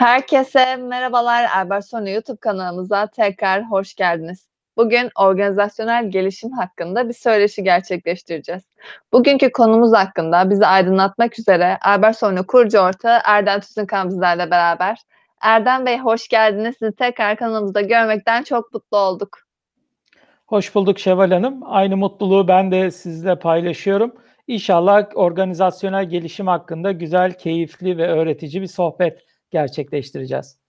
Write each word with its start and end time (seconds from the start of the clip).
Herkese 0.00 0.76
merhabalar. 0.76 1.46
Erbarsonu 1.54 2.08
YouTube 2.10 2.36
kanalımıza 2.36 3.06
tekrar 3.06 3.70
hoş 3.70 3.94
geldiniz. 3.94 4.48
Bugün 4.76 5.10
organizasyonel 5.18 6.10
gelişim 6.10 6.52
hakkında 6.52 7.08
bir 7.08 7.14
söyleşi 7.14 7.64
gerçekleştireceğiz. 7.64 8.62
Bugünkü 9.12 9.52
konumuz 9.52 9.92
hakkında 9.92 10.50
bizi 10.50 10.66
aydınlatmak 10.66 11.38
üzere 11.38 11.78
Erbarsonu 11.84 12.46
kurucu 12.46 12.78
ortağı 12.78 13.20
Erdem 13.24 13.60
Tüzünkan 13.60 14.08
bizlerle 14.08 14.50
beraber. 14.50 14.98
Erdem 15.42 15.86
Bey 15.86 15.98
hoş 15.98 16.28
geldiniz. 16.28 16.76
Sizi 16.78 16.92
tekrar 16.96 17.36
kanalımızda 17.36 17.80
görmekten 17.80 18.42
çok 18.42 18.74
mutlu 18.74 18.98
olduk. 18.98 19.38
Hoş 20.46 20.74
bulduk 20.74 20.98
Şevval 20.98 21.30
Hanım. 21.30 21.60
Aynı 21.64 21.96
mutluluğu 21.96 22.48
ben 22.48 22.72
de 22.72 22.90
sizle 22.90 23.38
paylaşıyorum. 23.38 24.14
İnşallah 24.46 25.06
organizasyonel 25.14 26.04
gelişim 26.04 26.46
hakkında 26.46 26.92
güzel, 26.92 27.32
keyifli 27.32 27.98
ve 27.98 28.06
öğretici 28.06 28.62
bir 28.62 28.66
sohbet 28.66 29.29
gerçekleştireceğiz. 29.50 30.60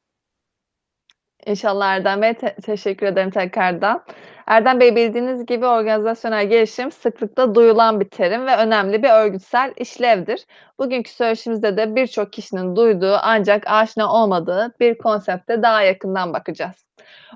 İnşallah 1.46 1.88
Erdem 1.88 2.22
Bey. 2.22 2.34
Te- 2.34 2.56
teşekkür 2.56 3.06
ederim 3.06 3.32
tekrardan. 3.32 4.04
Erdem 4.48 4.80
Bey 4.80 4.96
bildiğiniz 4.96 5.46
gibi 5.46 5.66
organizasyonel 5.66 6.50
gelişim 6.50 6.92
sıklıkla 6.92 7.56
duyulan 7.56 8.00
bir 8.00 8.10
terim 8.10 8.46
ve 8.46 8.58
önemli 8.58 9.04
bir 9.04 9.10
örgütsel 9.10 9.74
işlevdir. 9.78 10.46
Bugünkü 10.80 11.12
söyleşimizde 11.12 11.78
de 11.78 11.96
birçok 11.96 12.34
kişinin 12.34 12.76
duyduğu 12.76 13.16
ancak 13.22 13.64
aşina 13.68 14.14
olmadığı 14.14 14.74
bir 14.80 14.98
konsepte 14.98 15.62
daha 15.62 15.82
yakından 15.82 16.34
bakacağız. 16.34 16.86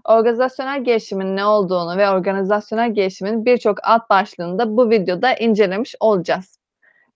Organizasyonel 0.06 0.84
gelişimin 0.84 1.36
ne 1.36 1.46
olduğunu 1.46 1.98
ve 1.98 2.10
organizasyonel 2.10 2.94
gelişimin 2.94 3.46
birçok 3.46 3.78
alt 3.84 4.10
başlığını 4.10 4.60
da 4.60 4.78
bu 4.78 4.90
videoda 4.90 5.34
incelemiş 5.34 5.96
olacağız. 6.00 6.60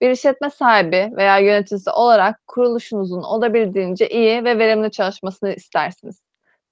Bir 0.02 0.10
işletme 0.10 0.50
sahibi 0.50 1.12
veya 1.18 1.38
yöneticisi 1.38 1.90
olarak 1.90 2.48
kuruluşunuzun 2.48 3.24
olabildiğince 3.24 4.10
iyi 4.10 4.44
ve 4.44 4.60
verimli 4.60 4.92
çalışmasını 4.92 5.54
istersiniz. 5.54 6.22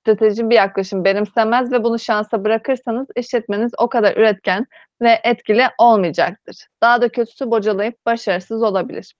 Stratejik 0.02 0.50
bir 0.50 0.56
yaklaşım 0.56 1.06
benimsemez 1.06 1.72
ve 1.72 1.84
bunu 1.84 2.00
şansa 2.00 2.44
bırakırsanız 2.44 3.08
işletmeniz 3.16 3.72
o 3.78 3.90
kadar 3.90 4.18
üretken 4.18 4.66
ve 5.02 5.20
etkili 5.24 5.64
olmayacaktır. 5.78 6.68
Daha 6.82 7.02
da 7.02 7.10
kötüsü 7.10 7.52
bocalayıp 7.52 8.06
başarısız 8.06 8.64
olabilir. 8.64 9.16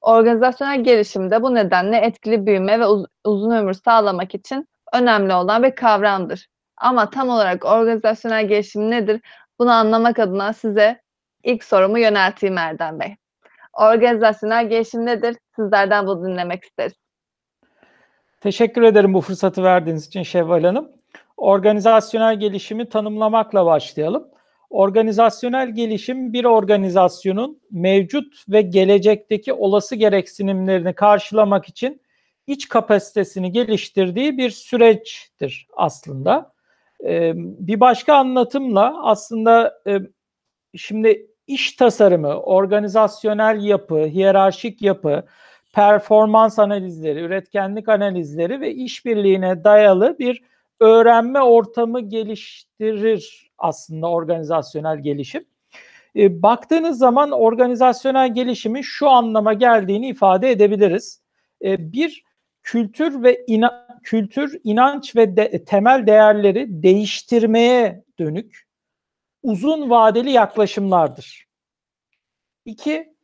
Organizasyonel 0.00 0.84
gelişimde 0.84 1.42
bu 1.42 1.54
nedenle 1.54 1.96
etkili 1.96 2.46
büyüme 2.46 2.80
ve 2.80 2.86
uz- 2.86 3.06
uzun 3.24 3.50
ömür 3.50 3.72
sağlamak 3.74 4.34
için 4.34 4.68
önemli 4.92 5.34
olan 5.34 5.62
bir 5.62 5.74
kavramdır. 5.74 6.46
Ama 6.76 7.10
tam 7.10 7.28
olarak 7.28 7.64
organizasyonel 7.64 8.48
gelişim 8.48 8.90
nedir? 8.90 9.20
Bunu 9.58 9.72
anlamak 9.72 10.18
adına 10.18 10.52
size 10.52 11.00
ilk 11.42 11.64
sorumu 11.64 11.98
yönelteyim 11.98 12.58
Erdem 12.58 13.00
Bey. 13.00 13.16
Organizasyonel 13.72 14.68
gelişim 14.68 15.06
nedir? 15.06 15.36
Sizlerden 15.56 16.06
bunu 16.06 16.26
dinlemek 16.26 16.64
isteriz. 16.64 16.92
Teşekkür 18.40 18.82
ederim 18.82 19.14
bu 19.14 19.20
fırsatı 19.20 19.62
verdiğiniz 19.62 20.06
için 20.06 20.22
Şevval 20.22 20.64
Hanım. 20.64 20.92
Organizasyonel 21.36 22.40
gelişimi 22.40 22.88
tanımlamakla 22.88 23.66
başlayalım. 23.66 24.28
Organizasyonel 24.70 25.74
gelişim 25.74 26.32
bir 26.32 26.44
organizasyonun 26.44 27.60
mevcut 27.70 28.44
ve 28.48 28.62
gelecekteki 28.62 29.52
olası 29.52 29.96
gereksinimlerini 29.96 30.94
karşılamak 30.94 31.68
için 31.68 32.00
iç 32.46 32.68
kapasitesini 32.68 33.52
geliştirdiği 33.52 34.38
bir 34.38 34.50
süreçtir 34.50 35.68
aslında. 35.76 36.52
Ee, 37.04 37.32
bir 37.36 37.80
başka 37.80 38.14
anlatımla 38.14 39.02
aslında 39.04 39.80
e, 39.86 39.98
şimdi 40.76 41.26
iş 41.48 41.72
tasarımı, 41.72 42.40
organizasyonel 42.40 43.64
yapı, 43.64 44.04
hiyerarşik 44.04 44.82
yapı, 44.82 45.24
performans 45.74 46.58
analizleri, 46.58 47.20
üretkenlik 47.20 47.88
analizleri 47.88 48.60
ve 48.60 48.74
işbirliğine 48.74 49.64
dayalı 49.64 50.16
bir 50.18 50.42
öğrenme 50.80 51.42
ortamı 51.42 52.00
geliştirir 52.00 53.50
aslında 53.58 54.10
organizasyonel 54.10 54.98
gelişim. 54.98 55.44
E, 56.16 56.42
baktığınız 56.42 56.98
zaman 56.98 57.30
organizasyonel 57.30 58.34
gelişimin 58.34 58.82
şu 58.82 59.08
anlama 59.08 59.52
geldiğini 59.52 60.08
ifade 60.08 60.50
edebiliriz. 60.50 61.22
E, 61.64 61.92
bir 61.92 62.22
kültür 62.62 63.22
ve 63.22 63.44
ina, 63.46 63.86
kültür, 64.02 64.60
inanç 64.64 65.16
ve 65.16 65.36
de, 65.36 65.64
temel 65.64 66.06
değerleri 66.06 66.82
değiştirmeye 66.82 68.04
dönük 68.18 68.67
uzun 69.42 69.90
vadeli 69.90 70.30
yaklaşımlardır. 70.30 71.48
İki, 72.64 73.14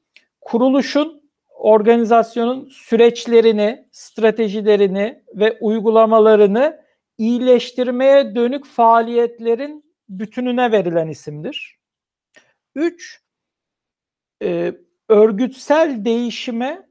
kuruluşun, 0.41 1.31
organizasyonun 1.49 2.69
süreçlerini, 2.69 3.89
stratejilerini 3.93 5.23
ve 5.35 5.59
uygulamalarını 5.61 6.85
iyileştirmeye 7.19 8.35
dönük 8.35 8.67
faaliyetlerin 8.67 9.95
bütününe 10.09 10.73
verilen 10.73 11.09
isimdir. 11.09 11.79
Üç, 12.75 13.23
e, 14.43 14.75
örgütsel 15.09 16.05
değişime 16.05 16.89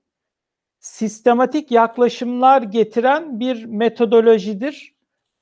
sistematik 0.80 1.72
yaklaşımlar 1.72 2.62
getiren 2.62 3.40
bir 3.40 3.66
metodolojidir 3.66 4.96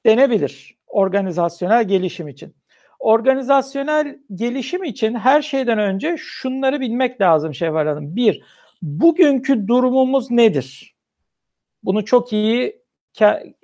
denebilir 0.06 0.78
organizasyonel 0.88 1.88
gelişim 1.88 2.28
için. 2.28 2.61
Organizasyonel 3.02 4.20
gelişim 4.36 4.84
için 4.84 5.16
her 5.16 5.42
şeyden 5.42 5.80
önce 5.80 6.16
şunları 6.18 6.80
bilmek 6.80 7.22
lazım 7.22 7.54
Şevval 7.54 7.88
Hanım. 7.88 8.16
Bir, 8.16 8.44
bugünkü 8.82 9.68
durumumuz 9.68 10.32
nedir? 10.32 10.96
Bunu 11.84 12.06
çok 12.06 12.34
iyi, 12.34 12.82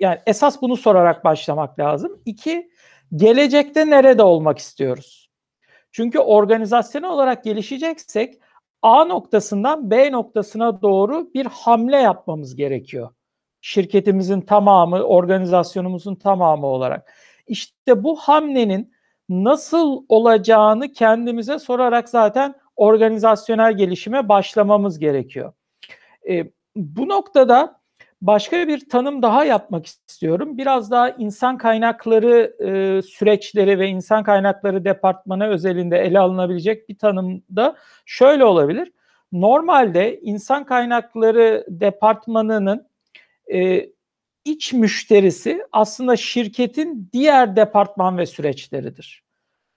yani 0.00 0.18
esas 0.26 0.62
bunu 0.62 0.76
sorarak 0.76 1.24
başlamak 1.24 1.78
lazım. 1.78 2.22
İki, 2.24 2.70
gelecekte 3.16 3.90
nerede 3.90 4.22
olmak 4.22 4.58
istiyoruz? 4.58 5.30
Çünkü 5.92 6.18
organizasyonel 6.18 7.10
olarak 7.10 7.44
gelişeceksek 7.44 8.34
A 8.82 9.04
noktasından 9.04 9.90
B 9.90 10.12
noktasına 10.12 10.82
doğru 10.82 11.30
bir 11.34 11.46
hamle 11.46 11.96
yapmamız 11.96 12.56
gerekiyor. 12.56 13.10
Şirketimizin 13.60 14.40
tamamı, 14.40 15.02
organizasyonumuzun 15.02 16.14
tamamı 16.14 16.66
olarak. 16.66 17.14
İşte 17.46 18.04
bu 18.04 18.16
hamlenin 18.16 18.97
nasıl 19.28 20.04
olacağını 20.08 20.92
kendimize 20.92 21.58
sorarak 21.58 22.08
zaten 22.08 22.54
organizasyonel 22.76 23.76
gelişime 23.76 24.28
başlamamız 24.28 24.98
gerekiyor. 24.98 25.52
E, 26.28 26.44
bu 26.76 27.08
noktada 27.08 27.80
başka 28.22 28.68
bir 28.68 28.88
tanım 28.88 29.22
daha 29.22 29.44
yapmak 29.44 29.86
istiyorum. 29.86 30.58
Biraz 30.58 30.90
daha 30.90 31.10
insan 31.10 31.58
kaynakları 31.58 32.56
e, 32.60 33.02
süreçleri 33.02 33.78
ve 33.78 33.88
insan 33.88 34.24
kaynakları 34.24 34.84
departmanı 34.84 35.48
özelinde 35.48 35.98
ele 35.98 36.18
alınabilecek 36.18 36.88
bir 36.88 36.98
tanım 36.98 37.42
da 37.56 37.76
şöyle 38.06 38.44
olabilir. 38.44 38.92
Normalde 39.32 40.20
insan 40.20 40.64
kaynakları 40.64 41.64
departmanının 41.68 42.86
e, 43.52 43.88
iç 44.50 44.72
müşterisi 44.72 45.62
aslında 45.72 46.16
şirketin 46.16 47.10
diğer 47.12 47.56
departman 47.56 48.18
ve 48.18 48.26
süreçleridir. 48.26 49.22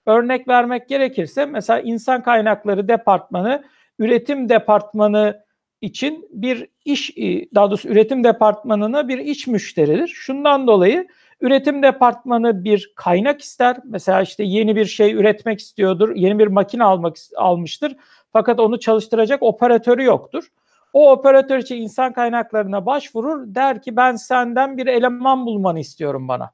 Örnek 0.06 0.48
vermek 0.48 0.88
gerekirse 0.88 1.46
mesela 1.46 1.80
insan 1.80 2.22
kaynakları 2.22 2.88
departmanı 2.88 3.64
üretim 3.98 4.48
departmanı 4.48 5.44
için 5.80 6.28
bir 6.32 6.68
iş 6.84 7.16
daha 7.54 7.70
doğrusu 7.70 7.88
üretim 7.88 8.24
departmanına 8.24 9.08
bir 9.08 9.18
iç 9.18 9.46
müşteridir. 9.46 10.08
Şundan 10.08 10.66
dolayı 10.66 11.08
üretim 11.40 11.82
departmanı 11.82 12.64
bir 12.64 12.92
kaynak 12.96 13.40
ister. 13.40 13.76
Mesela 13.84 14.22
işte 14.22 14.44
yeni 14.44 14.76
bir 14.76 14.84
şey 14.84 15.12
üretmek 15.12 15.60
istiyordur. 15.60 16.16
Yeni 16.16 16.38
bir 16.38 16.46
makine 16.46 16.84
almak 16.84 17.16
almıştır. 17.36 17.96
Fakat 18.32 18.60
onu 18.60 18.80
çalıştıracak 18.80 19.42
operatörü 19.42 20.04
yoktur. 20.04 20.48
O 20.92 21.10
operatör 21.10 21.58
için 21.58 21.76
insan 21.76 22.12
kaynaklarına 22.12 22.86
başvurur. 22.86 23.54
Der 23.54 23.82
ki 23.82 23.96
ben 23.96 24.16
senden 24.16 24.76
bir 24.76 24.86
eleman 24.86 25.46
bulmanı 25.46 25.80
istiyorum 25.80 26.28
bana. 26.28 26.52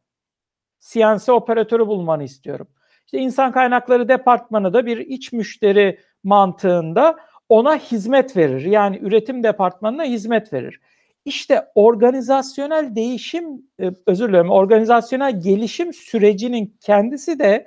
CNC 0.81 1.33
operatörü 1.33 1.87
bulmanı 1.87 2.25
istiyorum. 2.25 2.69
İşte 3.07 3.19
insan 3.19 3.53
kaynakları 3.53 4.09
departmanı 4.09 4.73
da 4.73 4.87
bir 4.87 4.99
iç 4.99 5.33
müşteri 5.33 6.01
mantığında 6.25 7.17
ona 7.49 7.77
hizmet 7.77 8.37
verir. 8.37 8.65
Yani 8.65 8.99
üretim 9.03 9.43
departmanına 9.43 10.05
hizmet 10.05 10.53
verir. 10.53 10.81
İşte 11.25 11.67
organizasyonel 11.75 12.95
değişim, 12.95 13.62
e, 13.81 13.91
özür 14.07 14.29
dilerim, 14.29 14.51
organizasyonel 14.51 15.41
gelişim 15.43 15.93
sürecinin 15.93 16.77
kendisi 16.81 17.39
de 17.39 17.67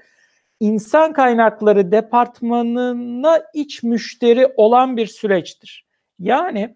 insan 0.59 1.13
kaynakları 1.13 1.91
departmanına 1.91 3.43
iç 3.53 3.83
müşteri 3.83 4.53
olan 4.57 4.97
bir 4.97 5.07
süreçtir. 5.07 5.90
Yani 6.21 6.75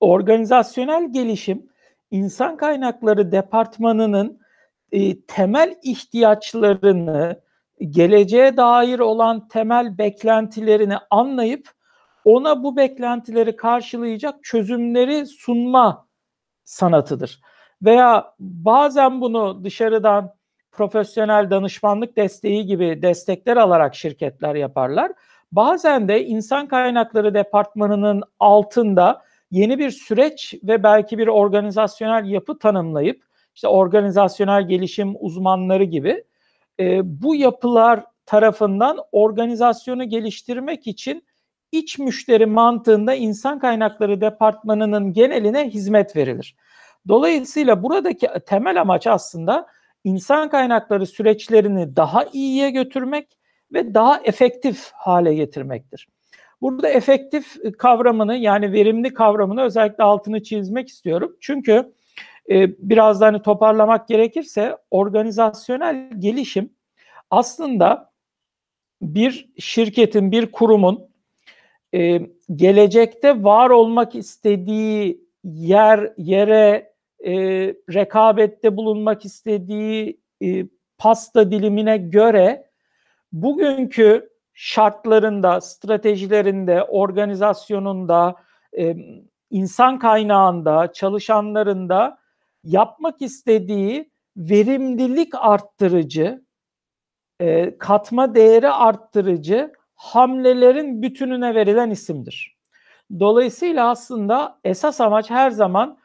organizasyonel 0.00 1.12
gelişim 1.12 1.66
insan 2.10 2.56
kaynakları 2.56 3.32
departmanının 3.32 4.40
e, 4.92 5.20
temel 5.20 5.74
ihtiyaçlarını, 5.82 7.40
geleceğe 7.90 8.56
dair 8.56 8.98
olan 8.98 9.48
temel 9.48 9.98
beklentilerini 9.98 10.96
anlayıp 11.10 11.68
ona 12.24 12.62
bu 12.62 12.76
beklentileri 12.76 13.56
karşılayacak 13.56 14.44
çözümleri 14.44 15.26
sunma 15.26 16.06
sanatıdır. 16.64 17.40
Veya 17.82 18.34
bazen 18.40 19.20
bunu 19.20 19.64
dışarıdan 19.64 20.34
profesyonel 20.72 21.50
danışmanlık 21.50 22.16
desteği 22.16 22.66
gibi 22.66 23.02
destekler 23.02 23.56
alarak 23.56 23.94
şirketler 23.94 24.54
yaparlar. 24.54 25.12
Bazen 25.52 26.08
de 26.08 26.24
insan 26.24 26.68
kaynakları 26.68 27.34
departmanının 27.34 28.22
altında 28.40 29.22
yeni 29.50 29.78
bir 29.78 29.90
süreç 29.90 30.54
ve 30.62 30.82
belki 30.82 31.18
bir 31.18 31.26
organizasyonel 31.26 32.30
yapı 32.30 32.58
tanımlayıp 32.58 33.22
işte 33.54 33.68
organizasyonel 33.68 34.68
gelişim 34.68 35.14
uzmanları 35.20 35.84
gibi 35.84 36.24
e, 36.80 37.00
bu 37.22 37.34
yapılar 37.34 38.04
tarafından 38.26 38.98
organizasyonu 39.12 40.04
geliştirmek 40.04 40.86
için 40.86 41.24
iç 41.72 41.98
müşteri 41.98 42.46
mantığında 42.46 43.14
insan 43.14 43.58
kaynakları 43.58 44.20
departmanının 44.20 45.12
geneline 45.12 45.70
hizmet 45.70 46.16
verilir. 46.16 46.56
Dolayısıyla 47.08 47.82
buradaki 47.82 48.28
temel 48.46 48.80
amaç 48.80 49.06
aslında 49.06 49.66
insan 50.04 50.48
kaynakları 50.48 51.06
süreçlerini 51.06 51.96
daha 51.96 52.24
iyiye 52.32 52.70
götürmek 52.70 53.37
ve 53.72 53.94
daha 53.94 54.20
efektif 54.24 54.90
hale 54.92 55.34
getirmektir. 55.34 56.08
Burada 56.60 56.88
efektif 56.88 57.56
kavramını 57.78 58.36
yani 58.36 58.72
verimli 58.72 59.14
kavramını 59.14 59.62
özellikle 59.62 60.04
altını 60.04 60.42
çizmek 60.42 60.88
istiyorum. 60.88 61.36
Çünkü 61.40 61.92
e, 62.50 62.68
biraz 62.78 63.20
da 63.20 63.26
hani 63.26 63.42
toparlamak 63.42 64.08
gerekirse 64.08 64.76
organizasyonel 64.90 66.10
gelişim 66.18 66.70
aslında 67.30 68.12
bir 69.02 69.48
şirketin, 69.58 70.32
bir 70.32 70.52
kurumun 70.52 71.08
e, 71.94 72.20
gelecekte 72.54 73.44
var 73.44 73.70
olmak 73.70 74.14
istediği 74.14 75.28
yer, 75.44 76.12
yere, 76.16 76.92
e, 77.24 77.32
rekabette 77.94 78.76
bulunmak 78.76 79.24
istediği 79.24 80.20
e, 80.42 80.66
pasta 80.98 81.50
dilimine 81.50 81.96
göre 81.96 82.67
bugünkü 83.32 84.30
şartlarında, 84.54 85.60
stratejilerinde, 85.60 86.82
organizasyonunda, 86.82 88.34
insan 89.50 89.98
kaynağında, 89.98 90.92
çalışanlarında 90.92 92.18
yapmak 92.64 93.22
istediği 93.22 94.10
verimlilik 94.36 95.34
arttırıcı, 95.34 96.44
e, 97.40 97.78
katma 97.78 98.34
değeri 98.34 98.68
arttırıcı 98.68 99.72
hamlelerin 99.94 101.02
bütününe 101.02 101.54
verilen 101.54 101.90
isimdir. 101.90 102.56
Dolayısıyla 103.20 103.90
aslında 103.90 104.60
esas 104.64 105.00
amaç 105.00 105.30
her 105.30 105.50
zaman 105.50 105.98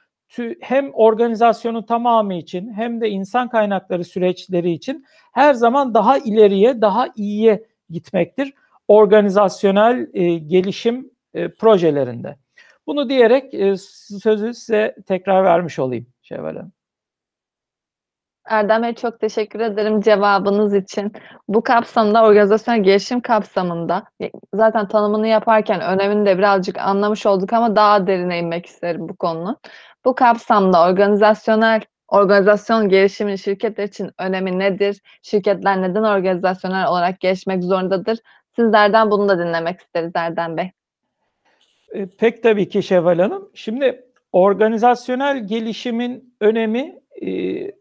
hem 0.61 0.93
organizasyonun 0.93 1.83
tamamı 1.83 2.33
için 2.33 2.73
hem 2.73 3.01
de 3.01 3.09
insan 3.09 3.49
kaynakları 3.49 4.03
süreçleri 4.03 4.71
için 4.71 5.05
her 5.31 5.53
zaman 5.53 5.93
daha 5.93 6.17
ileriye, 6.17 6.81
daha 6.81 7.07
iyiye 7.15 7.63
gitmektir 7.89 8.53
organizasyonel 8.87 10.07
e, 10.13 10.37
gelişim 10.37 11.11
e, 11.33 11.49
projelerinde. 11.49 12.35
Bunu 12.87 13.09
diyerek 13.09 13.53
e, 13.53 13.77
sözü 14.23 14.53
size 14.53 14.95
tekrar 15.07 15.43
vermiş 15.43 15.79
olayım 15.79 16.05
Şevval 16.21 16.55
Hanım. 16.55 16.71
Erdem 18.45 18.83
Bey 18.83 18.95
çok 18.95 19.19
teşekkür 19.19 19.59
ederim 19.59 20.01
cevabınız 20.01 20.73
için. 20.73 21.13
Bu 21.47 21.63
kapsamda 21.63 22.23
organizasyonel 22.23 22.83
gelişim 22.83 23.21
kapsamında 23.21 24.03
zaten 24.53 24.87
tanımını 24.87 25.27
yaparken 25.27 25.81
önemini 25.81 26.25
de 26.25 26.37
birazcık 26.37 26.77
anlamış 26.77 27.25
olduk 27.25 27.53
ama 27.53 27.75
daha 27.75 28.07
derine 28.07 28.39
inmek 28.39 28.65
isterim 28.65 29.09
bu 29.09 29.15
konunun. 29.15 29.57
Bu 30.05 30.15
kapsamda 30.15 30.87
organizasyonel 30.89 31.81
organizasyon 32.07 32.89
gelişimin 32.89 33.35
şirketler 33.35 33.83
için 33.83 34.11
önemi 34.19 34.59
nedir? 34.59 35.01
Şirketler 35.21 35.81
neden 35.81 36.03
organizasyonel 36.03 36.87
olarak 36.87 37.19
gelişmek 37.19 37.63
zorundadır? 37.63 38.19
Sizlerden 38.55 39.11
bunu 39.11 39.29
da 39.29 39.39
dinlemek 39.39 39.79
isteriz 39.79 40.11
Erdem 40.15 40.57
Bey. 40.57 40.71
E, 41.93 42.05
pek 42.05 42.43
tabii 42.43 42.69
ki 42.69 42.83
Şevval 42.83 43.19
Hanım. 43.19 43.49
Şimdi 43.53 44.05
organizasyonel 44.31 45.47
gelişimin 45.47 46.35
önemi 46.41 46.99
e, 47.21 47.71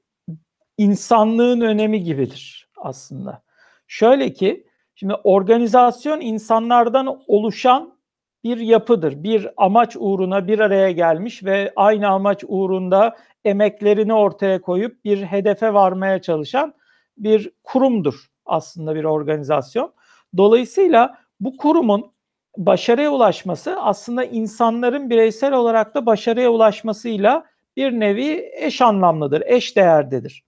insanlığın 0.79 1.61
önemi 1.61 2.03
gibidir 2.03 2.69
aslında. 2.77 3.43
Şöyle 3.87 4.33
ki 4.33 4.67
şimdi 4.95 5.15
organizasyon 5.15 6.21
insanlardan 6.21 7.23
oluşan 7.27 7.97
bir 8.45 8.57
yapıdır. 8.57 9.23
Bir 9.23 9.49
amaç 9.57 9.97
uğruna 9.99 10.47
bir 10.47 10.59
araya 10.59 10.91
gelmiş 10.91 11.45
ve 11.45 11.73
aynı 11.77 12.09
amaç 12.09 12.45
uğrunda 12.49 13.17
emeklerini 13.45 14.15
ortaya 14.15 14.61
koyup 14.61 15.05
bir 15.05 15.23
hedefe 15.23 15.75
varmaya 15.75 16.23
çalışan 16.23 16.75
bir 17.19 17.51
kurumdur 17.65 18.27
aslında 18.47 18.95
bir 18.95 19.05
organizasyon. 19.05 19.93
Dolayısıyla 20.37 21.19
bu 21.41 21.57
kurumun 21.57 22.13
başarıya 22.57 23.11
ulaşması 23.11 23.81
aslında 23.81 24.25
insanların 24.25 25.11
bireysel 25.11 25.53
olarak 25.53 25.95
da 25.95 26.07
başarıya 26.07 26.51
ulaşmasıyla 26.51 27.45
bir 27.77 27.93
nevi 27.93 28.51
eş 28.53 28.83
anlamlıdır, 28.83 29.43
eş 29.47 29.77
değerdedir. 29.77 30.45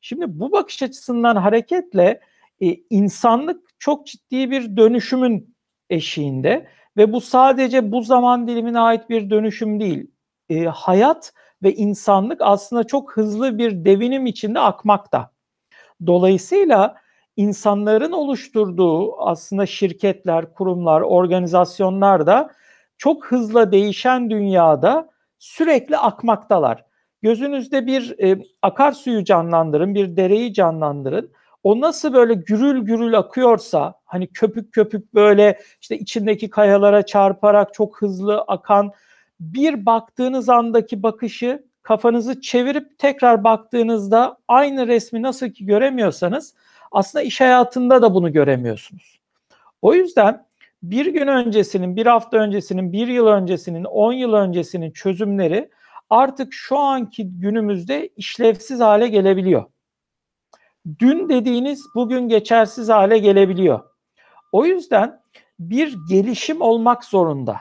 Şimdi 0.00 0.24
bu 0.28 0.52
bakış 0.52 0.82
açısından 0.82 1.36
hareketle 1.36 2.20
e, 2.60 2.76
insanlık 2.90 3.60
çok 3.78 4.06
ciddi 4.06 4.50
bir 4.50 4.76
dönüşümün 4.76 5.54
eşiğinde 5.90 6.66
ve 6.96 7.12
bu 7.12 7.20
sadece 7.20 7.92
bu 7.92 8.02
zaman 8.02 8.48
dilimine 8.48 8.80
ait 8.80 9.10
bir 9.10 9.30
dönüşüm 9.30 9.80
değil. 9.80 10.10
E, 10.48 10.64
hayat 10.64 11.32
ve 11.62 11.74
insanlık 11.74 12.40
aslında 12.42 12.84
çok 12.84 13.16
hızlı 13.16 13.58
bir 13.58 13.84
devinim 13.84 14.26
içinde 14.26 14.60
akmakta. 14.60 15.30
Dolayısıyla 16.06 16.96
insanların 17.36 18.12
oluşturduğu 18.12 19.20
aslında 19.20 19.66
şirketler, 19.66 20.54
kurumlar, 20.54 21.00
organizasyonlar 21.00 22.26
da 22.26 22.50
çok 22.98 23.26
hızla 23.26 23.72
değişen 23.72 24.30
dünyada 24.30 25.08
sürekli 25.38 25.96
akmaktalar. 25.96 26.84
Gözünüzde 27.22 27.86
bir 27.86 28.14
e, 28.24 28.42
akarsuyu 28.62 29.24
canlandırın, 29.24 29.94
bir 29.94 30.16
dereyi 30.16 30.52
canlandırın. 30.52 31.32
O 31.64 31.80
nasıl 31.80 32.12
böyle 32.12 32.34
gürül 32.34 32.80
gürül 32.80 33.18
akıyorsa, 33.18 33.94
hani 34.04 34.26
köpük 34.26 34.72
köpük 34.72 35.14
böyle 35.14 35.58
işte 35.80 35.98
içindeki 35.98 36.50
kayalara 36.50 37.06
çarparak 37.06 37.74
çok 37.74 38.02
hızlı 38.02 38.40
akan 38.40 38.92
bir 39.40 39.86
baktığınız 39.86 40.48
andaki 40.48 41.02
bakışı 41.02 41.64
kafanızı 41.82 42.40
çevirip 42.40 42.98
tekrar 42.98 43.44
baktığınızda 43.44 44.36
aynı 44.48 44.86
resmi 44.86 45.22
nasıl 45.22 45.48
ki 45.48 45.66
göremiyorsanız 45.66 46.54
aslında 46.92 47.22
iş 47.22 47.40
hayatında 47.40 48.02
da 48.02 48.14
bunu 48.14 48.32
göremiyorsunuz. 48.32 49.20
O 49.82 49.94
yüzden 49.94 50.46
bir 50.82 51.06
gün 51.06 51.26
öncesinin, 51.26 51.96
bir 51.96 52.06
hafta 52.06 52.36
öncesinin, 52.36 52.92
bir 52.92 53.08
yıl 53.08 53.26
öncesinin, 53.26 53.84
on 53.84 54.12
yıl 54.12 54.32
öncesinin 54.32 54.90
çözümleri 54.90 55.70
artık 56.10 56.52
şu 56.52 56.78
anki 56.78 57.30
günümüzde 57.30 58.08
işlevsiz 58.16 58.80
hale 58.80 59.08
gelebiliyor. 59.08 59.64
Dün 60.98 61.28
dediğiniz 61.28 61.84
bugün 61.94 62.28
geçersiz 62.28 62.88
hale 62.88 63.18
gelebiliyor. 63.18 63.80
O 64.52 64.64
yüzden 64.66 65.20
bir 65.58 65.96
gelişim 66.08 66.60
olmak 66.60 67.04
zorunda. 67.04 67.56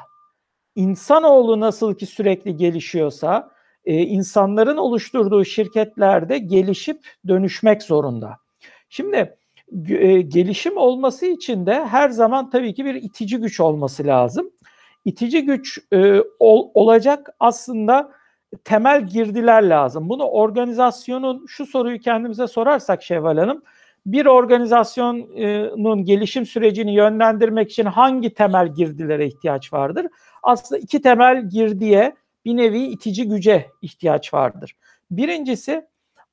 İnsanoğlu 0.76 1.60
nasıl 1.60 1.96
ki 1.96 2.06
sürekli 2.06 2.58
gelişiyorsa, 2.58 3.52
e, 3.86 4.02
insanların 4.02 4.78
oluşturduğu 4.78 5.46
şirketlerde 5.46 6.38
gelişip 6.38 7.00
dönüşmek 7.28 7.84
zorunda. 7.84 8.38
Şimdi 8.90 9.36
e, 9.90 10.22
gelişim 10.22 10.78
olması 10.78 11.26
için 11.26 11.66
de 11.66 11.86
her 11.86 12.10
zaman 12.10 12.50
tabii 12.50 12.74
ki 12.74 12.86
bir 12.86 12.96
itici 12.96 13.38
güç 13.38 13.60
olması 13.60 14.04
lazım. 14.08 14.52
İtici 15.06 15.46
güç 15.46 15.80
e, 15.94 16.22
ol, 16.40 16.72
olacak 16.74 17.30
aslında 17.40 18.12
temel 18.64 19.08
girdiler 19.08 19.64
lazım. 19.64 20.10
Bunu 20.10 20.24
organizasyonun 20.24 21.46
şu 21.48 21.66
soruyu 21.66 22.00
kendimize 22.00 22.48
sorarsak 22.48 23.04
Şevval 23.04 23.38
Hanım, 23.38 23.64
bir 24.06 24.26
organizasyonun 24.26 26.06
gelişim 26.06 26.46
sürecini 26.46 26.94
yönlendirmek 26.94 27.72
için 27.72 27.86
hangi 27.86 28.34
temel 28.34 28.74
girdilere 28.74 29.28
ihtiyaç 29.28 29.74
vardır? 29.74 30.08
Aslında 30.44 30.80
iki 30.80 31.02
temel 31.02 31.50
girdiye 31.50 32.16
bir 32.46 32.58
nevi 32.58 32.80
itici 32.80 33.30
güce 33.30 33.70
ihtiyaç 33.82 34.34
vardır. 34.34 34.76
Birincisi 35.12 35.88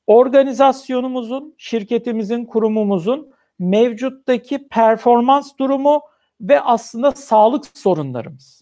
organizasyonumuzun, 0.07 1.55
şirketimizin, 1.59 2.45
kurumumuzun 2.45 3.31
mevcuttaki 3.59 4.69
performans 4.69 5.59
durumu 5.59 6.01
ve 6.41 6.61
aslında 6.61 7.11
sağlık 7.11 7.65
sorunlarımız. 7.75 8.60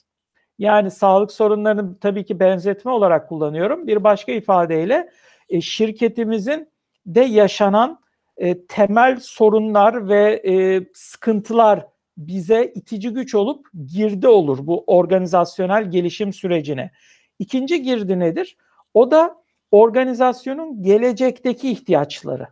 Yani 0.59 0.91
sağlık 0.91 1.33
sorunlarını 1.33 1.99
tabii 1.99 2.25
ki 2.25 2.41
benzetme 2.41 2.91
olarak 2.91 3.29
kullanıyorum. 3.29 3.87
Bir 3.87 4.05
başka 4.05 4.33
ifadeyle 4.33 5.11
e, 5.49 5.61
şirketimizin 5.61 6.69
de 7.07 7.21
yaşanan 7.21 8.01
e, 8.37 8.67
temel 8.67 9.19
sorunlar 9.21 10.09
ve 10.09 10.43
e, 10.47 10.87
sıkıntılar 10.95 11.87
bize 12.17 12.73
itici 12.75 13.11
güç 13.11 13.35
olup 13.35 13.67
girdi 13.87 14.29
olur 14.29 14.59
bu 14.67 14.85
organizasyonel 14.87 15.91
gelişim 15.91 16.33
sürecine. 16.33 16.91
İkinci 17.39 17.83
girdi 17.83 18.19
nedir? 18.19 18.57
O 18.95 19.11
da 19.11 19.43
organizasyonun 19.71 20.83
gelecekteki 20.83 21.71
ihtiyaçları. 21.71 22.49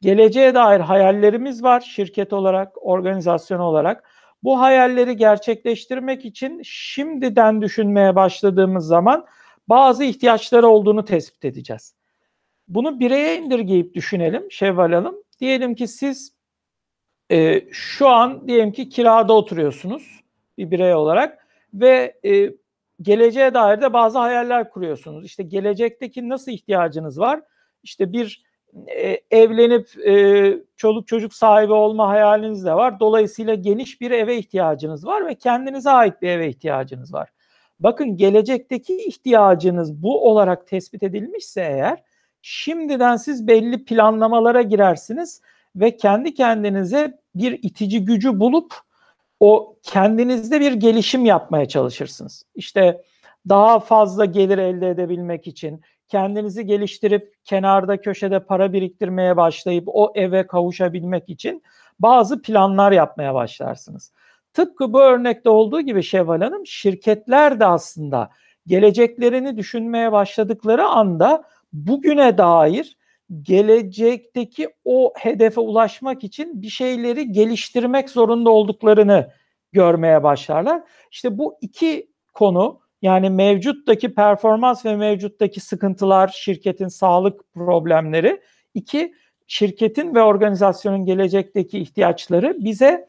Geleceğe 0.00 0.54
dair 0.54 0.80
hayallerimiz 0.80 1.62
var 1.62 1.80
şirket 1.80 2.32
olarak, 2.32 2.86
organizasyon 2.86 3.60
olarak. 3.60 4.10
Bu 4.42 4.60
hayalleri 4.60 5.16
gerçekleştirmek 5.16 6.24
için 6.24 6.60
şimdiden 6.64 7.62
düşünmeye 7.62 8.16
başladığımız 8.16 8.86
zaman 8.86 9.26
bazı 9.68 10.04
ihtiyaçları 10.04 10.68
olduğunu 10.68 11.04
tespit 11.04 11.44
edeceğiz. 11.44 11.94
Bunu 12.68 13.00
bireye 13.00 13.36
indirgeyip 13.36 13.94
düşünelim 13.94 14.50
Şevval 14.50 14.92
Hanım. 14.92 15.16
Diyelim 15.40 15.74
ki 15.74 15.88
siz 15.88 16.32
e, 17.30 17.64
şu 17.72 18.08
an 18.08 18.48
diyelim 18.48 18.72
ki 18.72 18.88
kirada 18.88 19.32
oturuyorsunuz 19.32 20.20
bir 20.58 20.70
birey 20.70 20.94
olarak 20.94 21.46
ve 21.74 22.20
e, 22.24 22.52
geleceğe 23.02 23.54
dair 23.54 23.80
de 23.80 23.92
bazı 23.92 24.18
hayaller 24.18 24.70
kuruyorsunuz. 24.70 25.24
İşte 25.24 25.42
gelecekteki 25.42 26.28
nasıl 26.28 26.52
ihtiyacınız 26.52 27.20
var? 27.20 27.40
İşte 27.82 28.12
bir 28.12 28.47
e, 28.86 29.20
evlenip 29.30 30.06
e, 30.06 30.58
çoluk 30.76 31.08
çocuk 31.08 31.34
sahibi 31.34 31.72
olma 31.72 32.08
hayaliniz 32.08 32.64
de 32.64 32.74
var. 32.74 33.00
Dolayısıyla 33.00 33.54
geniş 33.54 34.00
bir 34.00 34.10
eve 34.10 34.36
ihtiyacınız 34.36 35.06
var 35.06 35.26
ve 35.26 35.34
kendinize 35.34 35.90
ait 35.90 36.22
bir 36.22 36.28
eve 36.28 36.48
ihtiyacınız 36.48 37.14
var. 37.14 37.28
Bakın 37.80 38.16
gelecekteki 38.16 38.96
ihtiyacınız 38.96 40.02
bu 40.02 40.30
olarak 40.30 40.66
tespit 40.66 41.02
edilmişse 41.02 41.60
eğer 41.60 42.02
şimdiden 42.42 43.16
siz 43.16 43.46
belli 43.46 43.84
planlamalara 43.84 44.62
girersiniz 44.62 45.42
ve 45.76 45.96
kendi 45.96 46.34
kendinize 46.34 47.20
bir 47.34 47.58
itici 47.62 48.04
gücü 48.04 48.40
bulup 48.40 48.74
o 49.40 49.76
kendinizde 49.82 50.60
bir 50.60 50.72
gelişim 50.72 51.24
yapmaya 51.24 51.68
çalışırsınız. 51.68 52.44
İşte 52.54 53.02
daha 53.48 53.80
fazla 53.80 54.24
gelir 54.24 54.58
elde 54.58 54.88
edebilmek 54.88 55.46
için 55.46 55.82
kendinizi 56.08 56.66
geliştirip 56.66 57.34
kenarda 57.44 58.00
köşede 58.00 58.40
para 58.40 58.72
biriktirmeye 58.72 59.36
başlayıp 59.36 59.84
o 59.86 60.12
eve 60.14 60.46
kavuşabilmek 60.46 61.28
için 61.28 61.62
bazı 61.98 62.42
planlar 62.42 62.92
yapmaya 62.92 63.34
başlarsınız. 63.34 64.12
Tıpkı 64.52 64.92
bu 64.92 65.00
örnekte 65.00 65.50
olduğu 65.50 65.80
gibi 65.80 66.02
Şevval 66.02 66.40
Hanım 66.40 66.66
şirketler 66.66 67.60
de 67.60 67.66
aslında 67.66 68.30
geleceklerini 68.66 69.56
düşünmeye 69.56 70.12
başladıkları 70.12 70.84
anda 70.84 71.44
bugüne 71.72 72.38
dair 72.38 72.96
gelecekteki 73.42 74.68
o 74.84 75.12
hedefe 75.16 75.60
ulaşmak 75.60 76.24
için 76.24 76.62
bir 76.62 76.68
şeyleri 76.68 77.32
geliştirmek 77.32 78.10
zorunda 78.10 78.50
olduklarını 78.50 79.30
görmeye 79.72 80.22
başlarlar. 80.22 80.82
İşte 81.10 81.38
bu 81.38 81.58
iki 81.60 82.10
konu 82.34 82.80
yani 83.02 83.30
mevcuttaki 83.30 84.14
performans 84.14 84.84
ve 84.84 84.96
mevcuttaki 84.96 85.60
sıkıntılar, 85.60 86.28
şirketin 86.28 86.88
sağlık 86.88 87.54
problemleri, 87.54 88.40
iki 88.74 89.14
şirketin 89.46 90.14
ve 90.14 90.22
organizasyonun 90.22 91.04
gelecekteki 91.04 91.78
ihtiyaçları 91.78 92.56
bize 92.58 93.08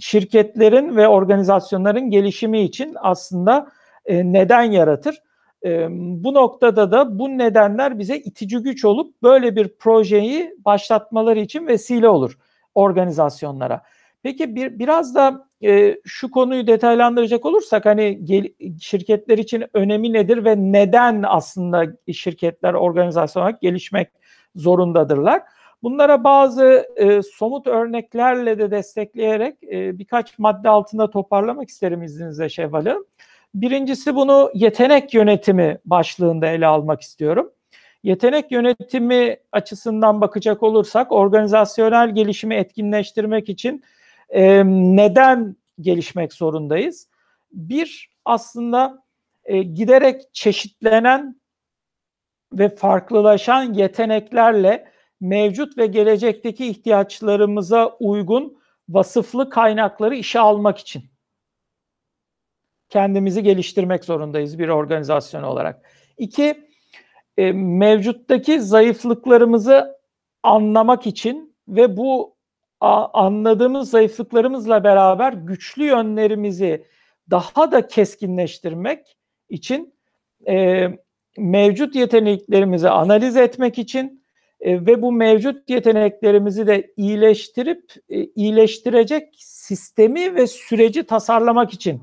şirketlerin 0.00 0.96
ve 0.96 1.08
organizasyonların 1.08 2.10
gelişimi 2.10 2.60
için 2.62 2.96
aslında 3.00 3.68
e, 4.06 4.32
neden 4.32 4.62
yaratır. 4.62 5.22
E, 5.64 5.86
bu 5.90 6.34
noktada 6.34 6.90
da 6.90 7.18
bu 7.18 7.28
nedenler 7.28 7.98
bize 7.98 8.16
itici 8.16 8.58
güç 8.58 8.84
olup 8.84 9.22
böyle 9.22 9.56
bir 9.56 9.68
projeyi 9.78 10.54
başlatmaları 10.64 11.38
için 11.40 11.66
vesile 11.66 12.08
olur 12.08 12.38
organizasyonlara. 12.74 13.82
Peki 14.22 14.54
bir 14.56 14.78
biraz 14.78 15.14
da 15.14 15.48
e, 15.66 16.00
şu 16.04 16.30
konuyu 16.30 16.66
detaylandıracak 16.66 17.46
olursak 17.46 17.86
hani 17.86 18.24
gel, 18.24 18.48
şirketler 18.80 19.38
için 19.38 19.64
önemi 19.74 20.12
nedir 20.12 20.44
ve 20.44 20.54
neden 20.56 21.24
aslında 21.26 21.86
şirketler 22.12 22.74
organizasyon 22.74 23.42
olarak 23.42 23.60
gelişmek 23.60 24.08
zorundadırlar? 24.54 25.42
Bunlara 25.82 26.24
bazı 26.24 26.86
e, 26.96 27.22
somut 27.22 27.66
örneklerle 27.66 28.58
de 28.58 28.70
destekleyerek 28.70 29.64
e, 29.64 29.98
birkaç 29.98 30.38
madde 30.38 30.68
altında 30.68 31.10
toparlamak 31.10 31.68
isterim 31.68 32.02
izninizle 32.02 32.48
Şevval 32.48 32.96
Birincisi 33.54 34.14
bunu 34.14 34.50
yetenek 34.54 35.14
yönetimi 35.14 35.78
başlığında 35.84 36.46
ele 36.46 36.66
almak 36.66 37.00
istiyorum. 37.00 37.50
Yetenek 38.02 38.52
yönetimi 38.52 39.36
açısından 39.52 40.20
bakacak 40.20 40.62
olursak 40.62 41.12
organizasyonel 41.12 42.14
gelişimi 42.14 42.54
etkinleştirmek 42.54 43.48
için 43.48 43.82
e, 44.28 44.62
neden 44.64 45.56
gelişmek 45.80 46.32
zorundayız? 46.32 47.08
Bir 47.52 48.10
aslında 48.24 49.02
e, 49.44 49.62
giderek 49.62 50.22
çeşitlenen 50.34 51.40
ve 52.52 52.68
farklılaşan 52.68 53.74
yeteneklerle 53.74 54.92
mevcut 55.20 55.78
ve 55.78 55.86
gelecekteki 55.86 56.66
ihtiyaçlarımıza 56.66 57.96
uygun 58.00 58.58
vasıflı 58.88 59.50
kaynakları 59.50 60.14
işe 60.16 60.40
almak 60.40 60.78
için 60.78 61.04
kendimizi 62.88 63.42
geliştirmek 63.42 64.04
zorundayız 64.04 64.58
bir 64.58 64.68
organizasyon 64.68 65.42
olarak. 65.42 65.90
İki, 66.18 66.68
e, 67.36 67.52
mevcuttaki 67.52 68.60
zayıflıklarımızı 68.60 69.98
anlamak 70.42 71.06
için 71.06 71.56
ve 71.68 71.96
bu 71.96 72.35
anladığımız 72.80 73.90
zayıflıklarımızla 73.90 74.84
beraber 74.84 75.32
güçlü 75.32 75.84
yönlerimizi 75.84 76.84
daha 77.30 77.72
da 77.72 77.86
keskinleştirmek 77.86 79.16
için 79.48 79.94
e, 80.48 80.86
mevcut 81.38 81.94
yeteneklerimizi 81.94 82.88
analiz 82.88 83.36
etmek 83.36 83.78
için 83.78 84.22
e, 84.60 84.86
ve 84.86 85.02
bu 85.02 85.12
mevcut 85.12 85.70
yeteneklerimizi 85.70 86.66
de 86.66 86.92
iyileştirip 86.96 87.92
e, 88.08 88.24
iyileştirecek 88.24 89.34
sistemi 89.38 90.34
ve 90.34 90.46
süreci 90.46 91.02
tasarlamak 91.02 91.72
için 91.72 92.02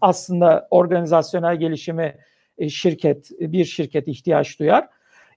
aslında 0.00 0.68
organizasyonel 0.70 1.56
gelişimi 1.56 2.16
e, 2.58 2.68
şirket 2.68 3.30
bir 3.40 3.64
şirket 3.64 4.08
ihtiyaç 4.08 4.58
duyar. 4.58 4.88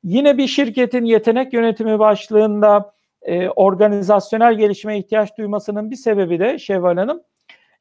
Yine 0.03 0.37
bir 0.37 0.47
şirketin 0.47 1.05
yetenek 1.05 1.53
yönetimi 1.53 1.99
başlığında 1.99 2.96
e, 3.27 3.49
organizasyonel 3.49 4.53
gelişime 4.53 4.99
ihtiyaç 4.99 5.37
duymasının 5.37 5.91
bir 5.91 5.95
sebebi 5.95 6.39
de 6.39 6.59
Şevval 6.59 6.97
Hanım 6.97 7.21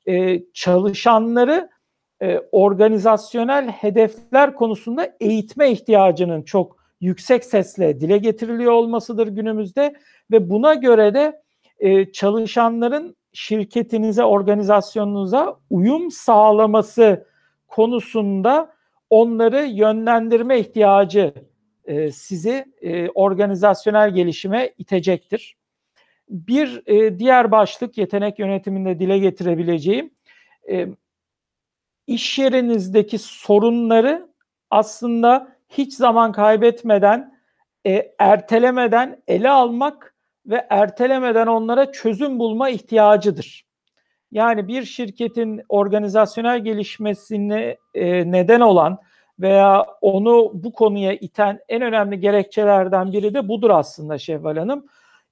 e, 0.07 0.43
çalışanları 0.53 1.69
e, 2.23 2.38
organizasyonel 2.53 3.69
hedefler 3.69 4.55
konusunda 4.55 5.09
eğitme 5.21 5.71
ihtiyacının 5.71 6.43
çok 6.43 6.76
yüksek 7.00 7.45
sesle 7.45 8.00
dile 8.00 8.19
getiriliyor 8.19 8.73
olmasıdır 8.73 9.29
günümüzde 9.29 9.95
ve 10.31 10.50
buna 10.50 10.75
göre 10.75 11.15
de 11.15 11.43
e, 11.79 12.12
çalışanların 12.12 13.17
şirketinize, 13.33 14.25
organizasyonunuza 14.25 15.57
uyum 15.71 16.11
sağlaması 16.11 17.26
konusunda 17.69 18.73
onları 19.11 19.65
yönlendirme 19.65 20.59
ihtiyacı 20.59 21.35
e, 21.87 22.12
sizi 22.12 22.64
e, 22.83 23.09
organizasyonel 23.09 24.14
gelişime 24.14 24.73
itecektir. 24.78 25.57
Bir 26.28 26.83
e, 26.87 27.19
diğer 27.19 27.50
başlık 27.50 27.99
yetenek 27.99 28.38
yönetiminde 28.38 28.99
dile 28.99 29.19
getirebileceğim 29.19 30.11
e, 30.71 30.87
iş 32.07 32.38
yerinizdeki 32.38 33.19
sorunları 33.19 34.28
aslında 34.71 35.57
hiç 35.69 35.95
zaman 35.95 36.33
kaybetmeden, 36.33 37.38
e, 37.87 38.12
ertelemeden 38.19 39.23
ele 39.28 39.50
almak 39.50 40.14
ve 40.47 40.66
ertelemeden 40.71 41.47
onlara 41.47 41.93
çözüm 41.93 42.38
bulma 42.38 42.69
ihtiyacıdır. 42.69 43.66
Yani 44.33 44.69
bir 44.69 44.85
şirketin 44.85 45.62
organizasyonel 45.69 46.64
gelişmesine 46.64 47.76
e, 47.95 48.33
neden 48.33 48.61
olan 48.61 48.99
veya 49.40 49.87
onu 50.00 50.50
bu 50.55 50.73
konuya 50.73 51.12
iten 51.12 51.61
en 51.69 51.83
önemli 51.83 52.21
gerekçelerden 52.21 53.12
biri 53.12 53.35
de 53.35 53.49
budur 53.49 53.71
aslında 53.71 54.19
Şevval 54.19 54.57
Hanım. 54.57 54.87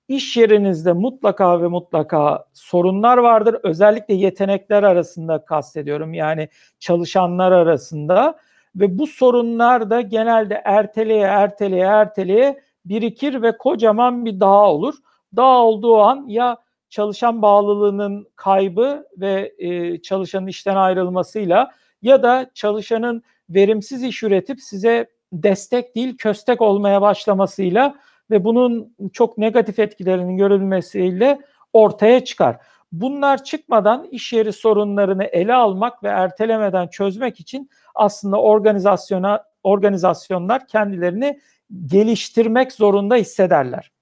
İş 0.09 0.37
yerinizde 0.37 0.93
mutlaka 0.93 1.63
ve 1.63 1.69
mutlaka 1.69 2.45
sorunlar 2.53 3.19
vardır. 3.19 3.57
Özellikle 3.63 4.15
yetenekler 4.15 4.83
arasında 4.83 5.45
kastediyorum. 5.45 6.15
Yani 6.15 6.49
çalışanlar 6.79 7.53
arasında 7.53 8.39
ve 8.77 8.99
bu 8.99 9.07
sorunlar 9.07 9.91
da 9.91 10.01
genelde 10.01 10.63
erteleye 10.65 11.23
erteleye 11.23 11.85
erteleye 11.85 12.61
birikir 12.85 13.43
ve 13.43 13.59
kocaman 13.59 14.25
bir 14.25 14.41
dağ 14.41 14.71
olur. 14.71 14.95
Dağ 15.37 15.63
olduğu 15.63 15.99
an 15.99 16.25
ya 16.29 16.57
çalışan 16.89 17.43
bağlılığının 17.43 18.29
kaybı 18.37 19.07
ve 19.17 19.55
e, 19.59 20.03
çalışanın 20.03 20.47
işten 20.47 20.77
ayrılmasıyla 20.77 21.71
ya 22.03 22.23
da 22.23 22.51
çalışanın 22.55 23.23
verimsiz 23.51 24.03
iş 24.03 24.23
üretip 24.23 24.61
size 24.61 25.07
destek 25.33 25.97
değil 25.97 26.17
köstek 26.17 26.61
olmaya 26.61 27.03
başlamasıyla 27.03 27.95
ve 28.31 28.45
bunun 28.45 28.97
çok 29.13 29.39
negatif 29.39 29.79
etkilerinin 29.79 30.37
görülmesiyle 30.37 31.41
ortaya 31.73 32.25
çıkar. 32.25 32.57
Bunlar 32.93 33.45
çıkmadan 33.45 34.09
iş 34.11 34.33
yeri 34.33 34.53
sorunlarını 34.53 35.25
ele 35.25 35.55
almak 35.55 36.03
ve 36.03 36.09
ertelemeden 36.09 36.89
çözmek 36.89 37.41
için 37.41 37.71
aslında 37.95 38.41
organizasyona 38.41 39.45
organizasyonlar 39.63 40.67
kendilerini 40.67 41.41
geliştirmek 41.87 42.73
zorunda 42.73 43.15
hissederler. 43.17 43.93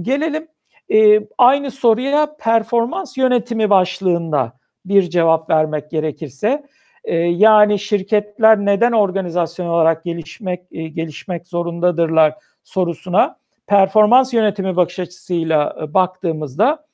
Gelelim 0.00 0.48
e, 0.90 1.20
aynı 1.38 1.70
soruya 1.70 2.36
performans 2.40 3.16
yönetimi 3.16 3.70
başlığında 3.70 4.58
bir 4.84 5.10
cevap 5.10 5.50
vermek 5.50 5.90
gerekirse. 5.90 6.66
E, 7.04 7.16
yani 7.16 7.78
şirketler 7.78 8.58
neden 8.58 8.92
organizasyon 8.92 9.66
olarak 9.66 10.04
gelişmek 10.04 10.60
e, 10.70 10.88
gelişmek 10.88 11.46
zorundadırlar 11.46 12.34
sorusuna 12.64 13.38
performans 13.66 14.34
yönetimi 14.34 14.76
bakış 14.76 14.98
açısıyla 14.98 15.76
e, 15.82 15.94
baktığımızda 15.94 16.86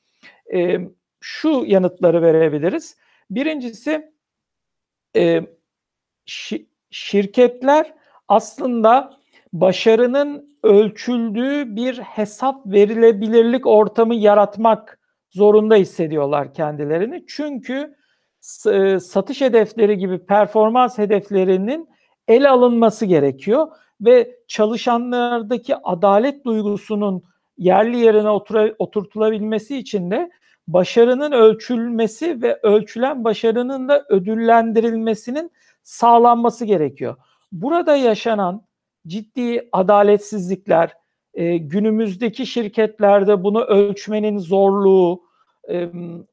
e, 0.53 0.79
şu 1.19 1.63
yanıtları 1.67 2.21
verebiliriz. 2.21 2.97
Birincisi 3.29 4.11
şi, 6.25 6.67
şirketler 6.89 7.93
aslında 8.27 9.17
başarının 9.53 10.57
ölçüldüğü 10.63 11.75
bir 11.75 11.97
hesap 11.97 12.65
verilebilirlik 12.65 13.67
ortamı 13.67 14.15
yaratmak 14.15 14.99
zorunda 15.29 15.75
hissediyorlar 15.75 16.53
kendilerini. 16.53 17.25
Çünkü 17.27 17.95
satış 18.99 19.41
hedefleri 19.41 19.97
gibi 19.97 20.25
performans 20.25 20.97
hedeflerinin 20.97 21.89
ele 22.27 22.49
alınması 22.49 23.05
gerekiyor 23.05 23.67
ve 24.01 24.37
çalışanlardaki 24.47 25.75
adalet 25.75 26.45
duygusunun 26.45 27.23
yerli 27.57 27.97
yerine 27.97 28.29
otura, 28.29 28.73
oturtulabilmesi 28.79 29.77
için 29.77 30.11
de 30.11 30.31
başarının 30.67 31.31
ölçülmesi 31.31 32.41
ve 32.41 32.59
ölçülen 32.63 33.23
başarının 33.23 33.87
da 33.87 34.05
ödüllendirilmesinin 34.09 35.51
sağlanması 35.83 36.65
gerekiyor. 36.65 37.15
Burada 37.51 37.95
yaşanan 37.95 38.61
ciddi 39.07 39.69
adaletsizlikler, 39.71 40.93
e, 41.33 41.57
günümüzdeki 41.57 42.45
şirketlerde 42.45 43.43
bunu 43.43 43.61
ölçmenin 43.61 44.37
zorluğu, 44.37 45.23
e, 45.69 45.89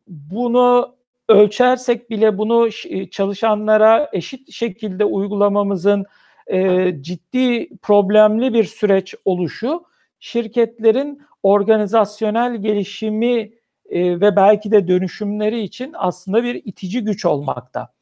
bunu 0.09 0.95
ölçersek 1.29 2.11
bile 2.11 2.39
bunu 2.39 2.71
çalışanlara 3.11 4.11
eşit 4.13 4.53
şekilde 4.53 5.05
uygulamamızın 5.05 6.07
e, 6.47 6.91
ciddi 7.01 7.69
problemli 7.83 8.55
bir 8.55 8.65
süreç 8.65 9.15
oluşu 9.25 9.85
şirketlerin 10.21 11.23
organizasyonel 11.43 12.57
gelişimi 12.57 13.53
e, 13.91 14.21
ve 14.21 14.37
belki 14.37 14.71
de 14.71 14.89
dönüşümleri 14.89 15.61
için 15.61 15.93
aslında 15.95 16.43
bir 16.43 16.55
itici 16.65 17.05
güç 17.05 17.25
olmakta. 17.25 17.93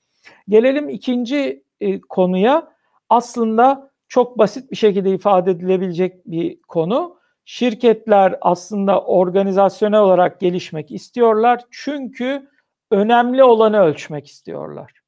Gelelim 0.48 0.88
ikinci 0.88 1.62
e, 1.80 2.00
konuya. 2.00 2.72
Aslında 3.08 3.90
çok 4.08 4.38
basit 4.38 4.70
bir 4.70 4.76
şekilde 4.76 5.10
ifade 5.10 5.50
edilebilecek 5.50 6.26
bir 6.26 6.62
konu. 6.62 7.16
Şirketler 7.44 8.38
aslında 8.40 9.00
organizasyonel 9.00 10.00
olarak 10.00 10.40
gelişmek 10.40 10.90
istiyorlar 10.90 11.64
çünkü 11.70 12.48
önemli 12.90 13.44
olanı 13.44 13.80
ölçmek 13.80 14.26
istiyorlar 14.26 15.00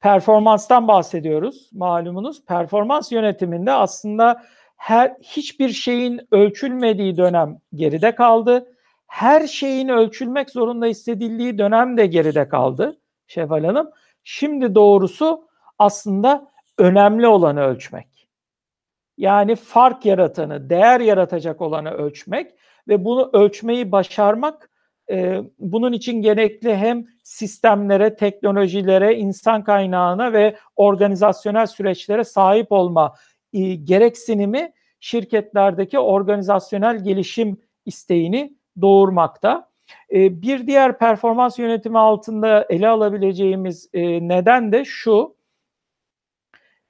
performanstan 0.00 0.88
bahsediyoruz 0.88 1.70
malumunuz. 1.72 2.44
Performans 2.44 3.12
yönetiminde 3.12 3.72
aslında 3.72 4.42
her 4.76 5.16
hiçbir 5.22 5.68
şeyin 5.68 6.20
ölçülmediği 6.30 7.16
dönem 7.16 7.58
geride 7.74 8.14
kaldı. 8.14 8.76
Her 9.06 9.46
şeyin 9.46 9.88
ölçülmek 9.88 10.50
zorunda 10.50 10.86
hissedildiği 10.86 11.58
dönem 11.58 11.96
de 11.96 12.06
geride 12.06 12.48
kaldı 12.48 13.00
Şevval 13.26 13.64
Hanım. 13.64 13.90
Şimdi 14.24 14.74
doğrusu 14.74 15.48
aslında 15.78 16.50
önemli 16.78 17.26
olanı 17.26 17.60
ölçmek. 17.60 18.28
Yani 19.16 19.56
fark 19.56 20.06
yaratanı, 20.06 20.70
değer 20.70 21.00
yaratacak 21.00 21.60
olanı 21.60 21.90
ölçmek 21.90 22.52
ve 22.88 23.04
bunu 23.04 23.30
ölçmeyi 23.32 23.92
başarmak 23.92 24.69
e, 25.10 25.42
bunun 25.58 25.92
için 25.92 26.22
gerekli 26.22 26.76
hem 26.76 27.06
sistemlere, 27.22 28.16
teknolojilere, 28.16 29.16
insan 29.16 29.64
kaynağına 29.64 30.32
ve 30.32 30.56
organizasyonel 30.76 31.66
süreçlere 31.66 32.24
sahip 32.24 32.72
olma 32.72 33.14
e, 33.52 33.74
gereksinimi 33.74 34.72
şirketlerdeki 35.00 35.98
organizasyonel 35.98 37.04
gelişim 37.04 37.60
isteğini 37.86 38.56
doğurmakta. 38.80 39.70
E, 40.12 40.42
bir 40.42 40.66
diğer 40.66 40.98
performans 40.98 41.58
yönetimi 41.58 41.98
altında 41.98 42.66
ele 42.68 42.88
alabileceğimiz 42.88 43.88
e, 43.92 44.28
neden 44.28 44.72
de 44.72 44.84
şu, 44.84 45.36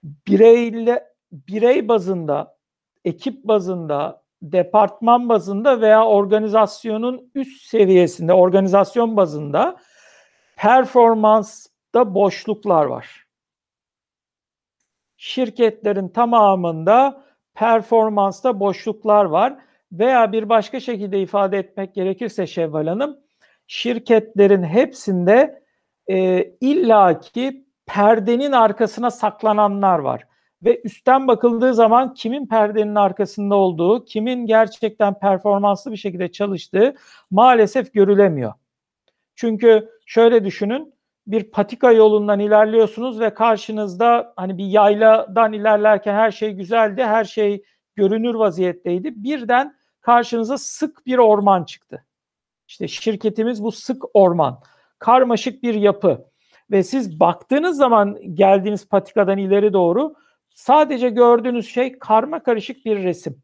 bireyle 0.02 1.04
birey 1.32 1.88
bazında, 1.88 2.56
ekip 3.04 3.44
bazında, 3.44 4.19
departman 4.42 5.28
bazında 5.28 5.80
veya 5.80 6.06
organizasyonun 6.06 7.30
üst 7.34 7.62
seviyesinde, 7.62 8.32
organizasyon 8.32 9.16
bazında 9.16 9.76
performansta 10.56 12.14
boşluklar 12.14 12.84
var. 12.84 13.26
Şirketlerin 15.16 16.08
tamamında 16.08 17.24
performansta 17.54 18.60
boşluklar 18.60 19.24
var 19.24 19.56
veya 19.92 20.32
bir 20.32 20.48
başka 20.48 20.80
şekilde 20.80 21.20
ifade 21.20 21.58
etmek 21.58 21.94
gerekirse 21.94 22.46
Şevval 22.46 22.86
Hanım, 22.86 23.18
şirketlerin 23.66 24.62
hepsinde 24.62 25.62
e, 26.06 26.44
illaki 26.60 27.64
perdenin 27.86 28.52
arkasına 28.52 29.10
saklananlar 29.10 29.98
var 29.98 30.29
ve 30.64 30.80
üstten 30.84 31.28
bakıldığı 31.28 31.74
zaman 31.74 32.14
kimin 32.14 32.46
perdenin 32.46 32.94
arkasında 32.94 33.54
olduğu, 33.54 34.04
kimin 34.04 34.46
gerçekten 34.46 35.18
performanslı 35.18 35.92
bir 35.92 35.96
şekilde 35.96 36.32
çalıştığı 36.32 36.94
maalesef 37.30 37.92
görülemiyor. 37.92 38.52
Çünkü 39.34 39.88
şöyle 40.06 40.44
düşünün, 40.44 40.94
bir 41.26 41.50
patika 41.50 41.92
yolundan 41.92 42.40
ilerliyorsunuz 42.40 43.20
ve 43.20 43.34
karşınızda 43.34 44.32
hani 44.36 44.58
bir 44.58 44.64
yayladan 44.64 45.52
ilerlerken 45.52 46.14
her 46.14 46.30
şey 46.30 46.52
güzeldi, 46.52 47.04
her 47.04 47.24
şey 47.24 47.62
görünür 47.94 48.34
vaziyetteydi. 48.34 49.12
Birden 49.16 49.76
karşınıza 50.00 50.58
sık 50.58 51.06
bir 51.06 51.18
orman 51.18 51.64
çıktı. 51.64 52.04
İşte 52.68 52.88
şirketimiz 52.88 53.62
bu 53.62 53.72
sık 53.72 54.02
orman. 54.14 54.60
Karmaşık 54.98 55.62
bir 55.62 55.74
yapı 55.74 56.24
ve 56.70 56.82
siz 56.82 57.20
baktığınız 57.20 57.76
zaman 57.76 58.34
geldiğiniz 58.34 58.88
patikadan 58.88 59.38
ileri 59.38 59.72
doğru 59.72 60.14
Sadece 60.60 61.08
gördüğünüz 61.08 61.68
şey 61.68 61.98
karma 61.98 62.42
karışık 62.42 62.84
bir 62.86 63.02
resim. 63.02 63.42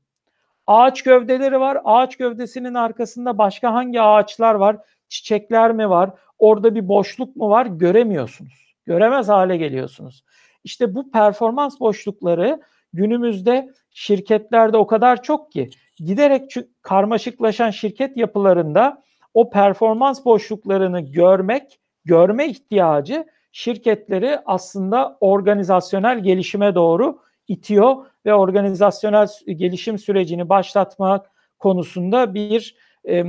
Ağaç 0.67 1.03
gövdeleri 1.03 1.61
var. 1.61 1.79
Ağaç 1.85 2.17
gövdesinin 2.17 2.75
arkasında 2.75 3.39
başka 3.39 3.75
hangi 3.75 4.01
ağaçlar 4.01 4.55
var? 4.55 4.77
Çiçekler 5.09 5.73
mi 5.73 5.91
var? 5.91 6.11
Orada 6.39 6.75
bir 6.75 6.89
boşluk 6.89 7.37
mu 7.37 7.51
var? 7.51 7.67
Göremiyorsunuz. 7.67 8.75
Göremez 8.87 9.29
hale 9.29 9.57
geliyorsunuz. 9.57 10.25
İşte 10.65 10.95
bu 10.95 11.11
performans 11.11 11.81
boşlukları 11.81 12.61
günümüzde 12.93 13.73
şirketlerde 13.91 14.77
o 14.77 14.87
kadar 14.87 15.23
çok 15.23 15.53
ki 15.53 15.71
giderek 15.97 16.55
karmaşıklaşan 16.83 17.71
şirket 17.71 18.17
yapılarında 18.17 19.03
o 19.35 19.51
performans 19.51 20.25
boşluklarını 20.25 21.01
görmek, 21.01 21.81
görme 22.05 22.47
ihtiyacı 22.47 23.27
şirketleri 23.57 24.39
aslında 24.47 25.19
organizasyonel 25.21 26.23
gelişime 26.23 26.75
doğru 26.75 27.19
itiyor 27.49 28.07
ve 28.27 28.35
organizasyonel 28.35 29.29
gelişim 29.47 29.99
sürecini 29.99 30.49
başlatmak 30.49 31.31
konusunda 31.59 32.35
bir 32.35 32.77
e, 33.09 33.25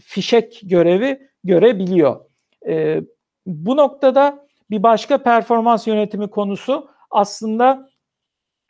fişek 0.00 0.60
görevi 0.64 1.28
görebiliyor. 1.44 2.20
E, 2.66 3.00
bu 3.46 3.76
noktada 3.76 4.46
bir 4.70 4.82
başka 4.82 5.18
performans 5.18 5.86
yönetimi 5.86 6.30
konusu 6.30 6.88
aslında 7.10 7.90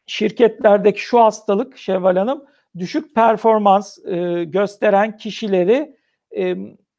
şirketlerdeki 0.07 1.01
şu 1.01 1.21
hastalık 1.21 1.79
Şevval 1.79 2.17
Hanım 2.17 2.45
düşük 2.79 3.15
performans 3.15 3.99
e, 4.07 4.45
gösteren 4.45 5.17
kişileri 5.17 5.97
e, 6.37 6.57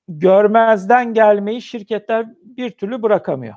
görmezden 0.07 1.13
gelmeyi 1.13 1.61
şirketler 1.61 2.25
bir 2.43 2.71
türlü 2.71 3.03
bırakamıyor. 3.03 3.55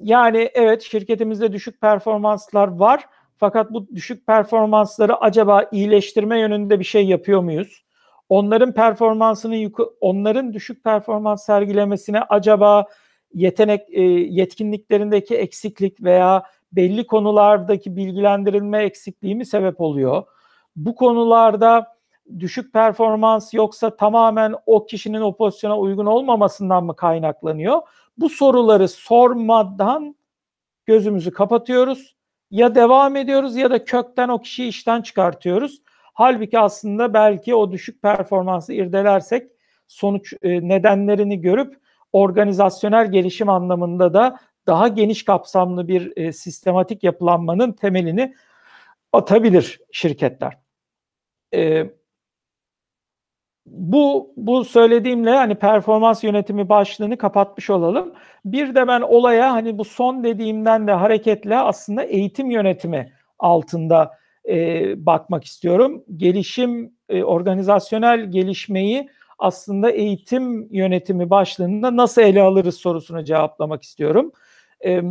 Yani 0.00 0.50
evet 0.54 0.82
şirketimizde 0.82 1.52
düşük 1.52 1.80
performanslar 1.80 2.68
var. 2.68 3.06
Fakat 3.38 3.72
bu 3.72 3.88
düşük 3.94 4.26
performansları 4.26 5.16
acaba 5.16 5.64
iyileştirme 5.72 6.40
yönünde 6.40 6.78
bir 6.78 6.84
şey 6.84 7.06
yapıyor 7.06 7.40
muyuz? 7.40 7.84
Onların 8.28 8.74
performansını 8.74 9.70
onların 10.00 10.52
düşük 10.52 10.84
performans 10.84 11.44
sergilemesine 11.46 12.20
acaba 12.20 12.84
yetenek 13.34 13.80
yetkinliklerindeki 14.30 15.36
eksiklik 15.36 16.02
veya 16.02 16.42
belli 16.72 17.06
konulardaki 17.06 17.96
bilgilendirilme 17.96 18.82
eksikliği 18.82 19.34
mi 19.34 19.46
sebep 19.46 19.80
oluyor? 19.80 20.22
Bu 20.76 20.94
konularda 20.94 21.86
düşük 22.38 22.72
performans 22.72 23.54
yoksa 23.54 23.96
tamamen 23.96 24.54
o 24.66 24.86
kişinin 24.86 25.20
o 25.20 25.36
pozisyona 25.36 25.78
uygun 25.78 26.06
olmamasından 26.06 26.84
mı 26.84 26.96
kaynaklanıyor? 26.96 27.80
Bu 28.18 28.28
soruları 28.28 28.88
sormadan 28.88 30.16
gözümüzü 30.86 31.30
kapatıyoruz 31.30 32.16
ya 32.50 32.74
devam 32.74 33.16
ediyoruz 33.16 33.56
ya 33.56 33.70
da 33.70 33.84
kökten 33.84 34.28
o 34.28 34.40
kişiyi 34.40 34.68
işten 34.68 35.02
çıkartıyoruz. 35.02 35.82
Halbuki 36.14 36.58
aslında 36.58 37.14
belki 37.14 37.54
o 37.54 37.72
düşük 37.72 38.02
performansı 38.02 38.72
irdelersek 38.72 39.50
sonuç 39.86 40.34
e, 40.42 40.68
nedenlerini 40.68 41.40
görüp 41.40 41.80
organizasyonel 42.12 43.12
gelişim 43.12 43.48
anlamında 43.48 44.14
da 44.14 44.38
daha 44.66 44.88
geniş 44.88 45.24
kapsamlı 45.24 45.88
bir 45.88 46.16
e, 46.16 46.32
sistematik 46.32 47.04
yapılanmanın 47.04 47.72
temelini 47.72 48.34
atabilir 49.12 49.80
şirketler. 49.92 50.58
E, 51.54 51.90
bu 53.66 54.32
bu 54.36 54.64
söylediğimle 54.64 55.30
hani 55.30 55.54
performans 55.54 56.24
yönetimi 56.24 56.68
başlığını 56.68 57.18
kapatmış 57.18 57.70
olalım. 57.70 58.12
Bir 58.44 58.74
de 58.74 58.88
ben 58.88 59.00
olaya 59.00 59.52
hani 59.52 59.78
bu 59.78 59.84
son 59.84 60.24
dediğimden 60.24 60.86
de 60.86 60.92
hareketle 60.92 61.56
aslında 61.58 62.02
eğitim 62.02 62.50
yönetimi 62.50 63.12
altında 63.38 64.10
e, 64.48 65.06
bakmak 65.06 65.44
istiyorum. 65.44 66.04
Gelişim, 66.16 66.92
e, 67.08 67.22
organizasyonel 67.22 68.30
gelişmeyi 68.30 69.10
aslında 69.38 69.90
eğitim 69.90 70.72
yönetimi 70.72 71.30
başlığında 71.30 71.96
nasıl 71.96 72.22
ele 72.22 72.42
alırız 72.42 72.74
sorusunu 72.74 73.24
cevaplamak 73.24 73.82
istiyorum. 73.82 74.32
E, 74.84 75.02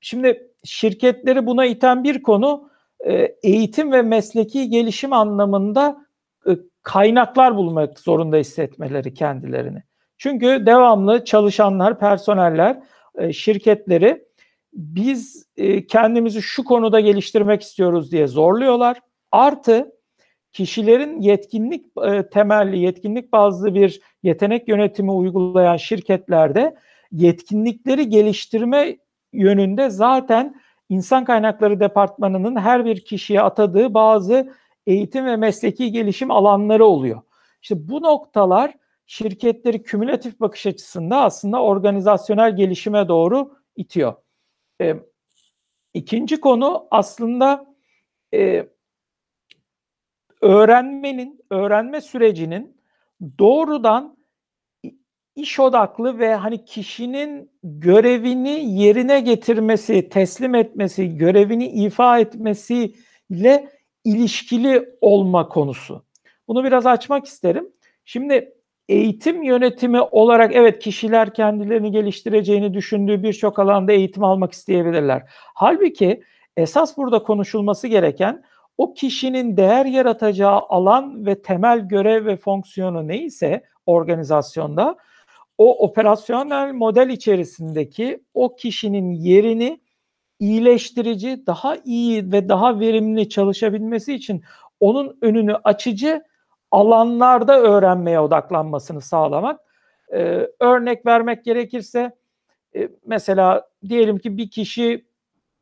şimdi 0.00 0.50
şirketleri 0.64 1.46
buna 1.46 1.64
iten 1.64 2.04
bir 2.04 2.22
konu 2.22 2.70
e, 3.06 3.36
eğitim 3.42 3.92
ve 3.92 4.02
mesleki 4.02 4.70
gelişim 4.70 5.12
anlamında 5.12 6.06
e, 6.46 6.50
kaynaklar 6.86 7.56
bulmak 7.56 7.98
zorunda 7.98 8.36
hissetmeleri 8.36 9.14
kendilerini. 9.14 9.82
Çünkü 10.18 10.66
devamlı 10.66 11.24
çalışanlar, 11.24 11.98
personeller, 11.98 12.82
e, 13.18 13.32
şirketleri 13.32 14.24
biz 14.72 15.46
e, 15.56 15.86
kendimizi 15.86 16.42
şu 16.42 16.64
konuda 16.64 17.00
geliştirmek 17.00 17.62
istiyoruz 17.62 18.12
diye 18.12 18.26
zorluyorlar. 18.26 19.00
Artı 19.32 19.92
kişilerin 20.52 21.20
yetkinlik 21.20 21.86
e, 22.04 22.28
temelli, 22.28 22.78
yetkinlik 22.78 23.32
bazlı 23.32 23.74
bir 23.74 24.00
yetenek 24.22 24.68
yönetimi 24.68 25.10
uygulayan 25.10 25.76
şirketlerde 25.76 26.76
yetkinlikleri 27.12 28.08
geliştirme 28.08 28.96
yönünde 29.32 29.90
zaten 29.90 30.60
insan 30.88 31.24
kaynakları 31.24 31.80
departmanının 31.80 32.56
her 32.56 32.84
bir 32.84 33.04
kişiye 33.04 33.40
atadığı 33.40 33.94
bazı 33.94 34.52
eğitim 34.86 35.26
ve 35.26 35.36
mesleki 35.36 35.92
gelişim 35.92 36.30
alanları 36.30 36.84
oluyor. 36.84 37.22
İşte 37.62 37.88
bu 37.88 38.02
noktalar 38.02 38.74
şirketleri 39.06 39.82
kümülatif 39.82 40.40
bakış 40.40 40.66
açısında 40.66 41.20
aslında 41.20 41.62
organizasyonel 41.62 42.56
gelişime 42.56 43.08
doğru 43.08 43.54
itiyor. 43.76 44.14
E, 44.80 44.94
ikinci 45.94 46.40
konu 46.40 46.88
aslında 46.90 47.74
e, 48.34 48.68
öğrenmenin, 50.40 51.40
öğrenme 51.50 52.00
sürecinin 52.00 52.80
doğrudan 53.38 54.16
iş 55.36 55.60
odaklı 55.60 56.18
ve 56.18 56.34
hani 56.34 56.64
kişinin 56.64 57.50
görevini 57.62 58.80
yerine 58.80 59.20
getirmesi, 59.20 60.08
teslim 60.08 60.54
etmesi, 60.54 61.16
görevini 61.16 61.66
ifa 61.68 62.18
etmesiyle 62.18 63.70
ilişkili 64.06 64.88
olma 65.00 65.48
konusu. 65.48 66.04
Bunu 66.48 66.64
biraz 66.64 66.86
açmak 66.86 67.26
isterim. 67.26 67.68
Şimdi 68.04 68.52
eğitim 68.88 69.42
yönetimi 69.42 70.00
olarak 70.00 70.54
evet 70.54 70.78
kişiler 70.78 71.34
kendilerini 71.34 71.92
geliştireceğini 71.92 72.74
düşündüğü 72.74 73.22
birçok 73.22 73.58
alanda 73.58 73.92
eğitim 73.92 74.24
almak 74.24 74.52
isteyebilirler. 74.52 75.22
Halbuki 75.54 76.22
esas 76.56 76.96
burada 76.96 77.22
konuşulması 77.22 77.88
gereken 77.88 78.42
o 78.78 78.94
kişinin 78.94 79.56
değer 79.56 79.86
yaratacağı 79.86 80.58
alan 80.68 81.26
ve 81.26 81.42
temel 81.42 81.88
görev 81.88 82.26
ve 82.26 82.36
fonksiyonu 82.36 83.08
neyse 83.08 83.62
organizasyonda 83.86 84.96
o 85.58 85.86
operasyonel 85.86 86.72
model 86.72 87.08
içerisindeki 87.08 88.24
o 88.34 88.56
kişinin 88.56 89.10
yerini 89.10 89.80
iyileştirici, 90.38 91.46
daha 91.46 91.76
iyi 91.76 92.32
ve 92.32 92.48
daha 92.48 92.80
verimli 92.80 93.28
çalışabilmesi 93.28 94.14
için 94.14 94.44
onun 94.80 95.18
önünü 95.20 95.54
açıcı 95.54 96.22
alanlarda 96.70 97.60
öğrenmeye 97.60 98.20
odaklanmasını 98.20 99.00
sağlamak. 99.00 99.60
Ee, 100.12 100.48
örnek 100.60 101.06
vermek 101.06 101.44
gerekirse 101.44 102.16
e, 102.76 102.88
mesela 103.06 103.68
diyelim 103.88 104.18
ki 104.18 104.36
bir 104.36 104.50
kişi 104.50 105.06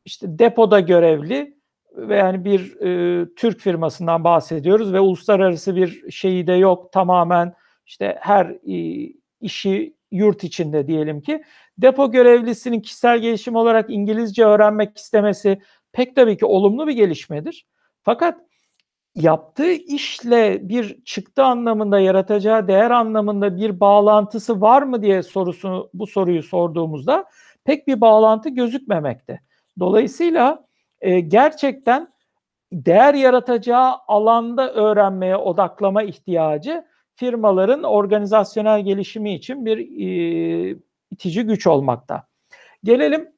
işte 0.04 0.38
depoda 0.38 0.80
görevli 0.80 1.56
ve 1.92 2.16
yani 2.16 2.44
bir 2.44 2.80
e, 2.80 3.26
Türk 3.34 3.60
firmasından 3.60 4.24
bahsediyoruz 4.24 4.92
ve 4.92 5.00
uluslararası 5.00 5.76
bir 5.76 6.10
şeyi 6.10 6.46
de 6.46 6.52
yok 6.52 6.92
tamamen 6.92 7.54
işte 7.86 8.18
her 8.20 8.46
e, 8.46 9.08
işi 9.40 9.93
yurt 10.14 10.44
içinde 10.44 10.86
diyelim 10.86 11.20
ki 11.20 11.42
depo 11.78 12.10
görevlisinin 12.10 12.80
kişisel 12.80 13.18
gelişim 13.18 13.56
olarak 13.56 13.90
İngilizce 13.90 14.44
öğrenmek 14.44 14.98
istemesi 14.98 15.60
pek 15.92 16.16
tabii 16.16 16.36
ki 16.36 16.46
olumlu 16.46 16.86
bir 16.86 16.92
gelişmedir. 16.92 17.66
Fakat 18.02 18.40
yaptığı 19.14 19.72
işle 19.72 20.68
bir 20.68 21.04
çıktı 21.04 21.44
anlamında 21.44 22.00
yaratacağı 22.00 22.68
değer 22.68 22.90
anlamında 22.90 23.56
bir 23.56 23.80
bağlantısı 23.80 24.60
var 24.60 24.82
mı 24.82 25.02
diye 25.02 25.22
sorusunu 25.22 25.90
bu 25.94 26.06
soruyu 26.06 26.42
sorduğumuzda 26.42 27.24
pek 27.64 27.86
bir 27.86 28.00
bağlantı 28.00 28.48
gözükmemekte. 28.48 29.40
Dolayısıyla 29.80 30.66
e, 31.00 31.20
gerçekten 31.20 32.14
değer 32.72 33.14
yaratacağı 33.14 33.94
alanda 34.08 34.72
öğrenmeye 34.72 35.36
odaklama 35.36 36.02
ihtiyacı 36.02 36.84
firmaların 37.16 37.82
organizasyonel 37.82 38.84
gelişimi 38.84 39.34
için 39.34 39.66
bir 39.66 39.78
e, 39.78 40.76
itici 41.10 41.42
güç 41.42 41.66
olmakta. 41.66 42.26
Gelelim 42.84 43.28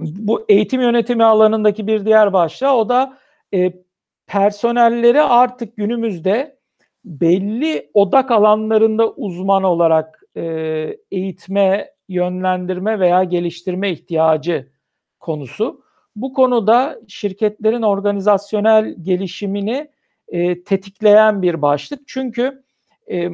bu 0.00 0.44
eğitim 0.48 0.80
yönetimi 0.80 1.24
alanındaki 1.24 1.86
bir 1.86 2.04
diğer 2.04 2.32
başlığa 2.32 2.76
o 2.76 2.88
da 2.88 3.18
e, 3.54 3.72
personelleri 4.26 5.22
artık 5.22 5.76
günümüzde 5.76 6.58
belli 7.04 7.90
odak 7.94 8.30
alanlarında 8.30 9.10
uzman 9.10 9.62
olarak 9.62 10.22
e, 10.36 10.42
eğitme, 11.10 11.90
yönlendirme 12.08 13.00
veya 13.00 13.24
geliştirme 13.24 13.90
ihtiyacı 13.90 14.68
konusu. 15.20 15.82
Bu 16.16 16.32
konuda 16.32 17.00
şirketlerin 17.08 17.82
organizasyonel 17.82 18.94
gelişimini 19.02 19.90
e, 20.28 20.64
tetikleyen 20.64 21.42
bir 21.42 21.62
başlık. 21.62 22.00
Çünkü 22.06 22.62
e, 23.10 23.30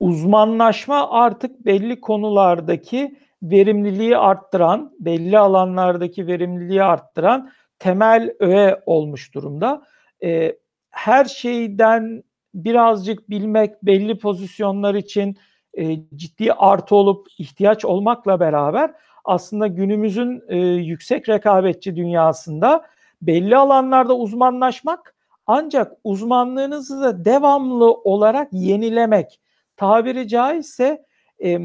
uzmanlaşma 0.00 1.10
artık 1.10 1.66
belli 1.66 2.00
konulardaki 2.00 3.18
verimliliği 3.42 4.16
arttıran, 4.16 4.92
belli 5.00 5.38
alanlardaki 5.38 6.26
verimliliği 6.26 6.82
arttıran 6.82 7.50
temel 7.78 8.34
öğe 8.40 8.82
olmuş 8.86 9.34
durumda. 9.34 9.82
E, 10.22 10.56
her 10.90 11.24
şeyden 11.24 12.22
birazcık 12.54 13.30
bilmek 13.30 13.82
belli 13.82 14.18
pozisyonlar 14.18 14.94
için 14.94 15.36
e, 15.74 15.96
ciddi 16.14 16.52
artı 16.52 16.96
olup 16.96 17.26
ihtiyaç 17.38 17.84
olmakla 17.84 18.40
beraber 18.40 18.94
aslında 19.24 19.66
günümüzün 19.66 20.42
e, 20.48 20.56
yüksek 20.58 21.28
rekabetçi 21.28 21.96
dünyasında 21.96 22.84
belli 23.22 23.56
alanlarda 23.56 24.16
uzmanlaşmak 24.16 25.14
ancak 25.48 25.92
uzmanlığınızı 26.04 27.02
da 27.02 27.24
devamlı 27.24 27.92
olarak 27.92 28.48
yenilemek, 28.52 29.40
tabiri 29.76 30.28
caizse 30.28 31.04
e, 31.38 31.58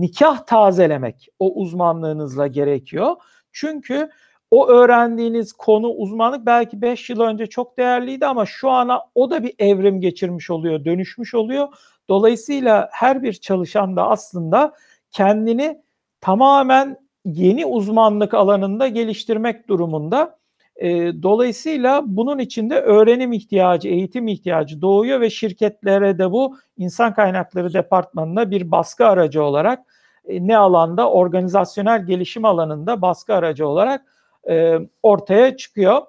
nikah 0.00 0.46
tazelemek 0.46 1.28
o 1.38 1.54
uzmanlığınızla 1.54 2.46
gerekiyor. 2.46 3.16
Çünkü 3.52 4.10
o 4.50 4.68
öğrendiğiniz 4.68 5.52
konu 5.52 5.88
uzmanlık 5.88 6.46
belki 6.46 6.82
5 6.82 7.10
yıl 7.10 7.20
önce 7.20 7.46
çok 7.46 7.78
değerliydi 7.78 8.26
ama 8.26 8.46
şu 8.46 8.70
ana 8.70 9.02
o 9.14 9.30
da 9.30 9.42
bir 9.42 9.54
evrim 9.58 10.00
geçirmiş 10.00 10.50
oluyor, 10.50 10.84
dönüşmüş 10.84 11.34
oluyor. 11.34 11.68
Dolayısıyla 12.08 12.88
her 12.92 13.22
bir 13.22 13.32
çalışan 13.32 13.96
da 13.96 14.08
aslında 14.08 14.72
kendini 15.10 15.82
tamamen 16.20 16.96
yeni 17.24 17.66
uzmanlık 17.66 18.34
alanında 18.34 18.88
geliştirmek 18.88 19.68
durumunda. 19.68 20.37
E, 20.78 21.22
dolayısıyla 21.22 22.02
bunun 22.06 22.38
içinde 22.38 22.80
öğrenim 22.80 23.32
ihtiyacı, 23.32 23.88
eğitim 23.88 24.28
ihtiyacı 24.28 24.82
doğuyor 24.82 25.20
ve 25.20 25.30
şirketlere 25.30 26.18
de 26.18 26.30
bu 26.30 26.56
insan 26.76 27.14
kaynakları 27.14 27.72
departmanına 27.74 28.50
bir 28.50 28.70
baskı 28.70 29.06
aracı 29.06 29.44
olarak 29.44 29.78
e, 30.24 30.46
ne 30.46 30.56
alanda 30.56 31.10
organizasyonel 31.10 32.06
gelişim 32.06 32.44
alanında 32.44 33.02
baskı 33.02 33.34
aracı 33.34 33.68
olarak 33.68 34.02
e, 34.48 34.78
ortaya 35.02 35.56
çıkıyor. 35.56 36.02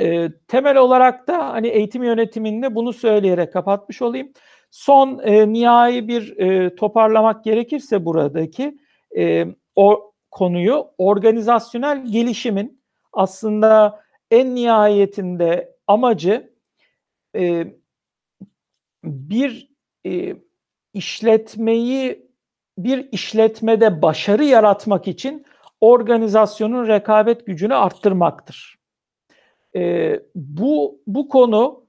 E, 0.00 0.28
temel 0.48 0.76
olarak 0.76 1.28
da 1.28 1.52
hani 1.52 1.68
eğitim 1.68 2.02
yönetiminde 2.02 2.74
bunu 2.74 2.92
söyleyerek 2.92 3.52
kapatmış 3.52 4.02
olayım. 4.02 4.32
Son 4.70 5.18
e, 5.18 5.52
nihai 5.52 6.08
bir 6.08 6.38
e, 6.38 6.76
toparlamak 6.76 7.44
gerekirse 7.44 8.04
buradaki 8.04 8.78
e, 9.16 9.46
o 9.74 10.12
konuyu 10.30 10.86
organizasyonel 10.98 12.04
gelişimin 12.12 12.85
aslında 13.16 14.02
en 14.30 14.54
nihayetinde 14.54 15.76
amacı 15.86 16.52
e, 17.36 17.66
bir 19.04 19.70
e, 20.06 20.36
işletmeyi 20.94 22.26
bir 22.78 23.08
işletmede 23.12 24.02
başarı 24.02 24.44
yaratmak 24.44 25.08
için 25.08 25.46
organizasyonun 25.80 26.88
rekabet 26.88 27.46
gücünü 27.46 27.74
arttırmaktır. 27.74 28.78
E, 29.76 30.12
bu 30.34 31.00
bu 31.06 31.28
konu 31.28 31.86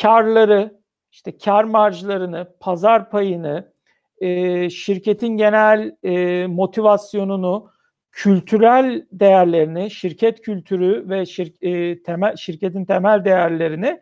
karları, 0.00 0.80
işte 1.12 1.38
kar 1.38 1.64
marjlarını, 1.64 2.52
pazar 2.60 3.10
payını, 3.10 3.72
e, 4.18 4.70
şirketin 4.70 5.36
genel 5.36 5.96
e, 6.02 6.46
motivasyonunu, 6.46 7.70
kültürel 8.12 9.06
değerlerini, 9.12 9.90
şirket 9.90 10.40
kültürü 10.40 11.08
ve 11.08 11.26
şir, 11.26 11.54
e, 11.60 12.02
temel 12.02 12.36
şirketin 12.36 12.84
temel 12.84 13.24
değerlerini 13.24 14.00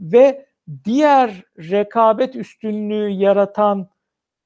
ve 0.00 0.46
diğer 0.84 1.42
rekabet 1.58 2.36
üstünlüğü 2.36 3.08
yaratan 3.08 3.88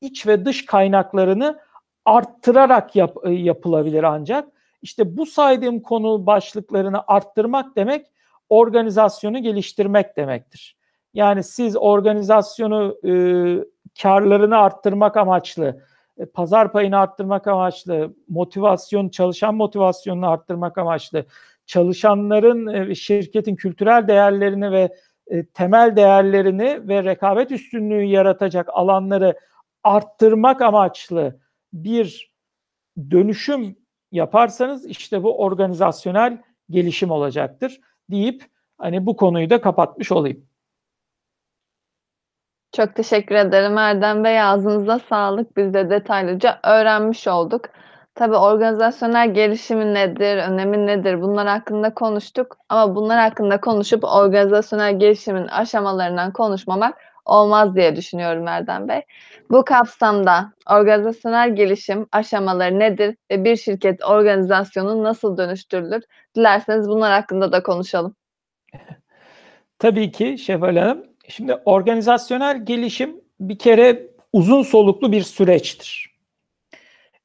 iç 0.01 0.27
ve 0.27 0.45
dış 0.45 0.67
kaynaklarını 0.67 1.59
arttırarak 2.05 2.97
yap, 2.97 3.17
e, 3.25 3.31
yapılabilir 3.31 4.03
ancak. 4.03 4.49
İşte 4.83 5.17
bu 5.17 5.27
saydığım 5.27 5.81
konu 5.81 6.27
başlıklarını 6.27 7.03
arttırmak 7.07 7.77
demek 7.77 8.07
organizasyonu 8.49 9.43
geliştirmek 9.43 10.17
demektir. 10.17 10.77
Yani 11.15 11.45
siz 11.45 11.77
organizasyonu 11.77 12.97
e, 13.05 13.13
karlarını 14.03 14.59
arttırmak 14.59 15.17
amaçlı, 15.17 15.83
pazar 16.27 16.73
payını 16.73 16.99
arttırmak 16.99 17.47
amaçlı, 17.47 18.15
motivasyon, 18.29 19.09
çalışan 19.09 19.55
motivasyonunu 19.55 20.29
arttırmak 20.29 20.79
amaçlı, 20.79 21.25
çalışanların 21.67 22.67
e, 22.67 22.95
şirketin 22.95 23.57
kültürel 23.57 24.09
değerlerini 24.09 24.73
ve 24.73 24.95
e, 25.27 25.47
temel 25.47 25.97
değerlerini 25.97 26.89
ve 26.89 27.05
rekabet 27.05 27.51
üstünlüğü 27.51 28.03
yaratacak 28.03 28.69
alanları 28.73 29.39
arttırmak 29.85 30.63
amaçlı 30.63 31.41
bir 31.73 32.33
dönüşüm 33.11 33.77
yaparsanız 34.13 34.87
işte 34.87 35.23
bu 35.23 35.39
organizasyonel 35.39 36.43
gelişim 36.71 37.11
olacaktır 37.11 37.81
deyip 38.11 38.45
hani 38.79 39.07
bu 39.07 39.17
konuyu 39.17 39.51
da 39.51 39.61
kapatmış 39.61 40.13
olayım. 40.13 40.48
Çok 42.73 42.95
teşekkür 42.95 43.35
ederim 43.35 43.79
Erdem 43.79 44.25
Bey. 44.25 44.43
Ağzınıza 44.43 44.99
sağlık. 44.99 45.57
Biz 45.57 45.75
de 45.75 45.91
detaylıca 45.91 46.61
öğrenmiş 46.65 47.29
olduk. 47.29 47.65
Tabii 48.15 48.37
organizasyonel 48.37 49.35
gelişimi 49.35 49.95
nedir, 49.95 50.37
önemi 50.37 50.87
nedir 50.87 51.23
bunlar 51.23 51.49
hakkında 51.49 51.95
konuştuk. 51.95 52.57
Ama 52.69 52.95
bunlar 52.97 53.19
hakkında 53.19 53.61
konuşup 53.61 54.05
organizasyonel 54.05 54.99
gelişimin 54.99 55.47
aşamalarından 55.47 56.33
konuşmamak 56.33 56.95
olmaz 57.25 57.77
diye 57.77 57.97
düşünüyorum 57.97 58.49
Erdem 58.49 58.89
Bey. 58.89 59.03
Bu 59.51 59.65
kapsamda 59.65 60.53
organizasyonel 60.71 61.57
gelişim 61.57 62.07
aşamaları 62.13 62.79
nedir 62.79 63.17
ve 63.31 63.45
bir 63.45 63.57
şirket 63.57 64.05
organizasyonu 64.05 65.05
nasıl 65.05 65.37
dönüştürülür? 65.37 66.03
Dilerseniz 66.37 66.89
bunlar 66.89 67.13
hakkında 67.13 67.53
da 67.53 67.63
konuşalım. 67.63 68.15
Tabii 69.79 70.13
ki 70.13 70.39
Şevval 70.39 70.77
Hanım. 70.77 71.05
Şimdi 71.29 71.55
organizasyonel 71.55 72.65
gelişim 72.65 73.21
bir 73.41 73.59
kere 73.59 74.07
uzun 74.33 74.63
soluklu 74.63 75.13
bir 75.13 75.23
süreçtir. 75.23 76.15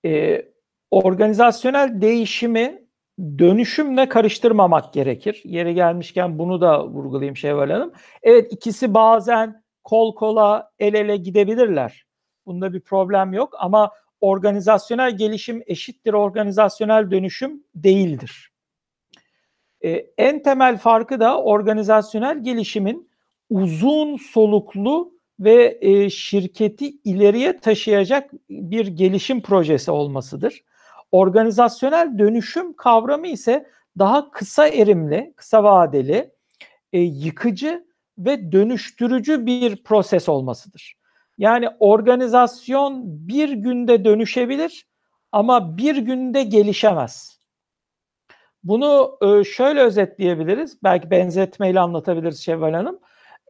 Ee, 0.06 0.46
organizasyonel 0.92 2.02
değişimi 2.02 2.84
dönüşümle 3.20 4.10
karıştırmamak 4.10 4.94
gerekir. 4.94 5.42
Yeri 5.44 5.74
gelmişken 5.74 6.40
bunu 6.40 6.62
da 6.62 6.88
vurgulayayım 6.88 7.38
Şevval 7.38 7.70
Hanım. 7.70 7.94
Evet 8.24 8.54
ikisi 8.54 8.94
bazen 8.94 9.64
kol 9.84 10.16
kola 10.16 10.72
el 10.80 10.94
ele 10.94 11.18
gidebilirler. 11.18 12.06
Bunda 12.46 12.74
bir 12.74 12.82
problem 12.82 13.34
yok 13.34 13.54
ama 13.60 13.92
organizasyonel 14.22 15.18
gelişim 15.18 15.64
eşittir 15.66 16.14
organizasyonel 16.14 17.12
dönüşüm 17.12 17.64
değildir. 17.76 18.52
Ee, 19.84 20.06
en 20.18 20.44
temel 20.44 20.78
farkı 20.78 21.20
da 21.20 21.42
organizasyonel 21.42 22.44
gelişimin 22.44 23.13
uzun 23.54 24.18
soluklu 24.18 25.14
ve 25.40 25.78
e, 25.82 26.10
şirketi 26.10 26.90
ileriye 27.04 27.60
taşıyacak 27.60 28.32
bir 28.50 28.88
gelişim 28.88 29.42
projesi 29.42 29.92
olmasıdır. 29.92 30.64
Organizasyonel 31.12 32.18
dönüşüm 32.20 32.74
kavramı 32.76 33.28
ise 33.28 33.70
daha 34.00 34.32
kısa 34.32 34.68
erimli, 34.68 35.34
kısa 35.36 35.64
vadeli, 35.64 36.32
e, 36.94 37.00
yıkıcı 37.00 37.86
ve 38.18 38.52
dönüştürücü 38.52 39.46
bir 39.46 39.84
proses 39.84 40.30
olmasıdır. 40.30 40.96
Yani 41.38 41.70
organizasyon 41.80 43.04
bir 43.28 43.50
günde 43.50 44.06
dönüşebilir 44.06 44.88
ama 45.32 45.78
bir 45.78 45.98
günde 45.98 46.44
gelişemez. 46.44 47.40
Bunu 48.64 49.18
e, 49.22 49.44
şöyle 49.44 49.82
özetleyebiliriz. 49.82 50.84
Belki 50.84 51.12
benzetmeyle 51.12 51.80
anlatabiliriz 51.80 52.40
Şevval 52.40 52.74
Hanım. 52.74 53.00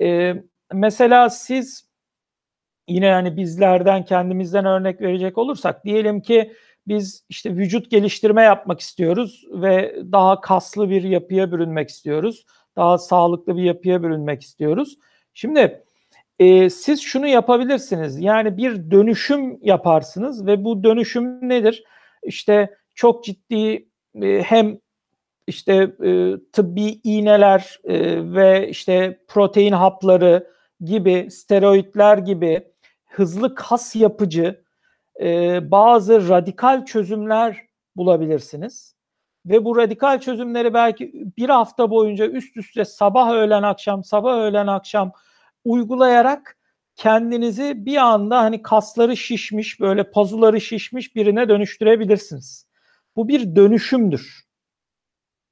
E, 0.01 0.33
mesela 0.73 1.29
siz 1.29 1.89
yine 2.87 3.05
yani 3.05 3.37
bizlerden 3.37 4.05
kendimizden 4.05 4.65
örnek 4.65 5.01
verecek 5.01 5.37
olursak 5.37 5.85
diyelim 5.85 6.21
ki 6.21 6.53
biz 6.87 7.25
işte 7.29 7.55
vücut 7.55 7.91
geliştirme 7.91 8.41
yapmak 8.43 8.79
istiyoruz 8.79 9.43
ve 9.51 9.95
daha 10.11 10.41
kaslı 10.41 10.89
bir 10.89 11.03
yapıya 11.03 11.51
bürünmek 11.51 11.89
istiyoruz. 11.89 12.45
Daha 12.75 12.97
sağlıklı 12.97 13.57
bir 13.57 13.63
yapıya 13.63 14.03
bürünmek 14.03 14.41
istiyoruz. 14.41 14.97
Şimdi 15.33 15.83
e, 16.39 16.69
siz 16.69 17.01
şunu 17.01 17.27
yapabilirsiniz. 17.27 18.19
Yani 18.19 18.57
bir 18.57 18.91
dönüşüm 18.91 19.59
yaparsınız 19.61 20.45
ve 20.45 20.63
bu 20.63 20.83
dönüşüm 20.83 21.49
nedir? 21.49 21.83
İşte 22.23 22.75
çok 22.95 23.23
ciddi 23.23 23.87
e, 24.21 24.41
hem 24.41 24.79
işte 25.47 25.73
e, 26.03 26.35
tıbbi 26.51 26.99
iğneler 27.03 27.79
e, 27.83 27.95
ve 28.33 28.69
işte 28.69 29.19
protein 29.27 29.71
hapları 29.71 30.47
gibi, 30.81 31.31
steroidler 31.31 32.17
gibi 32.17 32.67
hızlı 33.05 33.55
kas 33.55 33.95
yapıcı 33.95 34.63
e, 35.21 35.59
bazı 35.71 36.29
radikal 36.29 36.85
çözümler 36.85 37.61
bulabilirsiniz. 37.95 38.95
Ve 39.45 39.65
bu 39.65 39.77
radikal 39.77 40.19
çözümleri 40.19 40.73
belki 40.73 41.13
bir 41.37 41.49
hafta 41.49 41.89
boyunca 41.89 42.27
üst 42.27 42.57
üste 42.57 42.85
sabah 42.85 43.31
öğlen 43.31 43.63
akşam 43.63 44.03
sabah 44.03 44.37
öğlen 44.37 44.67
akşam 44.67 45.11
uygulayarak 45.65 46.57
kendinizi 46.95 47.85
bir 47.85 47.97
anda 47.97 48.39
hani 48.39 48.61
kasları 48.61 49.17
şişmiş 49.17 49.79
böyle 49.79 50.11
pazuları 50.11 50.61
şişmiş 50.61 51.15
birine 51.15 51.49
dönüştürebilirsiniz. 51.49 52.67
Bu 53.15 53.27
bir 53.27 53.55
dönüşümdür. 53.55 54.42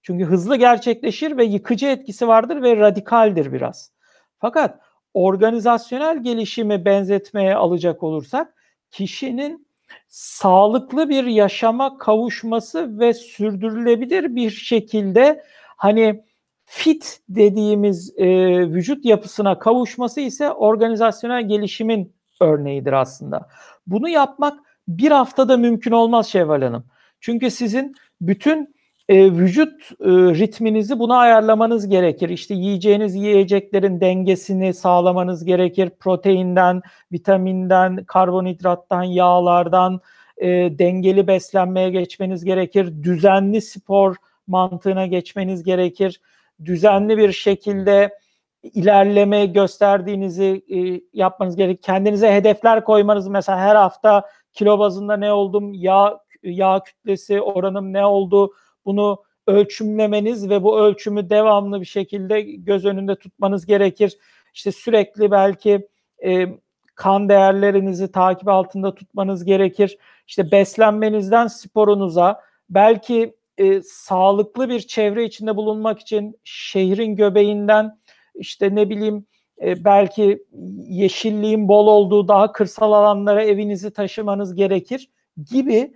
Çünkü 0.02 0.26
hızlı 0.26 0.56
gerçekleşir 0.56 1.38
ve 1.38 1.44
yıkıcı 1.44 1.88
etkisi 1.88 2.28
vardır 2.28 2.62
ve 2.62 2.78
radikaldir 2.78 3.54
biraz. 3.54 3.92
Fakat 4.40 4.80
organizasyonel 5.14 6.24
gelişimi 6.24 6.86
benzetmeye 6.86 7.56
alacak 7.56 8.04
olursak 8.04 8.54
kişinin 8.92 9.68
sağlıklı 10.08 11.10
bir 11.10 11.24
yaşama 11.24 11.98
kavuşması 11.98 13.00
ve 13.00 13.14
sürdürülebilir 13.14 14.36
bir 14.36 14.50
şekilde 14.50 15.44
hani 15.78 16.24
fit 16.66 17.20
dediğimiz 17.30 18.14
e, 18.18 18.28
vücut 18.60 19.06
yapısına 19.06 19.60
kavuşması 19.60 20.22
ise 20.22 20.52
organizasyonel 20.52 21.48
gelişimin 21.48 22.14
örneğidir 22.42 22.94
aslında. 22.94 23.48
Bunu 23.88 24.10
yapmak 24.10 24.60
bir 24.88 25.12
haftada 25.12 25.58
mümkün 25.58 25.92
olmaz 25.92 26.28
Şevval 26.28 26.62
Hanım. 26.62 26.86
Çünkü 27.20 27.52
sizin 27.52 27.96
bütün 28.22 28.76
e, 29.12 29.32
vücut 29.32 29.92
e, 29.92 30.08
ritminizi 30.10 31.00
buna 31.00 31.18
ayarlamanız 31.18 31.90
gerekir. 31.90 32.30
İşte 32.30 32.54
yiyeceğiniz 32.54 33.16
yiyeceklerin 33.16 34.02
dengesini 34.02 34.74
sağlamanız 34.74 35.46
gerekir. 35.46 35.90
Proteinden, 36.00 36.82
vitaminden, 37.12 38.04
karbonhidrattan, 38.04 39.04
yağlardan 39.04 40.02
e, 40.38 40.48
dengeli 40.80 41.28
beslenmeye 41.28 41.90
geçmeniz 41.90 42.44
gerekir. 42.46 43.04
Düzenli 43.04 43.62
spor 43.62 44.16
mantığına 44.48 45.06
geçmeniz 45.06 45.64
gerekir. 45.64 46.22
Düzenli 46.66 47.18
bir 47.18 47.32
şekilde 47.32 48.18
ilerleme 48.64 49.46
gösterdiğinizi 49.46 50.64
e, 50.70 51.02
yapmanız 51.14 51.56
gerekir. 51.56 51.82
Kendinize 51.82 52.34
hedefler 52.34 52.84
koymanız 52.84 53.28
mesela 53.28 53.60
her 53.60 53.76
hafta 53.76 54.30
kilo 54.54 54.80
bazında 54.80 55.18
ne 55.18 55.32
oldum, 55.32 55.74
yağ 55.74 56.20
yağ 56.44 56.84
kütlesi 56.84 57.42
oranım 57.42 57.94
ne 57.94 58.06
oldu, 58.06 58.52
bunu 58.86 59.24
ölçümlemeniz 59.48 60.50
ve 60.50 60.64
bu 60.64 60.80
ölçümü 60.80 61.30
devamlı 61.30 61.82
bir 61.82 61.86
şekilde 61.86 62.42
göz 62.42 62.86
önünde 62.86 63.16
tutmanız 63.16 63.66
gerekir. 63.66 64.18
İşte 64.54 64.72
sürekli 64.72 65.32
belki 65.32 65.88
e, 66.26 66.48
kan 66.96 67.30
değerlerinizi 67.30 68.12
takip 68.12 68.48
altında 68.48 68.96
tutmanız 68.96 69.46
gerekir. 69.46 69.98
İşte 70.28 70.52
beslenmenizden 70.52 71.48
sporunuza 71.48 72.42
belki 72.70 73.36
e, 73.58 73.82
sağlıklı 73.82 74.70
bir 74.70 74.80
çevre 74.80 75.26
içinde 75.26 75.56
bulunmak 75.56 76.00
için 76.00 76.40
şehrin 76.44 77.16
göbeğinden 77.16 78.00
işte 78.36 78.76
ne 78.76 78.90
bileyim 78.90 79.26
e, 79.62 79.86
belki 79.86 80.44
yeşilliğin 80.88 81.68
bol 81.68 81.88
olduğu 81.88 82.28
daha 82.28 82.52
kırsal 82.52 82.92
alanlara 82.92 83.44
evinizi 83.44 83.94
taşımanız 83.94 84.56
gerekir 84.56 85.10
gibi 85.52 85.94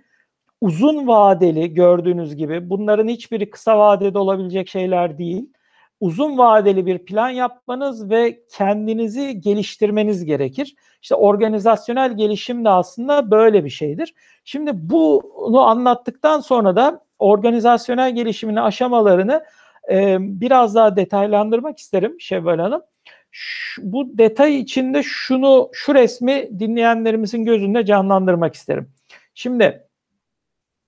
uzun 0.60 1.06
vadeli 1.06 1.74
gördüğünüz 1.74 2.36
gibi 2.36 2.70
bunların 2.70 3.08
hiçbiri 3.08 3.50
kısa 3.50 3.78
vadede 3.78 4.18
olabilecek 4.18 4.68
şeyler 4.68 5.18
değil. 5.18 5.52
Uzun 6.00 6.38
vadeli 6.38 6.86
bir 6.86 6.98
plan 6.98 7.28
yapmanız 7.28 8.10
ve 8.10 8.40
kendinizi 8.52 9.40
geliştirmeniz 9.40 10.24
gerekir. 10.24 10.74
İşte 11.02 11.14
organizasyonel 11.14 12.16
gelişim 12.16 12.64
de 12.64 12.68
aslında 12.68 13.30
böyle 13.30 13.64
bir 13.64 13.70
şeydir. 13.70 14.14
Şimdi 14.44 14.70
bunu 14.74 15.60
anlattıktan 15.60 16.40
sonra 16.40 16.76
da 16.76 17.00
organizasyonel 17.18 18.14
gelişimin 18.14 18.56
aşamalarını 18.56 19.44
e, 19.90 20.16
biraz 20.20 20.74
daha 20.74 20.96
detaylandırmak 20.96 21.78
isterim 21.78 22.20
Şevval 22.20 22.58
Hanım. 22.58 22.82
Şu, 23.30 23.92
bu 23.92 24.18
detay 24.18 24.60
içinde 24.60 25.02
şunu, 25.02 25.68
şu 25.72 25.94
resmi 25.94 26.48
dinleyenlerimizin 26.58 27.44
gözünde 27.44 27.84
canlandırmak 27.84 28.54
isterim. 28.54 28.90
Şimdi 29.34 29.85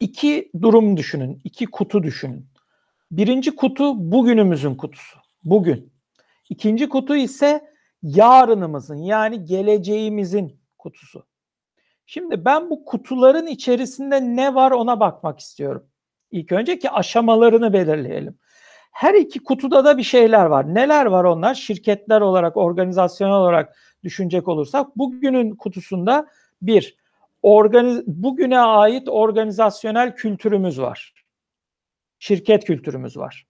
iki 0.01 0.51
durum 0.61 0.97
düşünün, 0.97 1.41
iki 1.45 1.67
kutu 1.67 2.03
düşünün. 2.03 2.47
Birinci 3.11 3.57
kutu 3.57 4.13
bugünümüzün 4.13 4.75
kutusu, 4.75 5.19
bugün. 5.45 5.93
İkinci 6.49 6.89
kutu 6.89 7.17
ise 7.17 7.71
yarınımızın 8.03 8.97
yani 8.97 9.45
geleceğimizin 9.45 10.61
kutusu. 10.79 11.27
Şimdi 12.07 12.45
ben 12.45 12.71
bu 12.71 12.85
kutuların 12.85 13.47
içerisinde 13.47 14.21
ne 14.21 14.55
var 14.55 14.71
ona 14.71 15.01
bakmak 15.01 15.41
istiyorum. 15.41 15.87
İlk 16.31 16.53
önce 16.53 16.79
ki 16.79 16.91
aşamalarını 16.91 17.73
belirleyelim. 17.73 18.39
Her 18.93 19.15
iki 19.15 19.39
kutuda 19.39 19.85
da 19.85 19.99
bir 19.99 20.03
şeyler 20.03 20.47
var. 20.47 20.75
Neler 20.75 21.07
var 21.07 21.25
onlar? 21.25 21.55
Şirketler 21.55 22.21
olarak, 22.21 22.57
organizasyonel 22.57 23.35
olarak 23.35 23.77
düşünecek 24.05 24.49
olursak 24.49 24.97
bugünün 24.97 25.57
kutusunda 25.57 26.27
bir, 26.63 26.97
organiz 27.43 28.07
bugüne 28.07 28.59
ait 28.59 29.09
organizasyonel 29.09 30.15
kültürümüz 30.17 30.81
var. 30.81 31.15
Şirket 32.19 32.65
kültürümüz 32.65 33.17
var. 33.17 33.47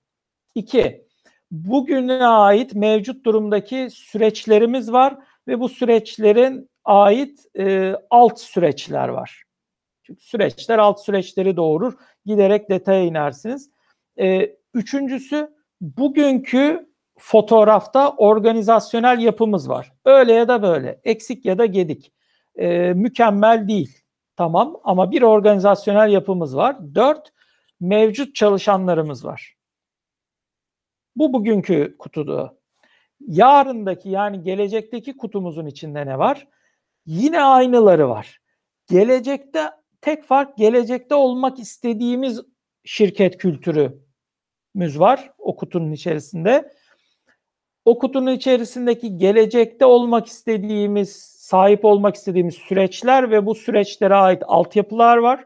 İki, 0.54 1.06
bugüne 1.50 2.26
ait 2.26 2.74
mevcut 2.74 3.24
durumdaki 3.24 3.88
süreçlerimiz 3.90 4.92
var 4.92 5.18
ve 5.48 5.60
bu 5.60 5.68
süreçlerin 5.68 6.70
ait 6.84 7.46
e, 7.58 7.94
alt 8.10 8.40
süreçler 8.40 9.08
var. 9.08 9.42
Çünkü 10.02 10.22
süreçler 10.22 10.78
alt 10.78 11.04
süreçleri 11.04 11.56
doğurur. 11.56 11.94
Giderek 12.26 12.70
detaya 12.70 13.04
inersiniz. 13.04 13.70
E, 14.20 14.56
üçüncüsü 14.74 15.50
bugünkü 15.80 16.88
fotoğrafta 17.18 18.10
organizasyonel 18.10 19.18
yapımız 19.18 19.68
var. 19.68 19.92
Öyle 20.04 20.32
ya 20.32 20.48
da 20.48 20.62
böyle, 20.62 21.00
eksik 21.04 21.44
ya 21.44 21.58
da 21.58 21.66
gedik. 21.66 22.12
E, 22.58 22.92
mükemmel 22.94 23.68
değil. 23.68 23.98
Tamam 24.36 24.80
ama 24.84 25.10
bir 25.10 25.22
organizasyonel 25.22 26.12
yapımız 26.12 26.56
var. 26.56 26.94
Dört, 26.94 27.32
mevcut 27.80 28.34
çalışanlarımız 28.34 29.24
var. 29.24 29.54
Bu 31.16 31.32
bugünkü 31.32 31.96
kutuda. 31.98 32.58
Yarındaki 33.20 34.08
yani 34.08 34.42
gelecekteki 34.42 35.16
kutumuzun 35.16 35.66
içinde 35.66 36.06
ne 36.06 36.18
var? 36.18 36.48
Yine 37.06 37.42
aynıları 37.42 38.08
var. 38.08 38.40
Gelecekte 38.90 39.70
tek 40.00 40.24
fark 40.24 40.56
gelecekte 40.56 41.14
olmak 41.14 41.58
istediğimiz 41.58 42.40
şirket 42.84 43.38
kültürümüz 43.38 45.00
var 45.00 45.32
o 45.38 45.56
kutunun 45.56 45.92
içerisinde. 45.92 46.72
O 47.84 47.98
kutunun 47.98 48.32
içerisindeki 48.32 49.16
gelecekte 49.16 49.84
olmak 49.84 50.26
istediğimiz, 50.26 51.37
sahip 51.48 51.84
olmak 51.84 52.16
istediğimiz 52.16 52.54
süreçler 52.54 53.30
ve 53.30 53.46
bu 53.46 53.54
süreçlere 53.54 54.14
ait 54.14 54.42
altyapılar 54.46 55.16
var. 55.16 55.44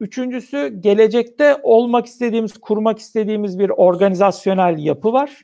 Üçüncüsü 0.00 0.80
gelecekte 0.80 1.60
olmak 1.62 2.06
istediğimiz, 2.06 2.58
kurmak 2.58 2.98
istediğimiz 2.98 3.58
bir 3.58 3.70
organizasyonel 3.70 4.78
yapı 4.78 5.12
var. 5.12 5.42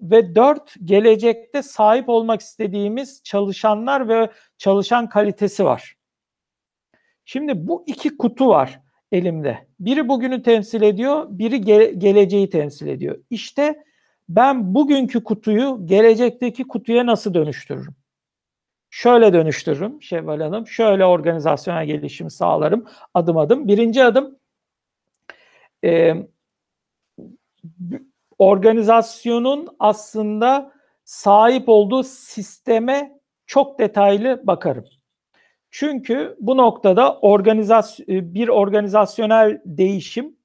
Ve 0.00 0.34
dört, 0.34 0.74
gelecekte 0.84 1.62
sahip 1.62 2.08
olmak 2.08 2.40
istediğimiz 2.40 3.22
çalışanlar 3.24 4.08
ve 4.08 4.30
çalışan 4.58 5.08
kalitesi 5.08 5.64
var. 5.64 5.96
Şimdi 7.24 7.66
bu 7.66 7.84
iki 7.86 8.16
kutu 8.16 8.48
var 8.48 8.80
elimde. 9.12 9.68
Biri 9.80 10.08
bugünü 10.08 10.42
temsil 10.42 10.82
ediyor, 10.82 11.26
biri 11.30 11.56
ge- 11.56 11.98
geleceği 11.98 12.50
temsil 12.50 12.86
ediyor. 12.86 13.18
İşte 13.30 13.84
ben 14.28 14.74
bugünkü 14.74 15.24
kutuyu 15.24 15.80
gelecekteki 15.84 16.64
kutuya 16.64 17.06
nasıl 17.06 17.34
dönüştürürüm? 17.34 18.05
Şöyle 18.96 19.32
dönüştürürüm 19.32 20.02
Şevval 20.02 20.40
Hanım. 20.40 20.66
Şöyle 20.66 21.04
organizasyonel 21.04 21.86
gelişim 21.86 22.30
sağlarım 22.30 22.86
adım 23.14 23.36
adım. 23.36 23.68
Birinci 23.68 24.04
adım 24.04 24.38
e, 25.84 26.14
organizasyonun 28.38 29.68
aslında 29.78 30.72
sahip 31.04 31.68
olduğu 31.68 32.02
sisteme 32.02 33.18
çok 33.46 33.78
detaylı 33.78 34.46
bakarım. 34.46 34.84
Çünkü 35.70 36.36
bu 36.40 36.56
noktada 36.56 37.18
organizasyon 37.18 38.34
bir 38.34 38.48
organizasyonel 38.48 39.60
değişim 39.64 40.36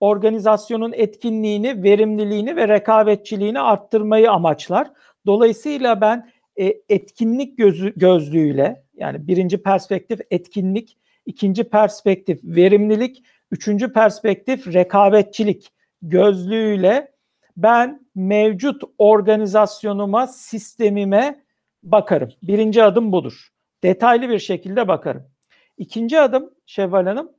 organizasyonun 0.00 0.92
etkinliğini, 0.92 1.82
verimliliğini 1.82 2.56
ve 2.56 2.68
rekabetçiliğini 2.68 3.60
arttırmayı 3.60 4.30
amaçlar. 4.30 4.90
Dolayısıyla 5.26 6.00
ben 6.00 6.30
e, 6.60 6.82
etkinlik 6.88 7.58
gözü, 7.58 7.92
gözlüğüyle 7.96 8.84
yani 8.94 9.28
birinci 9.28 9.62
perspektif 9.62 10.20
etkinlik, 10.30 10.98
ikinci 11.26 11.64
perspektif 11.64 12.40
verimlilik, 12.44 13.24
üçüncü 13.50 13.92
perspektif 13.92 14.74
rekabetçilik 14.74 15.72
gözlüğüyle 16.02 17.12
ben 17.56 18.06
mevcut 18.14 18.82
organizasyonuma, 18.98 20.26
sistemime 20.26 21.44
bakarım. 21.82 22.30
Birinci 22.42 22.82
adım 22.82 23.12
budur. 23.12 23.48
Detaylı 23.82 24.28
bir 24.28 24.38
şekilde 24.38 24.88
bakarım. 24.88 25.30
İkinci 25.78 26.20
adım 26.20 26.50
Şevval 26.66 27.06
Hanım, 27.06 27.32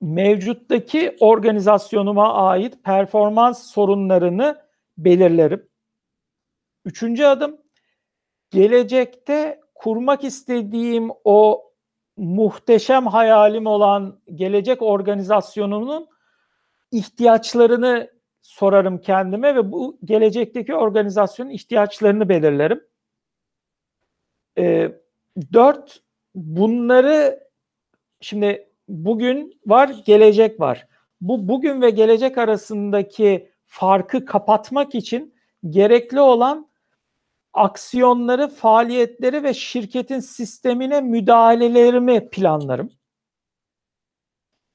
mevcuttaki 0.00 1.16
organizasyonuma 1.20 2.34
ait 2.34 2.84
performans 2.84 3.70
sorunlarını 3.70 4.62
belirlerim. 4.98 5.68
Üçüncü 6.84 7.24
adım, 7.24 7.59
gelecekte 8.50 9.60
kurmak 9.74 10.24
istediğim 10.24 11.10
o 11.24 11.70
muhteşem 12.16 13.06
hayalim 13.06 13.66
olan 13.66 14.20
gelecek 14.34 14.82
organizasyonunun 14.82 16.08
ihtiyaçlarını 16.92 18.10
sorarım 18.42 18.98
kendime 18.98 19.54
ve 19.54 19.72
bu 19.72 19.98
gelecekteki 20.04 20.74
organizasyonun 20.74 21.50
ihtiyaçlarını 21.50 22.28
belirlerim. 22.28 22.84
E, 24.58 24.92
dört, 25.52 26.02
bunları 26.34 27.40
şimdi 28.20 28.68
bugün 28.88 29.60
var, 29.66 30.02
gelecek 30.06 30.60
var. 30.60 30.86
Bu 31.20 31.48
bugün 31.48 31.82
ve 31.82 31.90
gelecek 31.90 32.38
arasındaki 32.38 33.50
farkı 33.66 34.24
kapatmak 34.24 34.94
için 34.94 35.34
gerekli 35.70 36.20
olan 36.20 36.69
aksiyonları, 37.52 38.48
faaliyetleri 38.48 39.42
ve 39.42 39.54
şirketin 39.54 40.20
sistemine 40.20 41.00
müdahalelerimi 41.00 42.30
planlarım. 42.30 42.92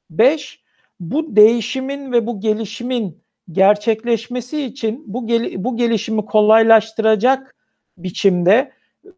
Beş, 0.10 0.64
bu 1.00 1.36
değişimin 1.36 2.12
ve 2.12 2.28
bu 2.28 2.40
gelişimin 2.40 3.24
gerçekleşmesi 3.52 4.62
için 4.66 5.04
bu 5.08 5.28
gel 5.28 5.64
bu 5.64 5.78
gelişimi 5.78 6.26
kolaylaştıracak 6.26 7.56
biçimde 7.98 8.72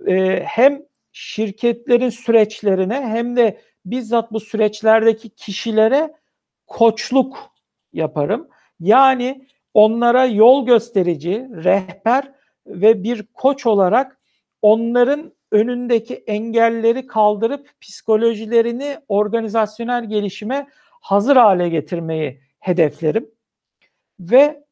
e, 0.08 0.43
hem 0.43 0.82
şirketlerin 1.12 2.10
süreçlerine 2.10 2.95
hem 2.95 3.36
de 3.36 3.62
bizzat 3.86 4.32
bu 4.32 4.39
süreçlerdeki 4.39 5.30
kişilere 5.30 6.14
koçluk 6.68 7.51
yaparım. 7.93 8.49
Yani 8.80 9.47
onlara 9.74 10.26
yol 10.26 10.66
gösterici, 10.66 11.49
rehber 11.51 12.37
ve 12.68 13.03
bir 13.03 13.24
koç 13.34 13.65
olarak 13.65 14.20
onların 14.61 15.32
önündeki 15.51 16.15
engelleri 16.15 17.07
kaldırıp 17.07 17.70
psikolojilerini 17.82 18.97
organizasyonel 19.07 20.09
gelişime 20.09 20.68
hazır 21.01 21.36
hale 21.36 21.70
getirmeyi 21.70 22.41
hedeflerim. 22.59 23.30
Ve 24.20 24.63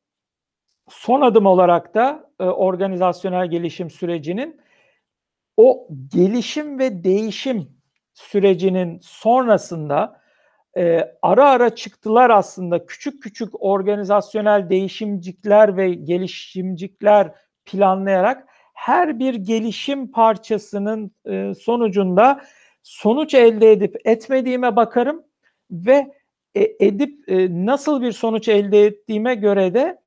son 0.89 1.21
adım 1.21 1.45
olarak 1.45 1.95
da 1.95 2.31
e, 2.39 2.43
organizasyonel 2.43 3.47
gelişim 3.49 3.89
sürecinin 3.89 4.61
o 5.57 5.87
gelişim 6.11 6.79
ve 6.79 7.03
değişim 7.03 7.67
sürecinin 8.13 8.99
sonrasında 9.01 10.21
e, 10.77 11.15
ara 11.21 11.49
ara 11.49 11.75
çıktılar 11.75 12.29
aslında 12.29 12.85
küçük 12.85 13.23
küçük 13.23 13.63
organizasyonel 13.63 14.69
değişimcikler 14.69 15.77
ve 15.77 15.93
gelişimcikler 15.93 17.31
planlayarak 17.65 18.47
her 18.73 19.19
bir 19.19 19.33
gelişim 19.33 20.11
parçasının 20.11 21.11
e, 21.25 21.53
sonucunda 21.53 22.41
sonuç 22.83 23.33
elde 23.33 23.71
edip 23.71 23.95
etmediğime 24.05 24.75
bakarım 24.75 25.23
ve 25.71 26.11
e, 26.55 26.85
edip 26.85 27.29
e, 27.29 27.65
nasıl 27.65 28.01
bir 28.01 28.11
sonuç 28.11 28.47
elde 28.47 28.85
ettiğime 28.85 29.35
göre 29.35 29.73
de 29.73 30.01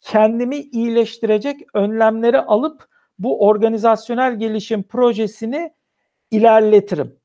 kendimi 0.00 0.56
iyileştirecek 0.56 1.60
önlemleri 1.74 2.40
alıp 2.40 2.88
bu 3.18 3.46
organizasyonel 3.46 4.38
gelişim 4.38 4.82
projesini 4.82 5.72
ilerletirim. 6.30 7.16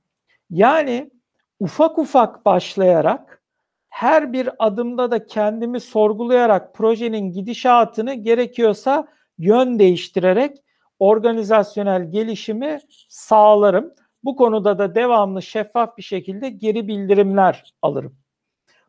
Yani 0.50 1.12
ufak 1.60 2.00
ufak 2.00 2.46
başlayarak 2.46 3.44
her 3.90 4.34
bir 4.34 4.50
adımda 4.60 5.12
da 5.12 5.26
kendimi 5.26 5.80
sorgulayarak 5.80 6.74
projenin 6.74 7.32
gidişatını 7.32 8.14
gerekiyorsa 8.14 9.08
yön 9.40 9.80
değiştirerek 9.80 10.58
organizasyonel 11.00 12.12
gelişimi 12.12 12.80
sağlarım. 13.10 13.94
Bu 14.24 14.36
konuda 14.36 14.80
da 14.80 14.96
devamlı 14.96 15.42
şeffaf 15.42 15.98
bir 15.98 16.04
şekilde 16.04 16.50
geri 16.50 16.88
bildirimler 16.88 17.74
alırım. 17.82 18.16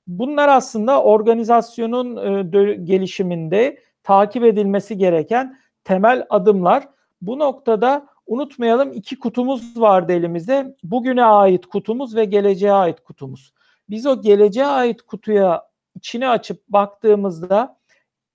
Bunlar 0.07 0.49
aslında 0.49 1.03
organizasyonun 1.03 2.17
e, 2.17 2.75
gelişiminde 2.75 3.79
takip 4.03 4.45
edilmesi 4.45 4.99
gereken 4.99 5.59
temel 5.85 6.27
adımlar. 6.31 6.89
Bu 7.23 7.39
noktada 7.39 8.07
unutmayalım 8.27 8.93
iki 8.93 9.19
kutumuz 9.19 9.81
vardı 9.81 10.13
elimizde. 10.13 10.77
Bugüne 10.83 11.25
ait 11.25 11.67
kutumuz 11.67 12.17
ve 12.17 12.25
geleceğe 12.25 12.73
ait 12.73 13.01
kutumuz. 13.01 13.53
Biz 13.91 14.07
o 14.07 14.23
geleceğe 14.23 14.67
ait 14.67 15.03
kutuya 15.03 15.63
içini 15.95 16.29
açıp 16.29 16.69
baktığımızda 16.69 17.80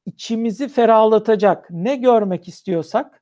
içimizi 0.06 0.68
ferahlatacak 0.68 1.68
ne 1.70 1.95
görmek 1.95 2.47
istiyorsak 2.47 3.22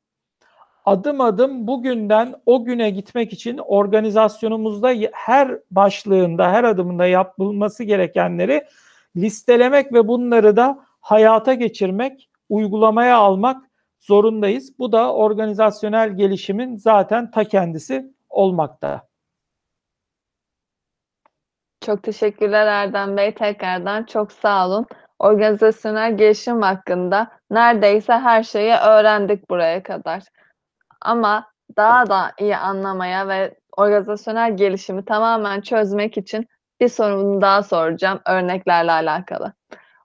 adım 0.86 1.22
adım 1.22 1.68
bugünden 1.68 2.36
o 2.46 2.66
güne 2.66 2.90
gitmek 2.90 3.34
için 3.34 3.58
organizasyonumuzda 3.58 4.94
her 5.14 5.60
başlığında, 5.72 6.52
her 6.52 6.64
adımında 6.64 7.06
yapılması 7.06 7.84
gerekenleri 7.84 8.64
listelemek 9.16 9.94
ve 9.94 10.08
bunları 10.08 10.56
da 10.58 10.86
hayata 11.02 11.54
geçirmek, 11.54 12.30
uygulamaya 12.50 13.18
almak 13.18 13.70
zorundayız. 14.00 14.80
Bu 14.80 14.92
da 14.92 15.14
organizasyonel 15.14 16.18
gelişimin 16.18 16.78
zaten 16.78 17.32
ta 17.32 17.44
kendisi 17.44 18.14
olmakta. 18.30 19.08
Çok 21.82 22.04
teşekkürler 22.04 22.68
Erdem 22.68 23.18
Bey. 23.18 23.34
Tekrardan 23.34 24.04
çok 24.04 24.32
sağ 24.32 24.68
olun. 24.68 24.86
Organizasyonel 25.24 26.18
gelişim 26.18 26.62
hakkında 26.62 27.28
neredeyse 27.52 28.14
her 28.14 28.44
şeyi 28.44 28.74
öğrendik 28.74 29.50
buraya 29.50 29.84
kadar. 29.84 30.24
Ama 31.02 31.48
daha 31.78 32.10
da 32.10 32.32
iyi 32.40 32.58
anlamaya 32.58 33.28
ve 33.28 33.56
organizasyonel 33.78 34.58
gelişimi 34.58 35.06
tamamen 35.06 35.62
çözmek 35.62 36.18
için 36.18 36.48
bir 36.80 36.88
sorunu 36.88 37.42
daha 37.42 37.64
soracağım 37.64 38.20
örneklerle 38.28 38.92
alakalı. 38.92 39.54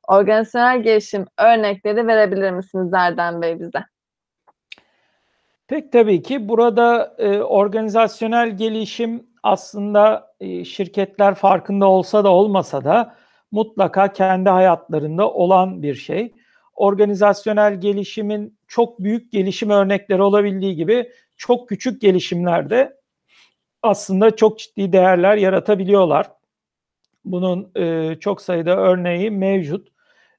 Organizasyonel 0.09 0.83
gelişim 0.83 1.27
örnekleri 1.39 2.07
verebilir 2.07 2.51
misiniz 2.51 2.93
Erdem 2.95 3.43
Bey 3.43 3.61
bize? 3.61 3.85
Pek 5.69 5.93
tabii 5.93 6.23
ki 6.23 6.49
burada 6.49 7.15
e, 7.19 7.43
organizasyonel 7.43 8.57
gelişim 8.57 9.27
aslında 9.43 10.35
e, 10.41 10.65
şirketler 10.65 11.35
farkında 11.35 11.89
olsa 11.89 12.25
da 12.25 12.29
olmasa 12.29 12.85
da 12.85 13.15
mutlaka 13.51 14.13
kendi 14.13 14.51
hayatlarında 14.51 15.31
olan 15.31 15.83
bir 15.83 15.95
şey. 15.95 16.33
Organizasyonel 16.75 17.81
gelişimin 17.81 18.59
çok 18.69 19.01
büyük 19.01 19.33
gelişim 19.33 19.71
örnekleri 19.71 20.23
olabildiği 20.23 20.77
gibi 20.77 21.11
çok 21.37 21.69
küçük 21.69 22.01
gelişimlerde 22.01 22.99
aslında 23.83 24.37
çok 24.37 24.59
ciddi 24.59 24.93
değerler 24.93 25.37
yaratabiliyorlar. 25.37 26.27
Bunun 27.25 27.71
e, 27.77 28.15
çok 28.21 28.41
sayıda 28.43 28.77
örneği 28.77 29.31
mevcut. 29.31 29.89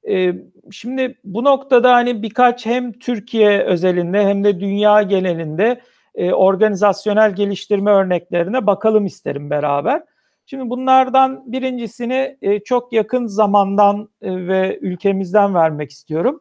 E, 0.08 0.32
şimdi 0.70 1.18
bu 1.24 1.44
noktada 1.44 1.94
hani 1.94 2.22
birkaç 2.22 2.66
hem 2.66 2.92
Türkiye 2.92 3.62
özelinde 3.62 4.26
hem 4.26 4.44
de 4.44 4.60
dünya 4.60 5.02
genelinde 5.02 5.80
e, 6.14 6.32
organizasyonel 6.32 7.34
geliştirme 7.34 7.90
örneklerine 7.90 8.66
bakalım 8.66 9.06
isterim 9.06 9.50
beraber. 9.50 10.02
Şimdi 10.50 10.70
bunlardan 10.70 11.52
birincisini 11.52 12.36
e, 12.42 12.60
çok 12.60 12.92
yakın 12.92 13.26
zamandan 13.26 14.08
e, 14.22 14.46
ve 14.46 14.78
ülkemizden 14.80 15.54
vermek 15.54 15.90
istiyorum. 15.90 16.40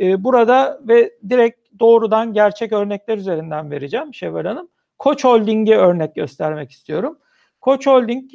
E, 0.00 0.24
burada 0.24 0.80
ve 0.88 1.12
direkt 1.28 1.80
doğrudan 1.80 2.32
gerçek 2.32 2.72
örnekler 2.72 3.18
üzerinden 3.18 3.70
vereceğim 3.70 4.14
Şevval 4.14 4.44
Hanım. 4.44 4.68
Koç 4.98 5.24
Holding'e 5.24 5.76
örnek 5.76 6.14
göstermek 6.14 6.70
istiyorum. 6.70 7.18
Koç 7.60 7.86
Holding 7.86 8.30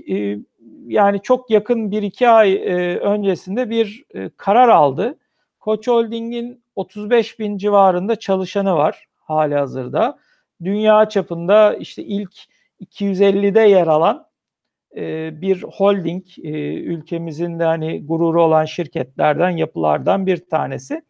yani 0.88 1.22
çok 1.22 1.52
yakın 1.52 1.92
bir 1.92 2.04
iki 2.04 2.30
ay 2.30 2.56
öncesinde 3.02 3.70
bir 3.70 4.04
karar 4.38 4.70
aldı. 4.70 5.18
Koç 5.60 5.88
Holding'in 5.88 6.64
35 6.76 7.40
bin 7.40 7.58
civarında 7.58 8.16
çalışanı 8.16 8.76
var 8.76 9.08
hali 9.18 9.56
hazırda. 9.56 10.20
Dünya 10.64 11.10
çapında 11.10 11.74
işte 11.74 12.04
ilk 12.04 12.34
250'de 12.82 13.62
yer 13.62 13.88
alan 13.88 14.29
bir 15.42 15.64
holding 15.64 16.26
e, 16.44 16.50
ülkemizin 16.74 17.60
de 17.60 17.64
hani 17.64 18.06
gururu 18.06 18.44
olan 18.44 18.66
şirketlerden, 18.66 19.50
yapılardan 19.50 20.28
bir 20.28 20.50
tanesi. 20.50 21.02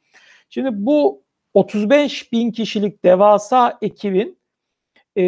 Şimdi 0.49 0.69
bu 0.73 1.23
35 1.53 2.32
bin 2.32 2.51
kişilik 2.51 3.03
devasa 3.05 3.77
ekibin 3.82 4.39
e, 5.17 5.23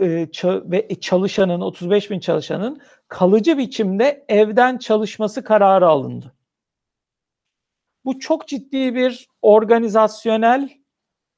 e, 0.00 0.28
ve 0.42 0.88
çalışanın 1.00 1.60
35 1.60 2.10
bin 2.10 2.20
çalışanın 2.20 2.80
kalıcı 3.08 3.58
biçimde 3.58 4.24
evden 4.28 4.78
çalışması 4.78 5.44
kararı 5.44 5.88
alındı. 5.88 6.34
Bu 8.04 8.18
çok 8.18 8.48
ciddi 8.48 8.94
bir 8.94 9.28
organizasyonel 9.42 10.68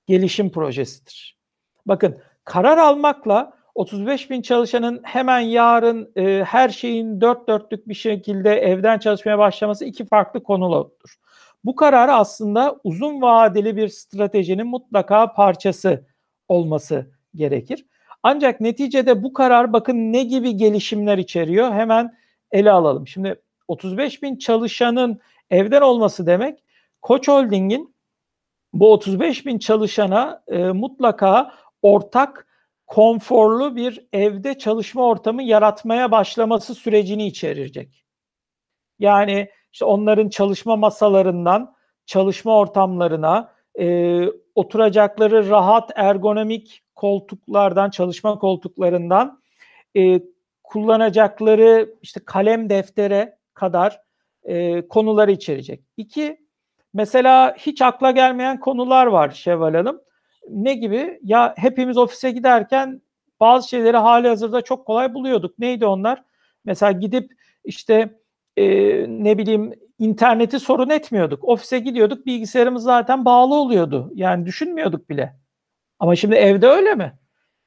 gelişim 0.07 0.51
projesidir. 0.51 1.39
Bakın 1.87 2.19
karar 2.45 2.79
almakla 2.79 3.56
35 3.77 4.31
bin 4.31 4.43
çalışanın 4.43 5.01
hemen 5.03 5.41
yarın 5.41 6.13
e, 6.17 6.45
her 6.45 6.69
şeyin 6.69 7.21
dört 7.21 7.49
dörtlük 7.49 7.89
bir 7.89 7.95
şekilde 7.95 8.51
evden 8.51 8.99
çalışmaya 8.99 9.39
başlaması 9.39 9.85
iki 9.85 10.07
farklı 10.07 10.43
konudur. 10.43 11.15
Bu 11.65 11.77
kararı 11.77 12.13
aslında 12.13 12.77
uzun 12.85 13.23
vadeli 13.23 13.77
bir 13.77 13.89
stratejinin 13.89 14.67
mutlaka 14.67 15.33
parçası 15.33 16.07
olması 16.49 17.11
gerekir. 17.35 17.87
Ancak 18.23 18.61
neticede 18.61 19.23
bu 19.23 19.33
karar 19.33 19.73
bakın 19.73 20.13
ne 20.13 20.23
gibi 20.23 20.57
gelişimler 20.57 21.19
içeriyor 21.19 21.73
hemen 21.73 22.15
ele 22.53 22.71
alalım. 22.71 23.07
Şimdi 23.07 23.43
35 23.69 24.23
bin 24.23 24.37
çalışanın 24.37 25.21
evden 25.51 25.81
olması 25.81 26.27
demek 26.27 26.65
Koç 27.03 27.29
Holding'in 27.29 27.95
bu 28.73 28.93
35 28.93 29.47
bin 29.47 29.59
çalışana 29.59 30.43
e, 30.49 30.59
mutlaka 30.59 31.53
ortak 31.83 32.46
konforlu 32.87 33.77
bir 33.77 34.07
evde 34.13 34.59
çalışma 34.59 35.07
ortamı 35.07 35.43
yaratmaya 35.43 36.11
başlaması 36.11 36.75
sürecini 36.75 37.27
içerecek. 37.27 38.05
Yani 38.99 39.51
işte 39.73 39.85
onların 39.85 40.29
çalışma 40.29 40.77
masalarından 40.77 41.77
çalışma 42.07 42.59
ortamlarına, 42.59 43.53
e, 43.79 44.25
oturacakları 44.55 45.51
rahat 45.51 45.91
ergonomik 45.95 46.83
koltuklardan, 46.95 47.91
çalışma 47.91 48.39
koltuklarından 48.39 49.43
e, 49.97 50.21
kullanacakları 50.63 51.95
işte 52.03 52.21
kalem 52.25 52.71
deftere 52.71 53.39
kadar 53.55 54.01
e, 54.45 54.89
konuları 54.89 55.33
içerecek. 55.33 55.85
İki, 55.97 56.47
mesela 56.95 57.55
hiç 57.59 57.83
akla 57.83 58.11
gelmeyen 58.11 58.61
konular 58.61 59.07
var 59.07 59.31
Şevval 59.31 59.75
Hanım. 59.75 60.01
Ne 60.51 60.75
gibi? 60.75 61.19
Ya 61.23 61.55
hepimiz 61.57 61.97
ofise 61.97 62.31
giderken 62.31 63.03
bazı 63.41 63.69
şeyleri 63.69 63.97
hali 63.97 64.29
hazırda 64.29 64.61
çok 64.61 64.87
kolay 64.87 65.15
buluyorduk. 65.15 65.59
Neydi 65.59 65.87
onlar? 65.87 66.25
Mesela 66.65 66.93
gidip 66.93 67.33
işte 67.65 68.19
e, 68.57 68.65
ne 69.09 69.39
bileyim 69.39 69.73
interneti 69.99 70.61
sorun 70.61 70.91
etmiyorduk. 70.91 71.45
Ofise 71.45 71.79
gidiyorduk 71.79 72.27
bilgisayarımız 72.27 72.83
zaten 72.83 73.25
bağlı 73.25 73.55
oluyordu. 73.55 74.11
Yani 74.15 74.47
düşünmüyorduk 74.47 75.11
bile. 75.11 75.37
Ama 75.99 76.17
şimdi 76.17 76.35
evde 76.35 76.67
öyle 76.67 76.95
mi? 76.95 77.13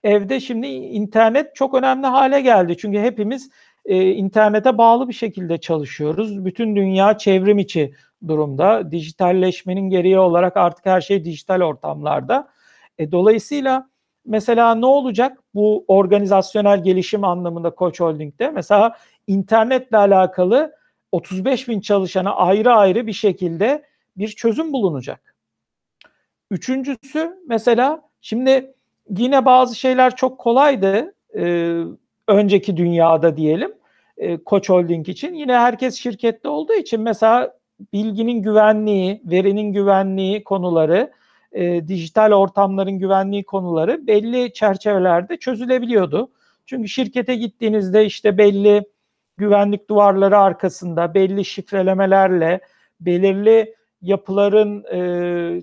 Evde 0.04 0.40
şimdi 0.40 0.68
internet 0.68 1.56
çok 1.56 1.74
önemli 1.74 2.08
hale 2.08 2.42
geldi. 2.42 2.78
Çünkü 2.78 3.00
hepimiz 3.00 3.50
e, 3.86 4.12
internete 4.12 4.78
bağlı 4.78 5.08
bir 5.08 5.14
şekilde 5.14 5.58
çalışıyoruz. 5.58 6.46
Bütün 6.46 6.76
dünya 6.76 7.18
çevrim 7.18 7.60
içi 7.60 7.94
durumda. 8.28 8.92
Dijitalleşmenin 8.92 9.90
gereği 9.90 10.20
olarak 10.20 10.58
artık 10.58 10.86
her 10.86 11.02
şey 11.02 11.26
dijital 11.26 11.62
ortamlarda. 11.62 12.48
E, 13.00 13.12
dolayısıyla 13.12 13.90
mesela 14.26 14.76
ne 14.76 14.86
olacak 14.86 15.38
bu 15.56 15.86
organizasyonel 15.88 16.84
gelişim 16.84 17.24
anlamında 17.24 17.70
Koç 17.70 18.00
Holding'de? 18.00 18.52
Mesela 18.52 18.96
internetle 19.28 19.98
alakalı 19.98 20.76
35 21.12 21.68
bin 21.68 21.82
çalışana 21.82 22.36
ayrı 22.36 22.74
ayrı 22.74 23.08
bir 23.08 23.14
şekilde 23.14 23.84
bir 24.18 24.28
çözüm 24.28 24.74
bulunacak. 24.74 25.36
Üçüncüsü 26.52 27.40
mesela 27.48 28.02
şimdi 28.22 28.74
yine 29.18 29.46
bazı 29.46 29.76
şeyler 29.76 30.16
çok 30.16 30.40
kolaydı 30.40 31.14
e, 31.36 31.74
önceki 32.28 32.78
dünyada 32.78 33.38
diyelim 33.38 33.74
e, 34.18 34.38
Koç 34.38 34.70
Holding 34.70 35.10
için. 35.10 35.34
Yine 35.34 35.54
herkes 35.54 35.96
şirkette 35.96 36.48
olduğu 36.48 36.74
için 36.74 37.02
mesela 37.02 37.58
bilginin 37.94 38.42
güvenliği, 38.42 39.22
verinin 39.26 39.74
güvenliği 39.74 40.44
konuları, 40.44 41.12
e, 41.52 41.88
dijital 41.88 42.32
ortamların 42.32 43.00
güvenliği 43.00 43.44
konuları 43.44 44.08
belli 44.08 44.54
çerçevelerde 44.54 45.38
çözülebiliyordu. 45.38 46.32
Çünkü 46.66 46.90
şirkete 46.90 47.36
gittiğinizde 47.36 48.06
işte 48.06 48.38
belli 48.38 48.86
güvenlik 49.38 49.90
duvarları 49.90 50.38
arkasında, 50.38 51.14
belli 51.14 51.46
şifrelemelerle, 51.46 52.60
belirli 53.02 53.76
yapıların 54.02 54.84
e, 54.84 55.62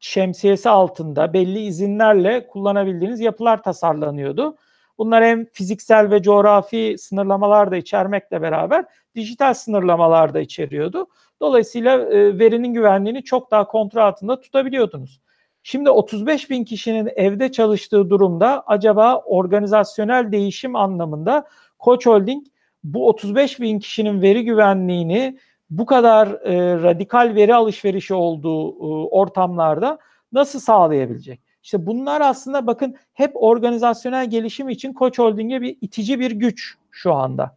şemsiyesi 0.00 0.68
altında, 0.68 1.32
belli 1.32 1.58
izinlerle 1.58 2.46
kullanabildiğiniz 2.46 3.20
yapılar 3.20 3.62
tasarlanıyordu. 3.62 4.56
Bunlar 4.98 5.24
hem 5.24 5.44
fiziksel 5.44 6.10
ve 6.10 6.22
coğrafi 6.22 6.96
sınırlamalar 6.98 7.70
da 7.70 7.76
içermekle 7.76 8.42
beraber 8.42 8.84
dijital 9.14 9.54
sınırlamalar 9.54 10.34
da 10.34 10.40
içeriyordu. 10.40 11.06
Dolayısıyla 11.40 11.98
e, 11.98 12.38
verinin 12.38 12.74
güvenliğini 12.74 13.24
çok 13.24 13.50
daha 13.50 13.66
kontrol 13.66 14.02
altında 14.02 14.40
tutabiliyordunuz. 14.40 15.20
Şimdi 15.62 15.90
35 15.90 16.50
bin 16.50 16.64
kişinin 16.64 17.10
evde 17.16 17.52
çalıştığı 17.52 18.10
durumda 18.10 18.62
acaba 18.66 19.16
organizasyonel 19.16 20.32
değişim 20.32 20.76
anlamında 20.76 21.46
Koç 21.78 22.06
Holding 22.06 22.46
bu 22.84 23.08
35 23.08 23.60
bin 23.60 23.78
kişinin 23.78 24.22
veri 24.22 24.44
güvenliğini 24.44 25.38
bu 25.70 25.86
kadar 25.86 26.28
e, 26.28 26.82
radikal 26.82 27.32
veri 27.34 27.54
alışverişi 27.54 28.14
olduğu 28.14 28.70
e, 28.70 29.08
ortamlarda 29.08 29.98
nasıl 30.32 30.60
sağlayabilecek? 30.60 31.40
İşte 31.66 31.86
bunlar 31.86 32.20
aslında 32.20 32.66
bakın 32.66 32.96
hep 33.12 33.30
organizasyonel 33.34 34.30
gelişim 34.30 34.68
için 34.68 34.92
Koç 34.92 35.18
Holding'e 35.18 35.60
bir 35.60 35.76
itici 35.80 36.20
bir 36.20 36.30
güç 36.30 36.74
şu 36.90 37.14
anda. 37.14 37.56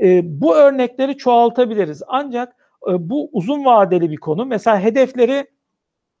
E, 0.00 0.20
bu 0.40 0.56
örnekleri 0.56 1.16
çoğaltabiliriz. 1.16 2.02
Ancak 2.06 2.56
e, 2.88 3.10
bu 3.10 3.30
uzun 3.32 3.64
vadeli 3.64 4.10
bir 4.10 4.16
konu. 4.16 4.46
Mesela 4.46 4.80
hedefleri 4.80 5.46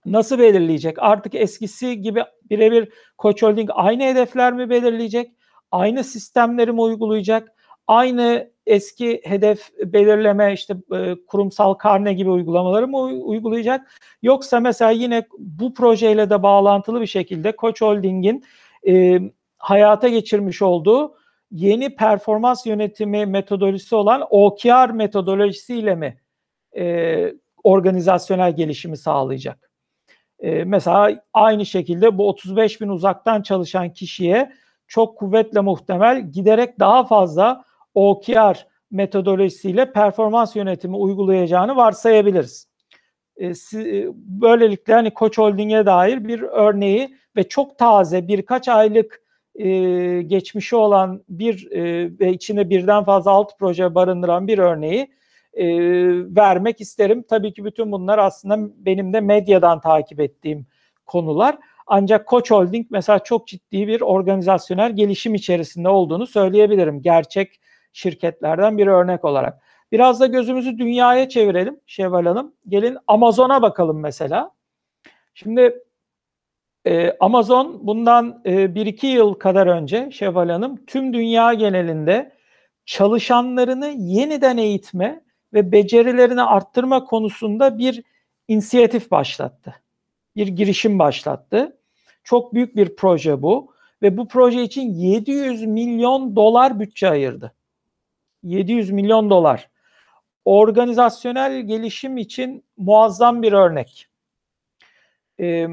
nasıl 0.06 0.38
belirleyecek? 0.38 0.96
Artık 0.98 1.34
eskisi 1.34 2.00
gibi 2.00 2.24
birebir 2.50 2.88
Koç 3.18 3.42
Holding 3.42 3.70
aynı 3.72 4.02
hedefler 4.02 4.52
mi 4.52 4.70
belirleyecek? 4.70 5.32
Aynı 5.72 6.04
sistemleri 6.04 6.72
mi 6.72 6.80
uygulayacak? 6.80 7.52
Aynı 7.86 8.50
eski 8.68 9.20
hedef 9.24 9.70
belirleme 9.84 10.52
işte 10.52 10.76
e, 10.94 11.14
kurumsal 11.26 11.74
karne 11.74 12.12
gibi 12.12 12.30
uygulamaları 12.30 12.88
mı 12.88 12.98
uygulayacak? 12.98 13.90
Yoksa 14.22 14.60
mesela 14.60 14.90
yine 14.90 15.26
bu 15.38 15.74
projeyle 15.74 16.30
de 16.30 16.42
bağlantılı 16.42 17.00
bir 17.00 17.06
şekilde 17.06 17.56
Koç 17.56 17.82
Holding'in 17.82 18.44
e, 18.88 19.20
hayata 19.58 20.08
geçirmiş 20.08 20.62
olduğu 20.62 21.14
yeni 21.50 21.96
performans 21.96 22.66
yönetimi 22.66 23.26
metodolojisi 23.26 23.94
olan 23.94 24.26
OKR 24.30 24.90
metodolojisiyle 24.90 25.94
mi 25.94 26.20
e, 26.76 27.34
organizasyonel 27.64 28.56
gelişimi 28.56 28.96
sağlayacak? 28.96 29.70
E, 30.40 30.64
mesela 30.64 31.24
aynı 31.32 31.66
şekilde 31.66 32.18
bu 32.18 32.28
35 32.28 32.80
bin 32.80 32.88
uzaktan 32.88 33.42
çalışan 33.42 33.92
kişiye 33.92 34.52
çok 34.86 35.18
kuvvetle 35.18 35.60
muhtemel 35.60 36.32
giderek 36.32 36.78
daha 36.78 37.04
fazla 37.04 37.64
OKR 37.98 38.66
metodolojisiyle 38.90 39.92
performans 39.92 40.56
yönetimi 40.56 40.96
uygulayacağını 40.96 41.76
varsayabiliriz. 41.76 42.68
E, 43.40 43.52
böylelikle 44.14 44.92
hani 44.92 45.14
Koç 45.14 45.38
Holding'e 45.38 45.86
dair 45.86 46.28
bir 46.28 46.42
örneği 46.42 47.16
ve 47.36 47.48
çok 47.48 47.78
taze 47.78 48.28
birkaç 48.28 48.68
aylık 48.68 49.22
e, 49.54 49.68
geçmişi 50.22 50.76
olan 50.76 51.24
bir 51.28 51.70
e, 51.70 52.10
ve 52.20 52.32
içinde 52.32 52.70
birden 52.70 53.04
fazla 53.04 53.30
alt 53.30 53.58
proje 53.58 53.94
barındıran 53.94 54.48
bir 54.48 54.58
örneği 54.58 55.10
e, 55.54 55.66
vermek 56.36 56.80
isterim. 56.80 57.24
Tabii 57.28 57.52
ki 57.52 57.64
bütün 57.64 57.92
bunlar 57.92 58.18
aslında 58.18 58.58
benim 58.76 59.12
de 59.12 59.20
medyadan 59.20 59.80
takip 59.80 60.20
ettiğim 60.20 60.66
konular. 61.06 61.58
Ancak 61.86 62.26
Koç 62.26 62.50
Holding 62.50 62.86
mesela 62.90 63.18
çok 63.18 63.46
ciddi 63.46 63.88
bir 63.88 64.00
organizasyonel 64.00 64.96
gelişim 64.96 65.34
içerisinde 65.34 65.88
olduğunu 65.88 66.26
söyleyebilirim. 66.26 67.02
Gerçek 67.02 67.60
şirketlerden 67.92 68.78
bir 68.78 68.86
örnek 68.86 69.24
olarak. 69.24 69.62
Biraz 69.92 70.20
da 70.20 70.26
gözümüzü 70.26 70.78
dünyaya 70.78 71.28
çevirelim 71.28 71.80
Şevval 71.86 72.26
Hanım. 72.26 72.54
Gelin 72.68 72.98
Amazon'a 73.06 73.62
bakalım 73.62 74.00
mesela. 74.00 74.50
Şimdi 75.34 75.82
e, 76.86 77.16
Amazon 77.20 77.86
bundan 77.86 78.42
e, 78.44 78.50
1-2 78.50 79.06
yıl 79.06 79.34
kadar 79.34 79.66
önce 79.66 80.10
Şevval 80.12 80.48
Hanım 80.48 80.86
tüm 80.86 81.12
dünya 81.12 81.54
genelinde 81.54 82.32
çalışanlarını 82.86 83.88
yeniden 83.88 84.56
eğitme 84.56 85.24
ve 85.52 85.72
becerilerini 85.72 86.42
arttırma 86.42 87.04
konusunda 87.04 87.78
bir 87.78 88.02
inisiyatif 88.48 89.10
başlattı. 89.10 89.74
Bir 90.36 90.46
girişim 90.46 90.98
başlattı. 90.98 91.76
Çok 92.24 92.54
büyük 92.54 92.76
bir 92.76 92.96
proje 92.96 93.42
bu 93.42 93.72
ve 94.02 94.16
bu 94.16 94.28
proje 94.28 94.62
için 94.62 94.94
700 94.94 95.66
milyon 95.66 96.36
dolar 96.36 96.80
bütçe 96.80 97.10
ayırdı. 97.10 97.54
700 98.42 98.90
milyon 98.90 99.30
dolar. 99.30 99.70
Organizasyonel 100.44 101.60
gelişim 101.60 102.16
için 102.16 102.64
muazzam 102.76 103.42
bir 103.42 103.52
örnek. 103.52 104.08
Ee, 105.40 105.66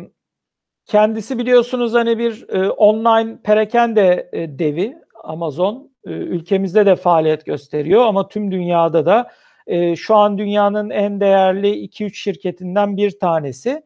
kendisi 0.85 1.37
biliyorsunuz 1.37 1.93
hani 1.93 2.17
bir 2.17 2.49
e, 2.49 2.69
online 2.69 3.41
perakende 3.43 4.29
e, 4.33 4.59
devi 4.59 4.97
Amazon 5.23 5.91
e, 6.05 6.09
ülkemizde 6.09 6.85
de 6.85 6.95
faaliyet 6.95 7.45
gösteriyor 7.45 8.05
ama 8.05 8.27
tüm 8.27 8.51
dünyada 8.51 9.05
da 9.05 9.31
e, 9.67 9.95
şu 9.95 10.15
an 10.15 10.37
dünyanın 10.37 10.89
en 10.89 11.19
değerli 11.19 11.67
2-3 11.67 12.13
şirketinden 12.13 12.97
bir 12.97 13.19
tanesi 13.19 13.83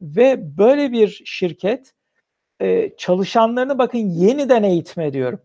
ve 0.00 0.58
böyle 0.58 0.92
bir 0.92 1.22
şirket 1.24 1.94
e, 2.60 2.96
çalışanlarını 2.96 3.78
bakın 3.78 3.98
yeniden 3.98 4.62
eğitme 4.62 5.12
diyorum. 5.12 5.40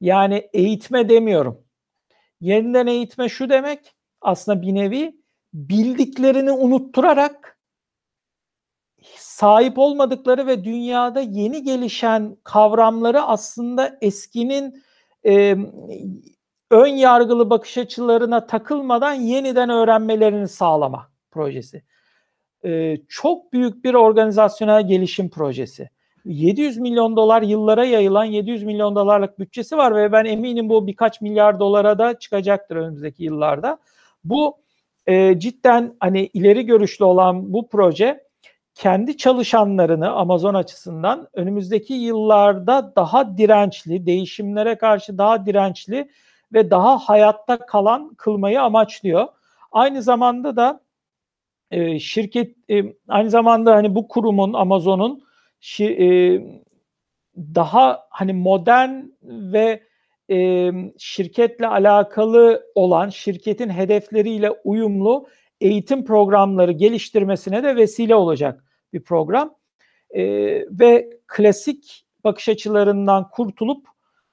Yani 0.00 0.48
eğitme 0.52 1.08
demiyorum. 1.08 1.64
Yeniden 2.40 2.86
eğitme 2.86 3.28
şu 3.28 3.48
demek 3.50 3.94
aslında 4.20 4.62
bir 4.62 4.74
nevi 4.74 5.20
bildiklerini 5.54 6.52
unutturarak 6.52 7.58
sahip 9.16 9.78
olmadıkları 9.78 10.46
ve 10.46 10.64
dünyada 10.64 11.20
yeni 11.20 11.62
gelişen 11.62 12.36
kavramları 12.44 13.22
aslında 13.22 13.98
eskinin 14.00 14.82
e, 15.26 15.56
ön 16.70 16.86
yargılı 16.86 17.50
bakış 17.50 17.78
açılarına 17.78 18.46
takılmadan 18.46 19.12
yeniden 19.12 19.70
öğrenmelerini 19.70 20.48
sağlama 20.48 21.10
projesi. 21.30 21.82
E, 22.64 22.96
çok 23.08 23.52
büyük 23.52 23.84
bir 23.84 23.94
organizasyonel 23.94 24.88
gelişim 24.88 25.30
projesi. 25.30 25.90
700 26.24 26.78
milyon 26.78 27.16
dolar 27.16 27.42
yıllara 27.42 27.84
yayılan 27.84 28.24
700 28.24 28.62
milyon 28.62 28.96
dolarlık 28.96 29.38
bütçesi 29.38 29.76
var 29.76 29.96
ve 29.96 30.12
ben 30.12 30.24
eminim 30.24 30.68
bu 30.68 30.86
birkaç 30.86 31.20
milyar 31.20 31.60
dolara 31.60 31.98
da 31.98 32.18
çıkacaktır 32.18 32.76
önümüzdeki 32.76 33.24
yıllarda. 33.24 33.78
Bu 34.24 34.56
e, 35.06 35.38
cidden 35.38 35.96
hani 36.00 36.26
ileri 36.26 36.66
görüşlü 36.66 37.04
olan 37.04 37.52
bu 37.52 37.68
proje 37.68 38.24
kendi 38.74 39.16
çalışanlarını 39.16 40.10
Amazon 40.10 40.54
açısından 40.54 41.28
önümüzdeki 41.32 41.94
yıllarda 41.94 42.92
daha 42.96 43.38
dirençli, 43.38 44.06
değişimlere 44.06 44.78
karşı 44.78 45.18
daha 45.18 45.46
dirençli 45.46 46.10
ve 46.52 46.70
daha 46.70 46.98
hayatta 46.98 47.66
kalan 47.66 48.14
kılmayı 48.14 48.62
amaçlıyor. 48.62 49.28
Aynı 49.72 50.02
zamanda 50.02 50.56
da 50.56 50.80
e, 51.70 51.98
şirket 51.98 52.70
e, 52.70 52.82
aynı 53.08 53.30
zamanda 53.30 53.74
hani 53.74 53.94
bu 53.94 54.08
kurumun 54.08 54.52
Amazon'un 54.52 55.22
şi, 55.60 55.84
e, 55.84 56.08
daha 57.36 58.06
hani 58.10 58.32
modern 58.32 59.02
ve 59.22 59.82
e, 60.30 60.70
şirketle 60.98 61.66
alakalı 61.66 62.66
olan 62.74 63.08
şirketin 63.08 63.68
hedefleriyle 63.68 64.50
uyumlu 64.50 65.26
eğitim 65.60 66.04
programları 66.04 66.72
geliştirmesine 66.72 67.62
de 67.62 67.76
vesile 67.76 68.14
olacak 68.14 68.64
bir 68.92 69.02
program 69.02 69.54
e, 70.10 70.24
ve 70.70 71.10
klasik 71.26 72.04
bakış 72.24 72.48
açılarından 72.48 73.28
kurtulup 73.30 73.86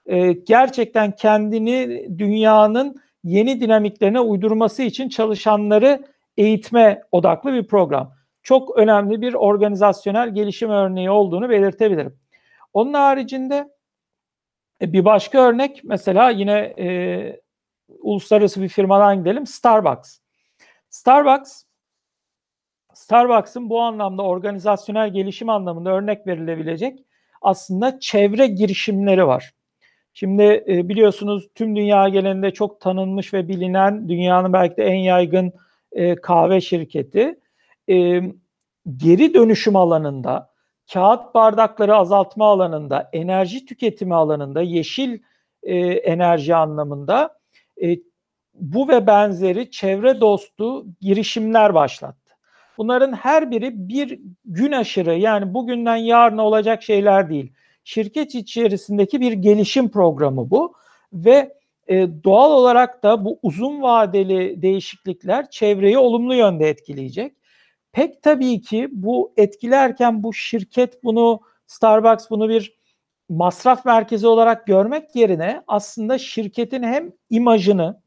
e, 0.05 0.32
gerçekten 0.32 1.11
kendini 1.11 2.07
dünyanın 2.19 2.95
yeni 3.23 3.61
dinamiklerine 3.61 4.19
uydurması 4.19 4.84
için 4.84 5.09
çalışanları 5.09 6.03
eğitme 6.38 7.01
odaklı 7.11 7.53
bir 7.53 7.67
program. 7.67 8.16
Çok 8.48 8.78
önemli 8.78 9.22
bir 9.22 9.34
organizasyonel 9.34 10.34
gelişim 10.34 10.70
örneği 10.70 11.10
olduğunu 11.10 11.50
belirtebilirim. 11.50 12.20
Onun 12.74 12.93
haricinde 12.93 13.70
e, 14.82 14.93
bir 14.93 15.06
başka 15.06 15.39
örnek 15.39 15.82
mesela 15.84 16.30
yine 16.30 16.74
e, 16.80 17.39
uluslararası 18.00 18.62
bir 18.62 18.70
firmadan 18.70 19.18
gidelim. 19.18 19.48
Starbucks. 19.48 20.20
Starbucks 20.89 21.64
Starbucks'ın 22.93 23.70
bu 23.70 23.82
anlamda 23.82 24.24
organizasyonel 24.24 25.14
gelişim 25.14 25.50
anlamında 25.50 25.89
örnek 25.89 26.28
verilebilecek 26.28 27.00
aslında 27.41 28.00
çevre 28.00 28.48
girişimleri 28.48 29.28
var. 29.28 29.54
Şimdi 30.14 30.64
e, 30.68 30.89
biliyorsunuz 30.89 31.48
tüm 31.56 31.76
dünya 31.76 32.10
genelinde 32.10 32.52
çok 32.52 32.82
tanınmış 32.82 33.34
ve 33.34 33.48
bilinen 33.48 34.10
dünyanın 34.10 34.54
belki 34.54 34.78
de 34.78 34.86
en 34.86 35.00
yaygın 35.00 35.54
e, 35.91 36.16
kahve 36.16 36.62
şirketi. 36.62 37.39
E, 37.90 38.22
geri 38.98 39.34
dönüşüm 39.34 39.76
alanında, 39.76 40.50
kağıt 40.94 41.36
bardakları 41.36 41.96
azaltma 41.96 42.46
alanında, 42.46 43.10
enerji 43.14 43.66
tüketimi 43.66 44.16
alanında, 44.16 44.62
yeşil 44.62 45.20
enerji 46.04 46.56
anlamında 46.56 47.40
bu 48.54 48.88
ve 48.88 49.08
benzeri 49.08 49.72
çevre 49.72 50.22
dostu 50.22 50.86
girişimler 51.02 51.74
başlattı. 51.74 52.34
Bunların 52.78 53.14
her 53.14 53.52
biri 53.52 53.90
bir 53.90 54.20
gün 54.46 54.72
aşırı 54.72 55.16
yani 55.16 55.54
bugünden 55.54 55.96
yarına 55.96 56.46
olacak 56.46 56.84
şeyler 56.84 57.30
değil 57.30 57.54
şirket 57.88 58.36
içerisindeki 58.36 59.22
bir 59.22 59.32
gelişim 59.32 59.90
programı 59.90 60.50
bu 60.52 60.74
ve 61.14 61.54
e, 61.88 62.08
doğal 62.24 62.52
olarak 62.52 63.04
da 63.04 63.26
bu 63.26 63.40
uzun 63.44 63.82
vadeli 63.82 64.62
değişiklikler 64.62 65.50
çevreyi 65.50 65.98
olumlu 65.98 66.36
yönde 66.36 66.70
etkileyecek. 66.70 67.34
Pek 67.92 68.24
tabii 68.24 68.62
ki 68.62 68.88
bu 68.92 69.34
etkilerken 69.38 70.24
bu 70.24 70.34
şirket 70.34 71.04
bunu 71.04 71.42
Starbucks 71.68 72.30
bunu 72.30 72.50
bir 72.50 72.78
masraf 73.30 73.86
merkezi 73.86 74.28
olarak 74.28 74.68
görmek 74.68 75.16
yerine 75.16 75.64
aslında 75.68 76.18
şirketin 76.18 76.84
hem 76.84 77.12
imajını 77.30 78.02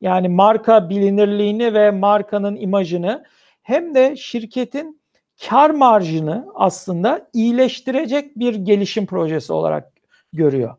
yani 0.00 0.28
marka 0.28 0.90
bilinirliğini 0.90 1.74
ve 1.74 1.90
markanın 1.90 2.56
imajını 2.56 3.24
hem 3.62 3.94
de 3.94 4.16
şirketin 4.16 5.02
kar 5.48 5.70
marjını 5.70 6.46
aslında 6.54 7.30
iyileştirecek 7.32 8.38
bir 8.38 8.54
gelişim 8.54 9.06
projesi 9.06 9.52
olarak 9.52 9.92
görüyor. 10.32 10.76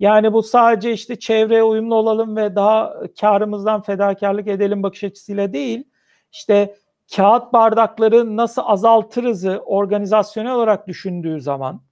Yani 0.00 0.32
bu 0.32 0.42
sadece 0.42 0.92
işte 0.92 1.18
çevreye 1.18 1.62
uyumlu 1.62 1.94
olalım 1.94 2.36
ve 2.36 2.54
daha 2.54 2.94
karımızdan 3.20 3.82
fedakarlık 3.82 4.48
edelim 4.48 4.82
bakış 4.82 5.04
açısıyla 5.04 5.52
değil. 5.52 5.84
İşte 6.32 6.76
kağıt 7.16 7.52
bardakları 7.52 8.36
nasıl 8.36 8.62
azaltırızı 8.64 9.62
organizasyonel 9.64 10.52
olarak 10.52 10.88
düşündüğü 10.88 11.40
zaman 11.40 11.82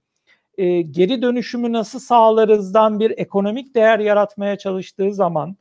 e, 0.57 0.81
geri 0.81 1.21
dönüşümü 1.21 1.73
nasıl 1.73 1.99
sağlarızdan 1.99 2.99
bir 2.99 3.13
ekonomik 3.17 3.75
değer 3.75 3.99
yaratmaya 3.99 4.57
çalıştığı 4.57 5.13
zaman 5.13 5.55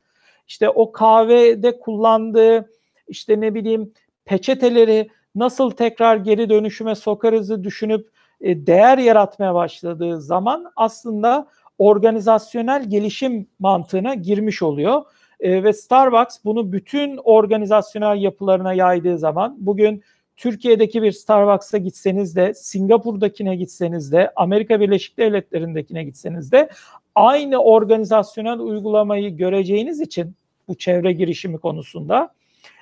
işte 0.49 0.69
o 0.69 0.93
kahvede 0.93 1.81
kullandığı 1.81 2.71
işte 3.09 3.41
ne 3.41 3.55
bileyim 3.55 3.93
peçeteleri 4.25 5.09
nasıl 5.35 5.71
tekrar 5.71 6.17
geri 6.17 6.51
dönüşüme 6.51 6.95
sokarızı 6.95 7.65
düşünüp 7.65 8.11
e, 8.41 8.67
değer 8.67 8.99
yaratmaya 8.99 9.55
başladığı 9.55 10.21
zaman 10.21 10.73
aslında 10.77 11.49
organizasyonel 11.79 12.91
gelişim 12.91 13.47
mantığına 13.59 14.15
girmiş 14.15 14.63
oluyor. 14.63 15.03
E, 15.41 15.65
ve 15.65 15.73
Starbucks 15.73 16.39
bunu 16.45 16.73
bütün 16.73 17.17
organizasyonel 17.17 18.23
yapılarına 18.23 18.75
yaydığı 18.75 19.19
zaman 19.19 19.57
bugün 19.59 20.03
Türkiye'deki 20.37 21.03
bir 21.03 21.13
Starbucks'a 21.13 21.79
gitseniz 21.79 22.37
de, 22.37 22.55
Singapur'dakine 22.55 23.57
gitseniz 23.57 24.13
de, 24.13 24.33
Amerika 24.37 24.81
Birleşik 24.81 25.19
Devletleri'ndekine 25.19 26.05
gitseniz 26.05 26.53
de 26.53 26.69
aynı 27.15 27.59
organizasyonel 27.59 28.59
uygulamayı 28.59 29.37
göreceğiniz 29.37 30.01
için 30.01 30.35
bu 30.69 30.75
çevre 30.75 31.13
girişimi 31.13 31.59
konusunda 31.59 32.35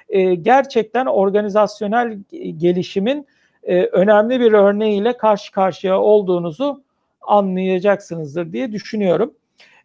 e, 0.09 0.34
gerçekten 0.34 1.06
organizasyonel 1.06 2.18
gelişimin 2.56 3.26
e, 3.62 3.82
önemli 3.82 4.40
bir 4.40 4.52
örneğiyle 4.52 5.16
karşı 5.16 5.52
karşıya 5.52 6.00
olduğunuzu 6.00 6.82
anlayacaksınızdır 7.20 8.52
diye 8.52 8.72
düşünüyorum. 8.72 9.34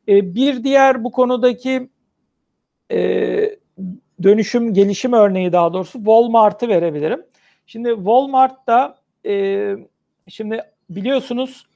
E, 0.07 0.35
bir 0.35 0.63
diğer 0.63 1.03
bu 1.03 1.11
konudaki 1.11 1.89
e, 2.91 3.57
dönüşüm, 4.23 4.73
gelişim 4.73 5.13
örneği 5.13 5.51
daha 5.51 5.73
doğrusu 5.73 5.97
Walmart'ı 5.97 6.67
verebilirim. 6.67 7.25
Şimdi 7.65 7.89
Walmart'ta 7.89 8.97
e, 9.25 9.75
şimdi 10.29 10.61
biliyorsunuz 10.89 11.67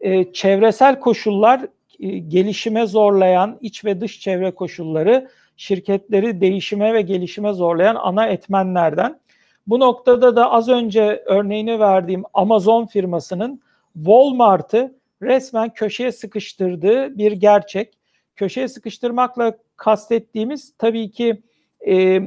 e, 0.00 0.32
çevresel 0.32 1.00
koşullar 1.00 1.60
e, 2.00 2.18
gelişime 2.18 2.86
zorlayan 2.86 3.58
iç 3.60 3.84
ve 3.84 4.00
dış 4.00 4.20
çevre 4.20 4.50
koşulları 4.50 5.28
şirketleri 5.56 6.40
değişime 6.40 6.94
ve 6.94 7.02
gelişime 7.02 7.52
zorlayan 7.52 7.96
ana 7.96 8.26
etmenlerden. 8.26 9.20
Bu 9.66 9.80
noktada 9.80 10.36
da 10.36 10.52
az 10.52 10.68
önce 10.68 11.22
örneğini 11.26 11.80
verdiğim 11.80 12.22
Amazon 12.34 12.86
firmasının 12.86 13.60
Walmart'ı 13.94 14.94
resmen 15.22 15.70
köşeye 15.70 16.12
sıkıştırdığı 16.12 17.18
bir 17.18 17.32
gerçek. 17.32 17.98
Köşeye 18.36 18.68
sıkıştırmakla 18.68 19.54
kastettiğimiz 19.76 20.74
tabii 20.78 21.10
ki 21.10 21.42
e, 21.86 22.20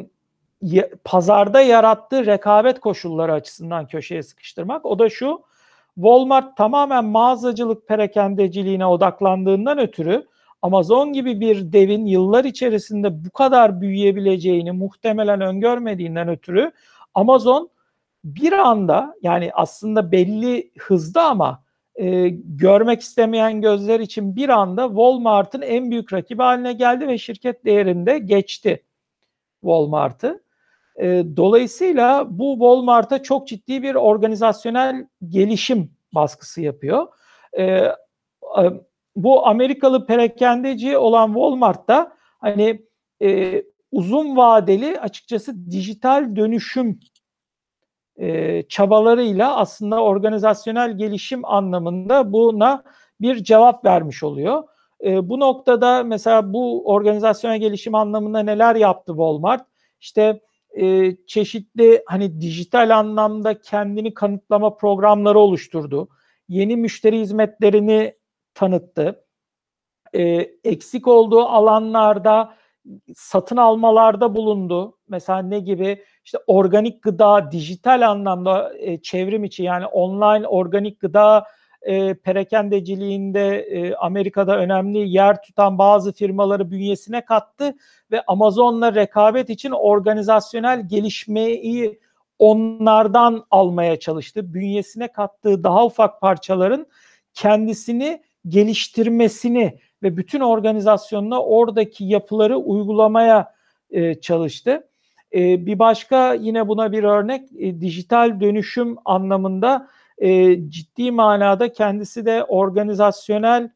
pazarda 1.03 1.61
yarattığı 1.61 2.25
rekabet 2.25 2.79
koşulları 2.79 3.33
açısından 3.33 3.87
köşeye 3.87 4.23
sıkıştırmak. 4.23 4.85
O 4.85 4.99
da 4.99 5.09
şu, 5.09 5.41
Walmart 5.95 6.57
tamamen 6.57 7.05
mağazacılık 7.05 7.87
perakendeciliğine 7.87 8.85
odaklandığından 8.85 9.79
ötürü 9.79 10.25
Amazon 10.61 11.13
gibi 11.13 11.39
bir 11.39 11.73
devin 11.73 12.05
yıllar 12.05 12.45
içerisinde 12.45 13.25
bu 13.25 13.29
kadar 13.29 13.81
büyüyebileceğini 13.81 14.71
muhtemelen 14.71 15.41
öngörmediğinden 15.41 16.27
ötürü 16.27 16.71
Amazon 17.13 17.69
bir 18.23 18.51
anda 18.51 19.15
yani 19.21 19.51
aslında 19.53 20.11
belli 20.11 20.71
hızda 20.77 21.23
ama 21.23 21.63
e, 21.97 22.29
görmek 22.45 23.01
istemeyen 23.01 23.61
gözler 23.61 23.99
için 23.99 24.35
bir 24.35 24.49
anda 24.49 24.87
Walmart'ın 24.87 25.61
en 25.61 25.91
büyük 25.91 26.13
rakibi 26.13 26.43
haline 26.43 26.73
geldi 26.73 27.07
ve 27.07 27.17
şirket 27.17 27.65
değerinde 27.65 28.19
geçti 28.19 28.83
Walmart'ı. 29.61 30.43
E, 31.01 31.23
dolayısıyla 31.37 32.25
bu 32.39 32.53
Walmart'a 32.53 33.23
çok 33.23 33.47
ciddi 33.47 33.83
bir 33.83 33.95
organizasyonel 33.95 35.07
gelişim 35.29 35.91
baskısı 36.15 36.61
yapıyor. 36.61 37.07
E, 37.57 37.83
bu 39.15 39.47
Amerikalı 39.47 40.05
perakendeci 40.05 40.97
olan 40.97 41.27
Walmart'ta 41.27 42.17
hani 42.39 42.81
e, 43.21 43.63
uzun 43.91 44.37
vadeli 44.37 44.99
açıkçası 44.99 45.71
dijital 45.71 46.35
dönüşüm 46.35 46.99
e, 48.17 48.63
çabalarıyla 48.69 49.57
aslında 49.57 50.03
organizasyonel 50.03 50.97
gelişim 50.97 51.45
anlamında 51.45 52.33
buna 52.33 52.83
bir 53.21 53.43
cevap 53.43 53.85
vermiş 53.85 54.23
oluyor. 54.23 54.63
E, 55.05 55.29
bu 55.29 55.39
noktada 55.39 56.03
mesela 56.03 56.53
bu 56.53 56.87
organizasyonel 56.91 57.59
gelişim 57.59 57.95
anlamında 57.95 58.39
neler 58.39 58.75
yaptı 58.75 59.11
Walmart? 59.11 59.65
İşte 59.99 60.41
e, 60.77 61.15
çeşitli 61.27 62.03
hani 62.05 62.41
dijital 62.41 62.97
anlamda 62.97 63.61
kendini 63.61 64.13
kanıtlama 64.13 64.77
programları 64.77 65.39
oluşturdu. 65.39 66.07
Yeni 66.49 66.75
müşteri 66.75 67.19
hizmetlerini 67.19 68.13
tanıttı. 68.53 69.23
E, 70.13 70.23
eksik 70.63 71.07
olduğu 71.07 71.41
alanlarda 71.41 72.53
satın 73.15 73.57
almalarda 73.57 74.35
bulundu. 74.35 74.97
Mesela 75.09 75.39
ne 75.39 75.59
gibi? 75.59 76.03
İşte 76.25 76.37
organik 76.47 77.03
gıda, 77.03 77.51
dijital 77.51 78.09
anlamda 78.09 78.77
e, 78.77 79.01
çevrim 79.01 79.43
içi 79.43 79.63
yani 79.63 79.85
online 79.85 80.47
organik 80.47 80.99
gıda 80.99 81.45
e, 81.81 82.13
perakendeciliğinde 82.13 83.59
e, 83.59 83.95
Amerika'da 83.95 84.57
önemli 84.57 85.09
yer 85.09 85.41
tutan 85.41 85.77
bazı 85.77 86.13
firmaları 86.13 86.71
bünyesine 86.71 87.25
kattı 87.25 87.75
ve 88.11 88.21
Amazon'la 88.27 88.95
rekabet 88.95 89.49
için 89.49 89.71
organizasyonel 89.71 90.87
gelişmeyi 90.87 91.99
onlardan 92.39 93.45
almaya 93.51 93.99
çalıştı. 93.99 94.53
Bünyesine 94.53 95.07
kattığı 95.07 95.63
daha 95.63 95.85
ufak 95.85 96.21
parçaların 96.21 96.87
kendisini 97.33 98.21
geliştirmesini 98.47 99.79
ve 100.03 100.17
bütün 100.17 100.39
organizasyonuna 100.39 101.41
oradaki 101.41 102.05
yapıları 102.05 102.57
uygulamaya 102.57 103.53
e, 103.89 104.21
çalıştı. 104.21 104.87
E, 105.33 105.65
bir 105.65 105.79
başka 105.79 106.33
yine 106.33 106.67
buna 106.67 106.91
bir 106.91 107.03
örnek 107.03 107.51
e, 107.57 107.81
dijital 107.81 108.39
dönüşüm 108.39 108.97
anlamında 109.05 109.87
e, 110.17 110.59
ciddi 110.69 111.11
manada 111.11 111.73
kendisi 111.73 112.25
de 112.25 112.43
organizasyonel 112.43 113.69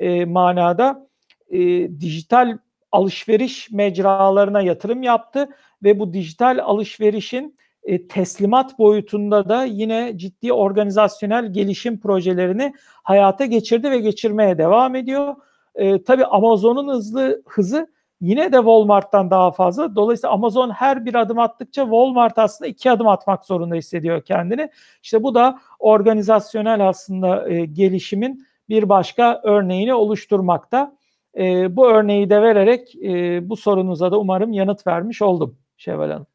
e, 0.00 0.24
manada 0.24 1.06
e, 1.50 1.58
dijital 2.00 2.58
alışveriş 2.92 3.70
mecralarına 3.70 4.60
yatırım 4.60 5.02
yaptı 5.02 5.48
ve 5.82 5.98
bu 5.98 6.12
dijital 6.12 6.58
alışverişin 6.62 7.56
e, 7.84 8.08
teslimat 8.08 8.78
boyutunda 8.78 9.48
da 9.48 9.64
yine 9.64 10.12
ciddi 10.16 10.52
organizasyonel 10.52 11.52
gelişim 11.52 12.00
projelerini 12.00 12.74
hayata 13.02 13.44
geçirdi 13.44 13.90
ve 13.90 13.98
geçirmeye 13.98 14.58
devam 14.58 14.94
ediyor. 14.94 15.34
E, 15.74 16.02
tabii 16.02 16.24
Amazon'un 16.24 16.88
hızlı 16.88 17.42
hızı 17.46 17.92
yine 18.20 18.52
de 18.52 18.56
Walmart'tan 18.56 19.30
daha 19.30 19.50
fazla. 19.52 19.96
Dolayısıyla 19.96 20.34
Amazon 20.34 20.70
her 20.70 21.04
bir 21.04 21.14
adım 21.14 21.38
attıkça 21.38 21.82
Walmart 21.82 22.38
aslında 22.38 22.68
iki 22.68 22.90
adım 22.90 23.08
atmak 23.08 23.44
zorunda 23.44 23.74
hissediyor 23.74 24.22
kendini. 24.22 24.70
İşte 25.02 25.22
bu 25.22 25.34
da 25.34 25.58
organizasyonel 25.78 26.88
aslında 26.88 27.48
e, 27.48 27.64
gelişimin 27.64 28.46
bir 28.68 28.88
başka 28.88 29.40
örneğini 29.44 29.94
oluşturmakta. 29.94 30.96
E, 31.38 31.76
bu 31.76 31.88
örneği 31.90 32.30
de 32.30 32.42
vererek 32.42 32.96
e, 32.96 33.48
bu 33.48 33.56
sorunuza 33.56 34.12
da 34.12 34.20
umarım 34.20 34.52
yanıt 34.52 34.86
vermiş 34.86 35.22
oldum 35.22 35.58
Şevval 35.76 36.10
Hanım. 36.10 36.26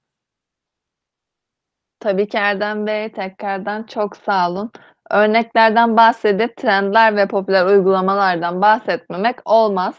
Tabii 2.00 2.28
ki 2.28 2.38
Erdem 2.38 2.88
Bey, 2.88 3.12
tekrardan 3.12 3.84
çok 3.84 4.18
sağ 4.18 4.52
olun. 4.52 4.72
Örneklerden 5.12 5.98
bahsedip 5.98 6.58
trendler 6.58 7.16
ve 7.16 7.28
popüler 7.28 7.66
uygulamalardan 7.66 8.62
bahsetmemek 8.62 9.36
olmaz. 9.46 9.96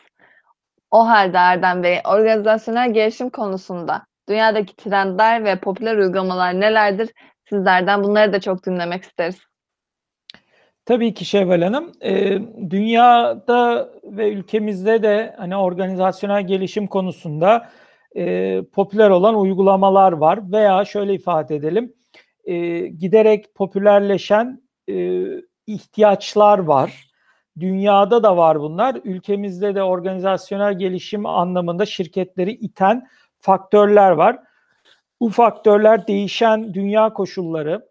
O 0.91 1.09
halde 1.09 1.37
Erdem 1.37 1.83
Bey, 1.83 2.01
organizasyonel 2.05 2.93
gelişim 2.93 3.31
konusunda 3.31 4.03
dünyadaki 4.29 4.77
trendler 4.77 5.45
ve 5.45 5.61
popüler 5.61 5.97
uygulamalar 5.97 6.61
nelerdir? 6.61 7.11
Sizlerden 7.49 8.05
bunları 8.05 8.33
da 8.33 8.41
çok 8.41 8.67
dinlemek 8.67 9.03
isteriz. 9.03 9.39
Tabii 10.85 11.15
ki 11.15 11.25
Şevval 11.25 11.63
Hanım. 11.63 11.93
E, 12.03 12.39
dünyada 12.71 13.89
ve 14.05 14.33
ülkemizde 14.33 15.03
de 15.03 15.35
hani 15.39 15.57
organizasyonel 15.57 16.47
gelişim 16.47 16.87
konusunda 16.87 17.69
e, 18.17 18.63
popüler 18.73 19.11
olan 19.11 19.41
uygulamalar 19.41 20.13
var 20.13 20.53
veya 20.53 20.85
şöyle 20.85 21.15
ifade 21.15 21.57
edelim, 21.57 21.95
e, 22.45 22.79
giderek 22.79 23.55
popülerleşen 23.55 24.68
e, 24.89 25.25
ihtiyaçlar 25.67 26.59
var. 26.59 27.09
Dünyada 27.61 28.23
da 28.23 28.37
var 28.37 28.61
bunlar. 28.61 29.01
Ülkemizde 29.05 29.75
de 29.75 29.83
organizasyonel 29.83 30.79
gelişim 30.79 31.27
anlamında 31.27 31.87
şirketleri 31.87 32.53
iten 32.53 33.09
faktörler 33.41 34.11
var. 34.11 34.39
Bu 35.21 35.31
faktörler 35.31 36.07
değişen 36.07 36.75
dünya 36.75 37.13
koşulları, 37.13 37.89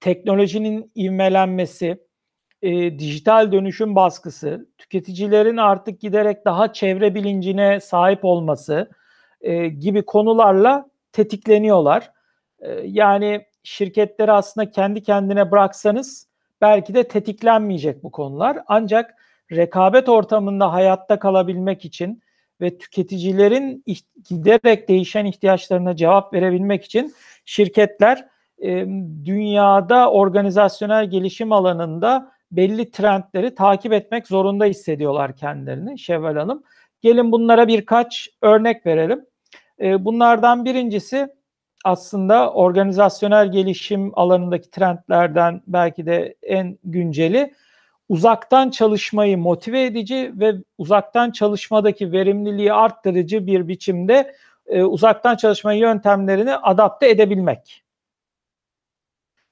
teknolojinin 0.00 0.92
ivmelenmesi, 0.96 1.98
e, 2.62 2.98
dijital 2.98 3.52
dönüşüm 3.52 3.96
baskısı, 3.96 4.68
tüketicilerin 4.78 5.56
artık 5.56 6.00
giderek 6.00 6.44
daha 6.44 6.72
çevre 6.72 7.14
bilincine 7.14 7.80
sahip 7.80 8.24
olması 8.24 8.90
e, 9.40 9.68
gibi 9.68 10.02
konularla 10.02 10.90
tetikleniyorlar. 11.12 12.12
E, 12.60 12.70
yani 12.72 13.46
şirketleri 13.62 14.32
aslında 14.32 14.70
kendi 14.70 15.02
kendine 15.02 15.50
bıraksanız 15.50 16.26
belki 16.60 16.94
de 16.94 17.08
tetiklenmeyecek 17.08 18.02
bu 18.02 18.10
konular. 18.10 18.58
Ancak 18.66 19.14
rekabet 19.52 20.08
ortamında 20.08 20.72
hayatta 20.72 21.18
kalabilmek 21.18 21.84
için 21.84 22.22
ve 22.60 22.78
tüketicilerin 22.78 23.84
giderek 24.28 24.88
değişen 24.88 25.24
ihtiyaçlarına 25.24 25.96
cevap 25.96 26.32
verebilmek 26.32 26.84
için 26.84 27.14
şirketler 27.44 28.28
e, 28.62 28.86
dünyada 29.24 30.10
organizasyonel 30.10 31.10
gelişim 31.10 31.52
alanında 31.52 32.32
belli 32.52 32.90
trendleri 32.90 33.54
takip 33.54 33.92
etmek 33.92 34.26
zorunda 34.26 34.64
hissediyorlar 34.64 35.36
kendilerini 35.36 35.98
Şevval 35.98 36.36
Hanım. 36.36 36.62
Gelin 37.00 37.32
bunlara 37.32 37.68
birkaç 37.68 38.28
örnek 38.42 38.86
verelim. 38.86 39.26
E, 39.80 40.04
bunlardan 40.04 40.64
birincisi 40.64 41.28
aslında 41.84 42.52
organizasyonel 42.52 43.52
gelişim 43.52 44.18
alanındaki 44.18 44.70
trendlerden 44.70 45.62
belki 45.66 46.06
de 46.06 46.34
en 46.42 46.78
günceli 46.84 47.54
uzaktan 48.10 48.70
çalışmayı 48.70 49.38
motive 49.38 49.84
edici 49.84 50.32
ve 50.34 50.54
uzaktan 50.78 51.30
çalışmadaki 51.30 52.12
verimliliği 52.12 52.72
arttırıcı 52.72 53.46
bir 53.46 53.68
biçimde 53.68 54.34
e, 54.66 54.82
uzaktan 54.82 55.36
çalışma 55.36 55.72
yöntemlerini 55.72 56.56
adapte 56.56 57.10
edebilmek. 57.10 57.84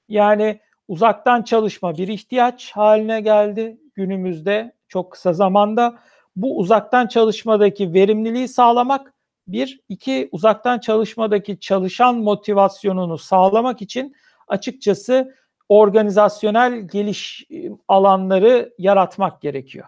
Yani 0.09 0.59
uzaktan 0.87 1.41
çalışma 1.41 1.97
bir 1.97 2.07
ihtiyaç 2.07 2.71
haline 2.71 3.21
geldi 3.21 3.77
günümüzde 3.95 4.73
çok 4.87 5.11
kısa 5.11 5.33
zamanda. 5.33 5.99
Bu 6.35 6.57
uzaktan 6.57 7.07
çalışmadaki 7.07 7.93
verimliliği 7.93 8.47
sağlamak 8.47 9.13
bir, 9.51 9.79
iki 9.89 10.29
uzaktan 10.31 10.79
çalışmadaki 10.79 11.59
çalışan 11.59 12.17
motivasyonunu 12.17 13.17
sağlamak 13.17 13.81
için 13.81 14.15
açıkçası 14.47 15.35
organizasyonel 15.69 16.87
geliş 16.87 17.47
alanları 17.87 18.73
yaratmak 18.77 19.41
gerekiyor. 19.41 19.85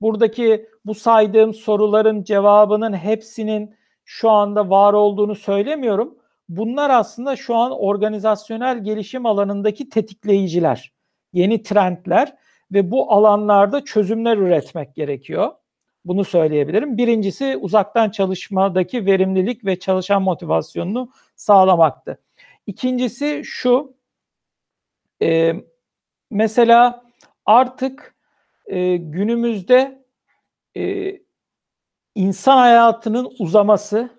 Buradaki 0.00 0.66
bu 0.84 0.94
saydığım 0.94 1.54
soruların 1.54 2.24
cevabının 2.24 2.92
hepsinin 2.92 3.74
şu 4.04 4.30
anda 4.30 4.70
var 4.70 4.92
olduğunu 4.92 5.34
söylemiyorum. 5.34 6.18
Bunlar 6.48 6.90
aslında 6.90 7.36
şu 7.36 7.54
an 7.54 7.72
organizasyonel 7.72 8.84
gelişim 8.84 9.26
alanındaki 9.26 9.88
tetikleyiciler, 9.88 10.92
yeni 11.32 11.62
trendler 11.62 12.36
ve 12.72 12.90
bu 12.90 13.12
alanlarda 13.12 13.84
çözümler 13.84 14.36
üretmek 14.36 14.94
gerekiyor. 14.94 15.52
Bunu 16.04 16.24
söyleyebilirim. 16.24 16.98
Birincisi 16.98 17.56
uzaktan 17.56 18.10
çalışmadaki 18.10 19.06
verimlilik 19.06 19.64
ve 19.64 19.78
çalışan 19.78 20.22
motivasyonunu 20.22 21.10
sağlamaktı. 21.36 22.18
İkincisi 22.66 23.42
şu, 23.44 23.94
e, 25.22 25.52
mesela 26.30 27.04
artık 27.46 28.14
e, 28.66 28.96
günümüzde 28.96 30.04
e, 30.76 31.12
insan 32.14 32.56
hayatının 32.56 33.32
uzaması, 33.38 34.10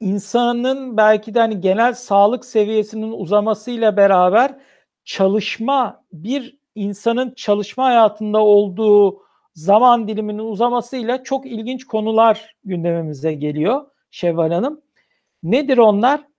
insanın 0.00 0.96
belki 0.96 1.34
de 1.34 1.40
hani 1.40 1.60
genel 1.60 1.94
sağlık 1.94 2.44
seviyesinin 2.44 3.12
uzamasıyla 3.12 3.96
beraber 3.96 4.58
çalışma 5.04 6.04
bir 6.12 6.58
insanın 6.74 7.34
çalışma 7.34 7.84
hayatında 7.84 8.38
olduğu 8.38 9.29
zaman 9.54 10.08
diliminin 10.08 10.38
uzamasıyla 10.38 11.22
çok 11.22 11.46
ilginç 11.46 11.84
konular 11.84 12.54
gündemimize 12.64 13.32
geliyor 13.32 13.86
Şevval 14.10 14.52
Hanım. 14.52 14.80
Nedir 15.42 15.78
onlar? 15.78 16.30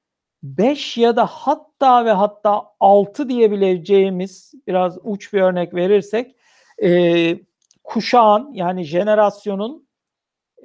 5 0.44 0.98
ya 0.98 1.16
da 1.16 1.26
hatta 1.26 2.06
ve 2.06 2.12
hatta 2.12 2.64
6 2.80 3.30
diyebileceğimiz 3.30 4.54
biraz 4.68 4.98
uç 5.04 5.34
bir 5.34 5.42
örnek 5.42 5.74
verirsek 5.74 6.36
e, 6.84 7.40
kuşağın 7.84 8.54
yani 8.54 8.84
jenerasyonun 8.84 9.88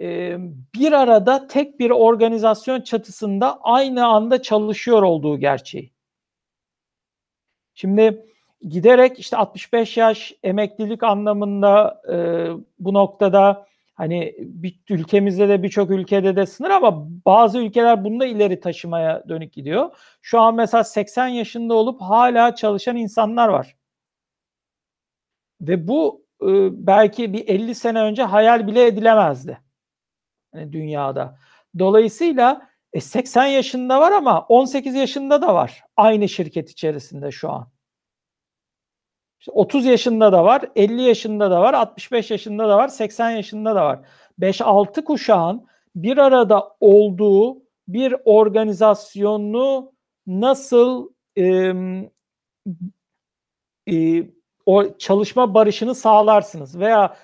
e, 0.00 0.36
bir 0.74 0.92
arada 0.92 1.46
tek 1.46 1.80
bir 1.80 1.90
organizasyon 1.90 2.80
çatısında 2.80 3.60
aynı 3.62 4.06
anda 4.06 4.42
çalışıyor 4.42 5.02
olduğu 5.02 5.38
gerçeği. 5.38 5.92
Şimdi 7.74 8.26
giderek 8.62 9.18
işte 9.18 9.36
65 9.36 9.96
yaş 9.96 10.32
emeklilik 10.42 11.02
anlamında 11.02 12.02
e, 12.12 12.16
bu 12.78 12.94
noktada 12.94 13.66
hani 13.94 14.34
bir, 14.38 14.80
ülkemizde 14.90 15.48
de 15.48 15.62
birçok 15.62 15.90
ülkede 15.90 16.36
de 16.36 16.46
sınır 16.46 16.70
ama 16.70 17.06
bazı 17.26 17.58
ülkeler 17.58 18.04
bunu 18.04 18.20
da 18.20 18.26
ileri 18.26 18.60
taşımaya 18.60 19.28
dönük 19.28 19.52
gidiyor. 19.52 19.90
Şu 20.22 20.40
an 20.40 20.54
mesela 20.54 20.84
80 20.84 21.28
yaşında 21.28 21.74
olup 21.74 22.00
hala 22.00 22.54
çalışan 22.54 22.96
insanlar 22.96 23.48
var. 23.48 23.76
Ve 25.60 25.88
bu 25.88 26.26
e, 26.42 26.46
belki 26.86 27.32
bir 27.32 27.48
50 27.48 27.74
sene 27.74 28.00
önce 28.00 28.22
hayal 28.22 28.66
bile 28.66 28.86
edilemezdi. 28.86 29.58
Yani 30.54 30.72
dünyada. 30.72 31.38
Dolayısıyla 31.78 32.68
e, 32.92 33.00
80 33.00 33.46
yaşında 33.46 34.00
var 34.00 34.12
ama 34.12 34.40
18 34.40 34.94
yaşında 34.94 35.42
da 35.42 35.54
var 35.54 35.84
aynı 35.96 36.28
şirket 36.28 36.70
içerisinde 36.70 37.30
şu 37.30 37.50
an. 37.50 37.75
İşte 39.40 39.52
30 39.52 39.84
yaşında 39.86 40.32
da 40.32 40.44
var, 40.44 40.62
50 40.76 41.02
yaşında 41.02 41.50
da 41.50 41.60
var, 41.60 41.74
65 41.74 42.30
yaşında 42.30 42.68
da 42.68 42.76
var, 42.76 42.88
80 42.88 43.30
yaşında 43.30 43.74
da 43.74 43.84
var. 43.84 44.00
5-6 44.40 45.04
kuşağın 45.04 45.66
bir 45.96 46.18
arada 46.18 46.76
olduğu 46.80 47.62
bir 47.88 48.14
organizasyonu 48.24 49.92
nasıl 50.26 51.08
e, 51.36 51.72
e, 53.92 54.22
o 54.66 54.98
çalışma 54.98 55.54
barışını 55.54 55.94
sağlarsınız 55.94 56.78
veya 56.78 57.16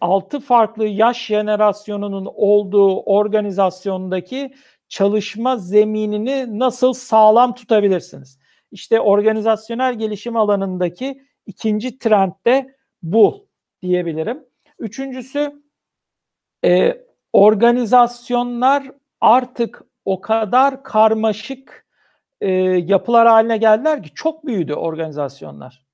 6 0.00 0.40
farklı 0.40 0.86
yaş 0.86 1.26
jenerasyonunun 1.26 2.28
olduğu 2.34 3.00
organizasyondaki 3.00 4.54
çalışma 4.88 5.56
zeminini 5.56 6.58
nasıl 6.58 6.92
sağlam 6.92 7.54
tutabilirsiniz? 7.54 8.38
İşte 8.72 9.00
organizasyonel 9.00 9.98
gelişim 9.98 10.36
alanındaki 10.36 11.22
İkinci 11.46 11.98
trend 11.98 12.32
de 12.46 12.76
bu 13.02 13.48
diyebilirim. 13.82 14.44
Üçüncüsü 14.78 15.62
e, 16.64 17.02
organizasyonlar 17.32 18.90
artık 19.20 19.82
o 20.04 20.20
kadar 20.20 20.82
karmaşık 20.82 21.86
e, 22.40 22.50
yapılar 22.62 23.28
haline 23.28 23.56
geldiler 23.56 24.02
ki 24.02 24.10
çok 24.14 24.46
büyüdü 24.46 24.72
organizasyonlar. 24.72 25.86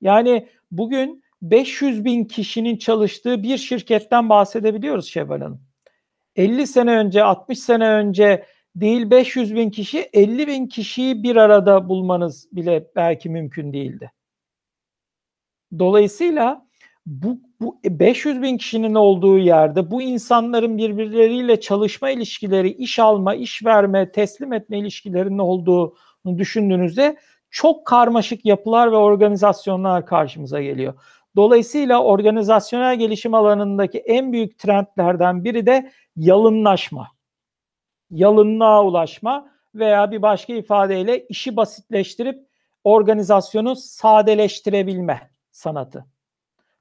Yani 0.00 0.48
bugün 0.70 1.22
500.000 1.42 2.26
kişinin 2.26 2.76
çalıştığı 2.76 3.42
bir 3.42 3.58
şirketten 3.58 4.28
bahsedebiliyoruz 4.28 5.08
Şevval 5.08 5.40
Hanım. 5.40 5.62
50 6.36 6.66
sene 6.66 6.96
önce, 6.96 7.22
60 7.22 7.58
sene 7.58 7.88
önce 7.88 8.46
değil 8.76 9.02
500.000 9.02 9.70
kişi, 9.70 9.98
50.000 9.98 10.68
kişiyi 10.68 11.22
bir 11.22 11.36
arada 11.36 11.88
bulmanız 11.88 12.48
bile 12.52 12.86
belki 12.96 13.30
mümkün 13.30 13.72
değildi. 13.72 14.12
Dolayısıyla 15.78 16.66
bu, 17.06 17.38
bu 17.60 17.80
500 17.84 18.42
bin 18.42 18.56
kişinin 18.56 18.94
olduğu 18.94 19.38
yerde 19.38 19.90
bu 19.90 20.02
insanların 20.02 20.78
birbirleriyle 20.78 21.60
çalışma 21.60 22.10
ilişkileri, 22.10 22.70
iş 22.70 22.98
alma, 22.98 23.34
iş 23.34 23.64
verme, 23.64 24.12
teslim 24.12 24.52
etme 24.52 24.78
ilişkilerinin 24.78 25.38
olduğunu 25.38 26.38
düşündüğünüzde 26.38 27.16
çok 27.50 27.86
karmaşık 27.86 28.44
yapılar 28.44 28.92
ve 28.92 28.96
organizasyonlar 28.96 30.06
karşımıza 30.06 30.62
geliyor. 30.62 30.94
Dolayısıyla 31.36 32.02
organizasyonel 32.02 32.98
gelişim 32.98 33.34
alanındaki 33.34 33.98
en 33.98 34.32
büyük 34.32 34.58
trendlerden 34.58 35.44
biri 35.44 35.66
de 35.66 35.90
yalınlaşma. 36.16 37.08
Yalınlığa 38.10 38.84
ulaşma 38.84 39.50
veya 39.74 40.10
bir 40.10 40.22
başka 40.22 40.52
ifadeyle 40.52 41.26
işi 41.26 41.56
basitleştirip 41.56 42.46
organizasyonu 42.84 43.76
sadeleştirebilme 43.76 45.30
sanatı. 45.60 46.06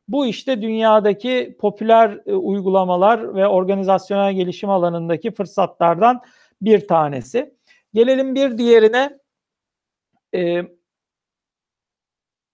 Bu 0.08 0.26
işte 0.26 0.62
dünyadaki 0.62 1.58
popüler 1.60 2.22
e, 2.26 2.34
uygulamalar 2.34 3.36
ve 3.36 3.48
organizasyonel 3.48 4.34
gelişim 4.34 4.70
alanındaki 4.70 5.32
fırsatlardan 5.32 6.22
bir 6.62 6.88
tanesi. 6.88 7.56
Gelelim 7.94 8.36
bir 8.36 8.58
diğerine. 8.58 9.20
E, 10.36 10.62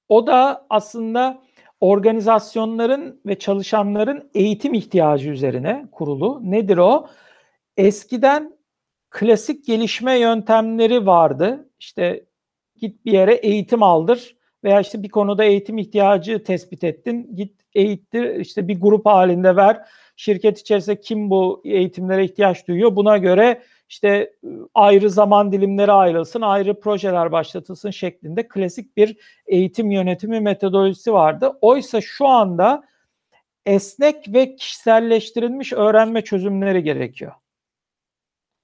o 0.10 0.28
da 0.28 0.66
aslında 0.70 1.42
organizasyonların 1.80 3.22
ve 3.26 3.40
çalışanların 3.40 4.32
eğitim 4.34 4.74
ihtiyacı 4.74 5.30
üzerine 5.30 5.86
kurulu. 5.92 6.42
Nedir 6.44 6.78
o? 6.78 7.08
Eskiden 7.78 8.58
klasik 9.10 9.66
gelişme 9.66 10.20
yöntemleri 10.20 11.06
vardı. 11.06 11.70
İşte 11.80 12.26
git 12.76 13.06
bir 13.06 13.12
yere 13.12 13.34
eğitim 13.34 13.84
aldır 13.84 14.35
veya 14.66 14.82
işte 14.82 15.04
bir 15.04 15.10
konuda 15.10 15.44
eğitim 15.44 15.78
ihtiyacı 15.78 16.44
tespit 16.44 16.84
ettin. 16.84 17.36
Git 17.36 17.62
eğittir 17.74 18.36
işte 18.36 18.68
bir 18.68 18.82
grup 18.82 19.06
halinde 19.06 19.56
ver. 19.56 19.82
Şirket 20.16 20.60
içerisinde 20.60 21.00
kim 21.00 21.30
bu 21.30 21.62
eğitimlere 21.66 22.26
ihtiyaç 22.26 22.68
duyuyor? 22.68 22.96
Buna 22.96 23.18
göre 23.18 23.62
işte 23.90 24.34
ayrı 24.74 25.10
zaman 25.10 25.52
dilimleri 25.52 25.92
ayrılsın, 25.92 26.42
ayrı 26.42 26.80
projeler 26.80 27.32
başlatılsın 27.32 27.90
şeklinde 27.90 28.48
klasik 28.48 28.98
bir 28.98 29.18
eğitim 29.48 29.92
yönetimi 29.92 30.40
metodolojisi 30.40 31.14
vardı. 31.14 31.58
Oysa 31.62 32.02
şu 32.02 32.28
anda 32.28 32.84
esnek 33.66 34.34
ve 34.34 34.56
kişiselleştirilmiş 34.56 35.74
öğrenme 35.74 36.22
çözümleri 36.22 36.84
gerekiyor. 36.84 37.32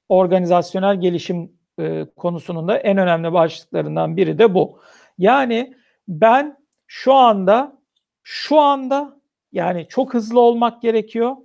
Organizasyonel 0.10 1.02
gelişim 1.02 1.52
e, 1.80 2.06
konusunun 2.16 2.68
da 2.68 2.78
en 2.78 2.98
önemli 2.98 3.34
başlıklarından 3.34 4.18
biri 4.18 4.38
de 4.38 4.54
bu. 4.54 4.80
Yani 5.18 5.74
ben 6.08 6.58
şu 6.88 7.14
anda 7.14 7.82
şu 8.24 8.60
anda 8.60 9.22
yani 9.52 9.88
çok 9.90 10.14
hızlı 10.14 10.40
olmak 10.40 10.82
gerekiyor. 10.82 11.36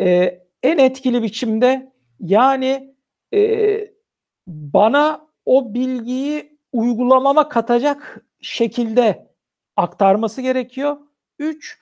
Ee, 0.00 0.40
en 0.62 0.78
etkili 0.78 1.22
biçimde 1.22 1.92
yani 2.20 2.94
e, 3.34 3.40
bana 4.46 5.26
o 5.46 5.74
bilgiyi 5.74 6.58
uygulamama 6.72 7.48
katacak 7.48 8.24
şekilde 8.40 9.34
aktarması 9.76 10.42
gerekiyor. 10.42 10.96
Üç, 11.38 11.78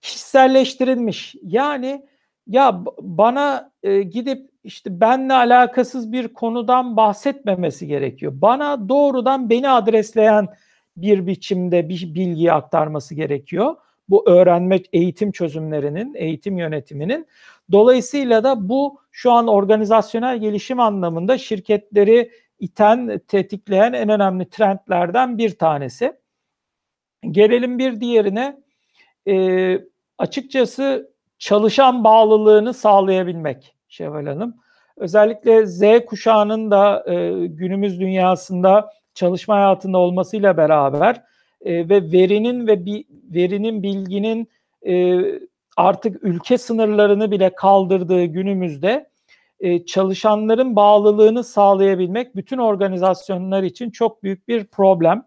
kişiselleştirilmiş. 0.00 1.34
Yani 1.42 2.06
ya 2.46 2.84
bana 3.00 3.72
e, 3.82 4.02
gidip 4.02 4.50
işte 4.64 5.00
benle 5.00 5.34
alakasız 5.34 6.12
bir 6.12 6.28
konudan 6.28 6.96
bahsetmemesi 6.96 7.86
gerekiyor. 7.86 8.32
Bana 8.36 8.88
doğrudan 8.88 9.50
beni 9.50 9.70
adresleyen 9.70 10.48
bir 10.96 11.26
biçimde 11.26 11.88
bir 11.88 12.14
bilgiyi 12.14 12.52
aktarması 12.52 13.14
gerekiyor. 13.14 13.76
Bu 14.08 14.28
öğrenme 14.30 14.80
eğitim 14.92 15.32
çözümlerinin, 15.32 16.14
eğitim 16.14 16.58
yönetiminin. 16.58 17.26
Dolayısıyla 17.72 18.44
da 18.44 18.68
bu 18.68 19.00
şu 19.10 19.32
an 19.32 19.48
organizasyonel 19.48 20.38
gelişim 20.38 20.80
anlamında 20.80 21.38
şirketleri 21.38 22.30
iten, 22.58 23.20
tetikleyen 23.28 23.92
en 23.92 24.08
önemli 24.08 24.50
trendlerden 24.50 25.38
bir 25.38 25.58
tanesi. 25.58 26.12
Gelelim 27.30 27.78
bir 27.78 28.00
diğerine. 28.00 28.56
E, 29.28 29.78
açıkçası 30.18 31.14
çalışan 31.38 32.04
bağlılığını 32.04 32.74
sağlayabilmek 32.74 33.76
Şevval 33.88 34.26
Hanım. 34.26 34.56
Özellikle 34.96 35.66
Z 35.66 35.82
kuşağının 36.06 36.70
da 36.70 37.04
e, 37.12 37.46
günümüz 37.46 38.00
dünyasında 38.00 38.90
çalışma 39.14 39.56
hayatında 39.56 39.98
olmasıyla 39.98 40.56
beraber 40.56 41.22
e, 41.60 41.88
ve 41.88 42.12
verinin 42.12 42.66
ve 42.66 42.86
bi, 42.86 43.04
verinin 43.10 43.82
bilginin 43.82 44.48
e, 44.86 45.22
artık 45.76 46.24
ülke 46.24 46.58
sınırlarını 46.58 47.30
bile 47.30 47.54
kaldırdığı 47.54 48.24
günümüzde 48.24 49.10
e, 49.60 49.86
çalışanların 49.86 50.76
bağlılığını 50.76 51.44
sağlayabilmek 51.44 52.36
bütün 52.36 52.58
organizasyonlar 52.58 53.62
için 53.62 53.90
çok 53.90 54.22
büyük 54.22 54.48
bir 54.48 54.64
problem. 54.64 55.26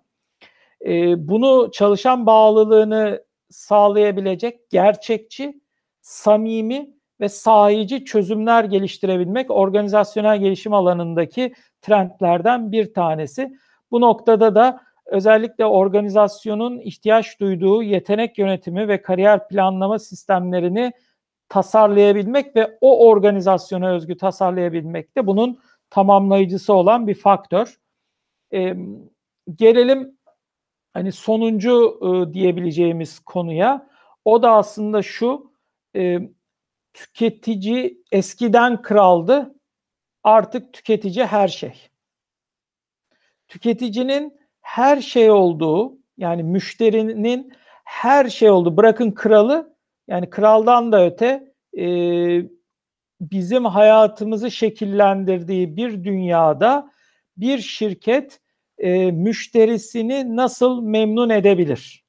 E, 0.86 1.28
bunu 1.28 1.70
çalışan 1.74 2.26
bağlılığını 2.26 3.24
sağlayabilecek 3.50 4.70
gerçekçi, 4.70 5.62
samimi 6.02 6.90
ve 7.20 7.30
sahici 7.30 8.06
çözümler 8.06 8.64
geliştirebilmek 8.64 9.52
organizasyonel 9.52 10.40
gelişim 10.40 10.74
alanındaki 10.74 11.54
trendlerden 11.82 12.72
bir 12.72 12.94
tanesi. 12.94 13.58
Bu 13.92 14.02
noktada 14.02 14.56
da 14.56 14.82
özellikle 15.06 15.66
organizasyonun 15.66 16.80
ihtiyaç 16.80 17.40
duyduğu 17.40 17.84
yetenek 17.84 18.38
yönetimi 18.38 18.88
ve 18.88 19.02
kariyer 19.02 19.48
planlama 19.48 20.00
sistemlerini 20.00 20.92
tasarlayabilmek 21.50 22.56
ve 22.56 22.78
o 22.82 23.08
organizasyona 23.08 23.92
özgü 23.92 24.18
tasarlayabilmek 24.18 25.18
de 25.18 25.28
bunun 25.28 25.60
tamamlayıcısı 25.90 26.74
olan 26.74 27.08
bir 27.08 27.16
faktör. 27.16 27.80
E, 28.54 28.76
gelelim 29.56 30.18
hani 30.94 31.12
sonuncu 31.12 32.00
e, 32.02 32.34
diyebileceğimiz 32.34 33.20
konuya. 33.20 33.90
O 34.26 34.42
da 34.42 34.52
aslında 34.52 35.02
şu 35.02 35.52
e, 35.96 36.20
tüketici 36.94 38.04
eskiden 38.12 38.82
kraldı 38.82 39.56
artık 40.24 40.74
tüketici 40.74 41.26
her 41.26 41.48
şey 41.48 41.74
tüketicinin 43.48 44.40
her 44.62 45.02
şey 45.02 45.32
olduğu 45.32 45.98
yani 46.18 46.44
müşterinin 46.44 47.54
her 47.84 48.30
şey 48.30 48.50
olduğu 48.50 48.78
bırakın 48.78 49.12
kralı 49.12 49.76
yani 50.08 50.30
kraldan 50.30 50.92
da 50.92 51.06
öte 51.06 51.54
e, 51.78 51.86
bizim 53.22 53.66
hayatımızı 53.66 54.52
şekillendirdiği 54.52 55.78
bir 55.78 56.04
dünyada 56.04 56.92
bir 57.38 57.60
şirket 57.60 58.40
e, 58.78 59.12
müşterisini 59.12 60.36
nasıl 60.36 60.82
memnun 60.82 61.30
edebilir? 61.30 62.06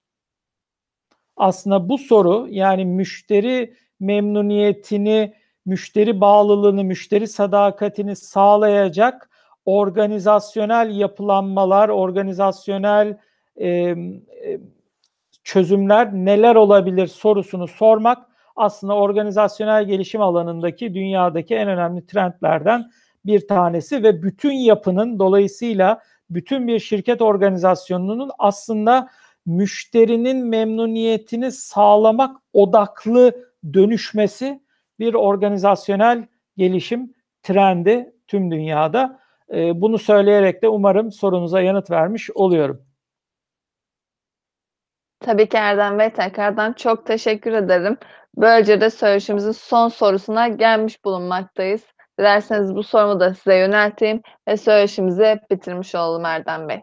Aslında 1.37 1.89
bu 1.89 1.99
soru 1.99 2.47
yani 2.51 2.85
müşteri 2.85 3.75
memnuniyetini, 4.01 5.35
müşteri 5.67 6.21
bağlılığını, 6.21 6.85
müşteri 6.85 7.29
sadakatini 7.29 8.17
sağlayacak 8.17 9.28
organizasyonel 9.69 10.99
yapılanmalar, 10.99 11.89
organizasyonel 11.89 13.19
e, 13.61 13.95
çözümler 15.45 16.13
neler 16.13 16.55
olabilir 16.55 17.07
sorusunu 17.07 17.69
sormak 17.69 18.19
aslında 18.57 18.95
organizasyonel 18.95 19.85
gelişim 19.85 20.23
alanındaki 20.23 20.95
dünyadaki 20.95 21.55
en 21.55 21.69
önemli 21.69 22.07
trendlerden 22.07 22.91
bir 23.27 23.49
tanesi 23.49 24.03
ve 24.03 24.23
bütün 24.23 24.53
yapının 24.53 25.19
dolayısıyla 25.19 26.01
bütün 26.31 26.69
bir 26.69 26.79
şirket 26.79 27.23
organizasyonunun 27.23 28.31
aslında 28.39 29.09
müşterinin 29.47 30.47
memnuniyetini 30.47 31.53
sağlamak 31.53 32.37
odaklı 32.53 33.33
dönüşmesi 33.73 34.61
bir 34.99 35.15
organizasyonel 35.15 36.27
gelişim 36.57 37.15
trendi 37.43 38.13
tüm 38.27 38.51
dünyada. 38.51 39.28
E, 39.53 39.81
bunu 39.81 39.99
söyleyerek 39.99 40.63
de 40.63 40.69
umarım 40.69 41.13
sorunuza 41.13 41.61
yanıt 41.61 41.91
vermiş 41.91 42.31
oluyorum. 42.35 42.89
Tabii 45.21 45.49
ki 45.49 45.57
Erdem 45.57 45.99
Bey, 45.99 46.13
tekrardan 46.13 46.73
çok 46.73 47.07
teşekkür 47.07 47.53
ederim. 47.53 47.99
Böylece 48.37 48.81
de 48.81 48.91
söyleşimizin 48.91 49.53
son 49.53 49.89
sorusuna 49.89 50.49
gelmiş 50.49 51.05
bulunmaktayız. 51.05 51.85
Dilerseniz 52.19 52.75
bu 52.75 52.83
sorumu 52.83 53.21
da 53.21 53.35
size 53.35 53.57
yönelteyim 53.57 54.23
ve 54.49 54.57
söyleşimizi 54.57 55.41
bitirmiş 55.51 55.95
olalım 55.95 56.25
Erdem 56.25 56.69
Bey. 56.69 56.83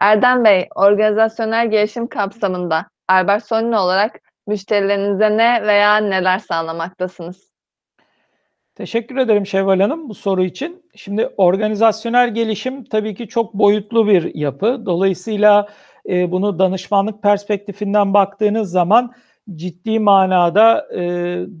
Erdem 0.00 0.44
Bey, 0.44 0.68
organizasyonel 0.74 1.70
gelişim 1.70 2.06
kapsamında 2.06 2.86
Albert 3.08 3.46
Sonne 3.46 3.78
olarak 3.78 4.20
müşterilerinize 4.46 5.36
ne 5.36 5.66
veya 5.66 5.96
neler 5.96 6.38
sağlamaktasınız? 6.38 7.45
Teşekkür 8.76 9.16
ederim 9.16 9.46
Şevval 9.46 9.80
Hanım 9.80 10.08
bu 10.08 10.14
soru 10.14 10.44
için. 10.44 10.82
Şimdi 10.94 11.28
organizasyonel 11.36 12.34
gelişim 12.34 12.84
tabii 12.84 13.14
ki 13.14 13.28
çok 13.28 13.54
boyutlu 13.54 14.08
bir 14.08 14.34
yapı. 14.34 14.82
Dolayısıyla 14.86 15.68
e, 16.08 16.32
bunu 16.32 16.58
danışmanlık 16.58 17.22
perspektifinden 17.22 18.14
baktığınız 18.14 18.70
zaman 18.70 19.12
ciddi 19.54 19.98
manada 19.98 20.88
e, 20.94 21.00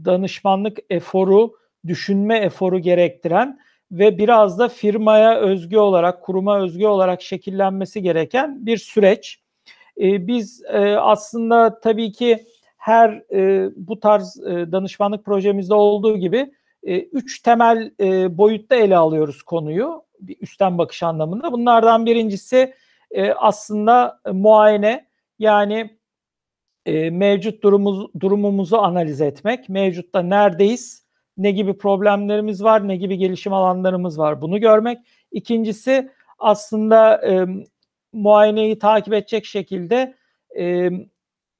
danışmanlık 0.04 0.78
eforu, 0.90 1.52
düşünme 1.86 2.38
eforu 2.38 2.78
gerektiren 2.78 3.58
ve 3.92 4.18
biraz 4.18 4.58
da 4.58 4.68
firmaya 4.68 5.36
özgü 5.36 5.76
olarak, 5.76 6.22
kuruma 6.22 6.60
özgü 6.60 6.86
olarak 6.86 7.22
şekillenmesi 7.22 8.02
gereken 8.02 8.66
bir 8.66 8.76
süreç. 8.76 9.40
E, 10.00 10.26
biz 10.26 10.62
e, 10.72 10.78
aslında 10.96 11.80
tabii 11.80 12.12
ki 12.12 12.46
her 12.76 13.22
e, 13.32 13.70
bu 13.76 14.00
tarz 14.00 14.40
e, 14.46 14.72
danışmanlık 14.72 15.24
projemizde 15.24 15.74
olduğu 15.74 16.16
gibi 16.16 16.50
e, 16.86 17.00
üç 17.00 17.42
temel 17.42 17.92
e, 18.00 18.38
boyutta 18.38 18.76
ele 18.76 18.96
alıyoruz 18.96 19.42
konuyu 19.42 20.02
bir 20.20 20.36
üstten 20.40 20.78
bakış 20.78 21.02
anlamında. 21.02 21.52
Bunlardan 21.52 22.06
birincisi 22.06 22.74
e, 23.10 23.32
aslında 23.32 24.20
muayene 24.32 25.06
yani 25.38 25.96
mevcut 27.10 27.62
durumumuz, 27.62 28.10
durumumuzu 28.20 28.76
analiz 28.76 29.20
etmek. 29.20 29.68
Mevcutta 29.68 30.22
neredeyiz, 30.22 31.06
ne 31.36 31.50
gibi 31.50 31.78
problemlerimiz 31.78 32.64
var, 32.64 32.88
ne 32.88 32.96
gibi 32.96 33.18
gelişim 33.18 33.52
alanlarımız 33.52 34.18
var 34.18 34.40
bunu 34.40 34.60
görmek. 34.60 34.98
İkincisi 35.32 36.10
aslında 36.38 37.26
e, 37.26 37.46
muayeneyi 38.12 38.78
takip 38.78 39.14
edecek 39.14 39.44
şekilde 39.44 40.14
e, 40.58 40.90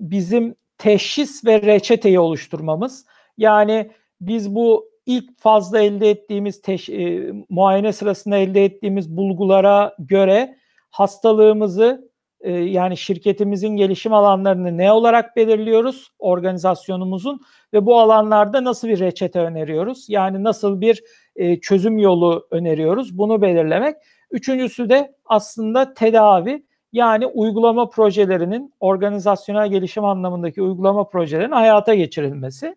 bizim 0.01 0.55
teşhis 0.79 1.45
ve 1.45 1.63
reçeteyi 1.63 2.21
oluşturmamız. 2.21 3.07
Yani 3.39 3.91
biz 4.21 4.55
bu 4.55 4.96
ilk 5.07 5.41
fazla 5.41 5.81
elde 5.81 6.11
ettiğimiz 6.11 6.63
teş, 6.63 6.89
e, 6.89 7.33
muayene 7.49 7.93
sırasında 7.93 8.37
elde 8.37 8.65
ettiğimiz 8.65 9.17
bulgulara 9.17 9.95
göre 9.99 10.57
hastalığımızı 10.91 12.11
e, 12.41 12.53
yani 12.53 12.97
şirketimizin 12.97 13.69
gelişim 13.69 14.13
alanlarını 14.13 14.79
ne 14.79 14.93
olarak 14.93 15.37
belirliyoruz 15.37 16.09
organizasyonumuzun 16.19 17.41
ve 17.73 17.87
bu 17.87 17.99
alanlarda 17.99 18.65
nasıl 18.65 18.89
bir 18.89 19.01
reçete 19.01 19.41
öneriyoruz? 19.41 20.07
Yani 20.09 20.45
nasıl 20.45 20.81
bir 20.81 21.03
e, 21.37 21.61
çözüm 21.61 21.99
yolu 21.99 22.47
öneriyoruz? 22.51 23.19
Bunu 23.19 23.43
belirlemek. 23.43 23.97
Üçüncüsü 24.31 24.89
de 24.89 25.15
aslında 25.25 25.95
tedavi 25.95 26.67
yani 26.93 27.27
uygulama 27.27 27.89
projelerinin 27.89 28.75
organizasyonel 28.81 29.69
gelişim 29.69 30.05
anlamındaki 30.05 30.63
uygulama 30.63 31.09
projelerinin 31.09 31.53
hayata 31.53 31.95
geçirilmesi. 31.95 32.77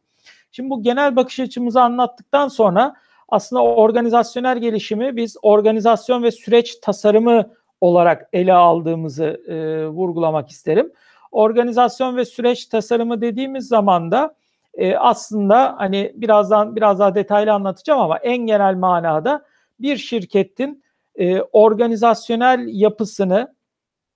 Şimdi 0.52 0.70
bu 0.70 0.84
genel 0.84 1.16
bakış 1.16 1.40
açımızı 1.40 1.82
anlattıktan 1.82 2.48
sonra 2.48 2.96
aslında 3.30 3.64
organizasyonel 3.64 4.58
gelişimi 4.58 5.16
biz 5.16 5.38
organizasyon 5.42 6.24
ve 6.24 6.32
süreç 6.32 6.76
tasarımı 6.76 7.50
olarak 7.82 8.30
ele 8.34 8.54
aldığımızı 8.54 9.42
e, 9.48 9.88
vurgulamak 9.88 10.50
isterim. 10.50 10.92
Organizasyon 11.32 12.18
ve 12.18 12.26
süreç 12.26 12.66
tasarımı 12.66 13.22
dediğimiz 13.22 13.68
zaman 13.68 14.12
da 14.12 14.36
e, 14.74 14.96
aslında 14.96 15.76
hani 15.78 16.12
birazdan 16.16 16.76
biraz 16.76 17.00
daha 17.00 17.16
detaylı 17.16 17.54
anlatacağım 17.54 18.02
ama 18.02 18.18
en 18.18 18.38
genel 18.38 18.76
manada 18.76 19.46
bir 19.80 19.98
şirketin 19.98 20.84
e, 21.16 21.42
organizasyonel 21.42 22.68
yapısını, 22.68 23.56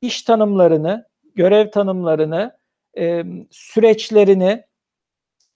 iş 0.01 0.21
tanımlarını, 0.21 1.05
görev 1.35 1.71
tanımlarını, 1.71 2.57
e, 2.97 3.23
süreçlerini, 3.51 4.63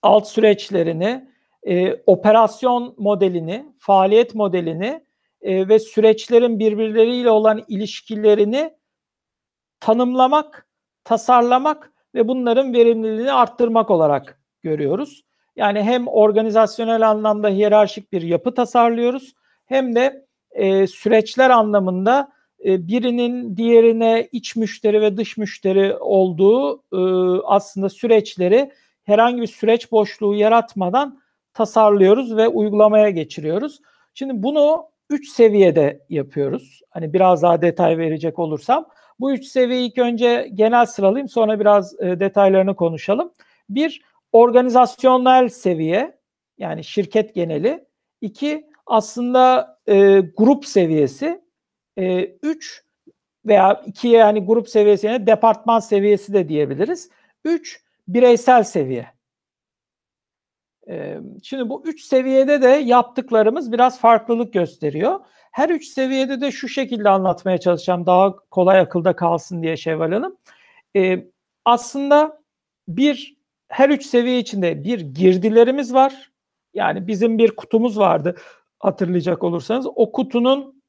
alt 0.08 0.28
süreçlerini, 0.28 1.28
e, 1.64 1.96
operasyon 2.06 2.96
modelini, 2.98 3.66
faaliyet 3.80 4.36
modelini 4.36 5.02
e, 5.42 5.68
ve 5.68 5.80
süreçlerin 5.80 6.60
birbirleriyle 6.60 7.30
olan 7.30 7.64
ilişkilerini 7.68 8.74
tanımlamak, 9.80 10.68
tasarlamak 11.04 11.92
ve 12.16 12.28
bunların 12.28 12.74
verimliliğini 12.74 13.32
arttırmak 13.32 13.92
olarak 13.92 14.42
görüyoruz. 14.64 15.24
Yani 15.56 15.84
hem 15.84 16.08
organizasyonel 16.08 17.10
anlamda 17.10 17.50
hiyerarşik 17.50 18.12
bir 18.12 18.22
yapı 18.22 18.54
tasarlıyoruz 18.54 19.34
hem 19.66 19.96
de 19.96 20.26
e, 20.52 20.88
süreçler 20.88 21.50
anlamında 21.50 22.32
e, 22.66 22.88
birinin 22.88 23.58
diğerine 23.58 24.30
iç 24.32 24.56
müşteri 24.56 25.02
ve 25.02 25.18
dış 25.18 25.38
müşteri 25.38 25.96
olduğu 25.98 26.84
e, 26.94 27.00
aslında 27.46 27.90
süreçleri 27.90 28.72
herhangi 29.08 29.42
bir 29.42 29.48
süreç 29.48 29.92
boşluğu 29.92 30.36
yaratmadan 30.36 31.22
tasarlıyoruz 31.54 32.38
ve 32.38 32.48
uygulamaya 32.48 33.10
geçiriyoruz. 33.10 33.82
Şimdi 34.14 34.44
bunu 34.44 34.90
üç 35.10 35.30
seviyede 35.30 36.06
yapıyoruz. 36.10 36.82
Hani 36.90 37.14
biraz 37.14 37.42
daha 37.42 37.62
detay 37.62 37.98
verecek 37.98 38.40
olursam. 38.40 38.88
Bu 39.20 39.34
üç 39.34 39.46
seviyeyi 39.46 39.90
ilk 39.90 39.98
önce 39.98 40.50
genel 40.54 40.86
sıralayayım 40.86 41.30
sonra 41.30 41.60
biraz 41.60 42.02
e, 42.02 42.20
detaylarını 42.20 42.76
konuşalım. 42.76 43.32
Bir, 43.70 44.02
organizasyonel 44.32 45.50
seviye 45.50 46.18
yani 46.58 46.84
şirket 46.84 47.36
geneli. 47.36 47.86
İki, 48.22 48.70
aslında 48.86 49.78
e, 49.88 50.20
grup 50.38 50.66
seviyesi. 50.66 51.42
E, 51.98 52.24
üç 52.44 52.84
veya 53.46 53.84
iki 53.86 54.08
yani 54.08 54.46
grup 54.46 54.70
seviyesine 54.70 55.28
departman 55.28 55.80
seviyesi 55.80 56.34
de 56.34 56.50
diyebiliriz. 56.50 57.10
Üç, 57.46 57.87
bireysel 58.08 58.64
seviye. 58.64 59.08
Şimdi 61.44 61.70
bu 61.70 61.84
üç 61.86 62.04
seviyede 62.04 62.62
de 62.62 62.68
yaptıklarımız 62.68 63.72
biraz 63.72 64.00
farklılık 64.00 64.54
gösteriyor. 64.54 65.20
Her 65.52 65.70
üç 65.70 65.88
seviyede 65.88 66.42
de 66.42 66.52
şu 66.52 66.68
şekilde 66.68 67.10
anlatmaya 67.10 67.58
çalışacağım 67.58 68.06
daha 68.06 68.36
kolay 68.36 68.80
akılda 68.80 69.16
kalsın 69.16 69.64
diye 69.64 69.78
Şevval 69.78 70.12
Hanım. 70.12 70.38
Aslında 71.66 72.42
bir 72.88 73.38
her 73.68 73.90
üç 73.90 74.06
seviye 74.06 74.40
içinde 74.40 74.84
bir 74.84 75.00
girdilerimiz 75.00 75.94
var. 75.94 76.32
Yani 76.74 77.08
bizim 77.08 77.38
bir 77.38 77.56
kutumuz 77.56 78.00
vardı 78.00 78.36
hatırlayacak 78.80 79.44
olursanız. 79.44 79.88
O 79.96 80.12
kutunun 80.12 80.84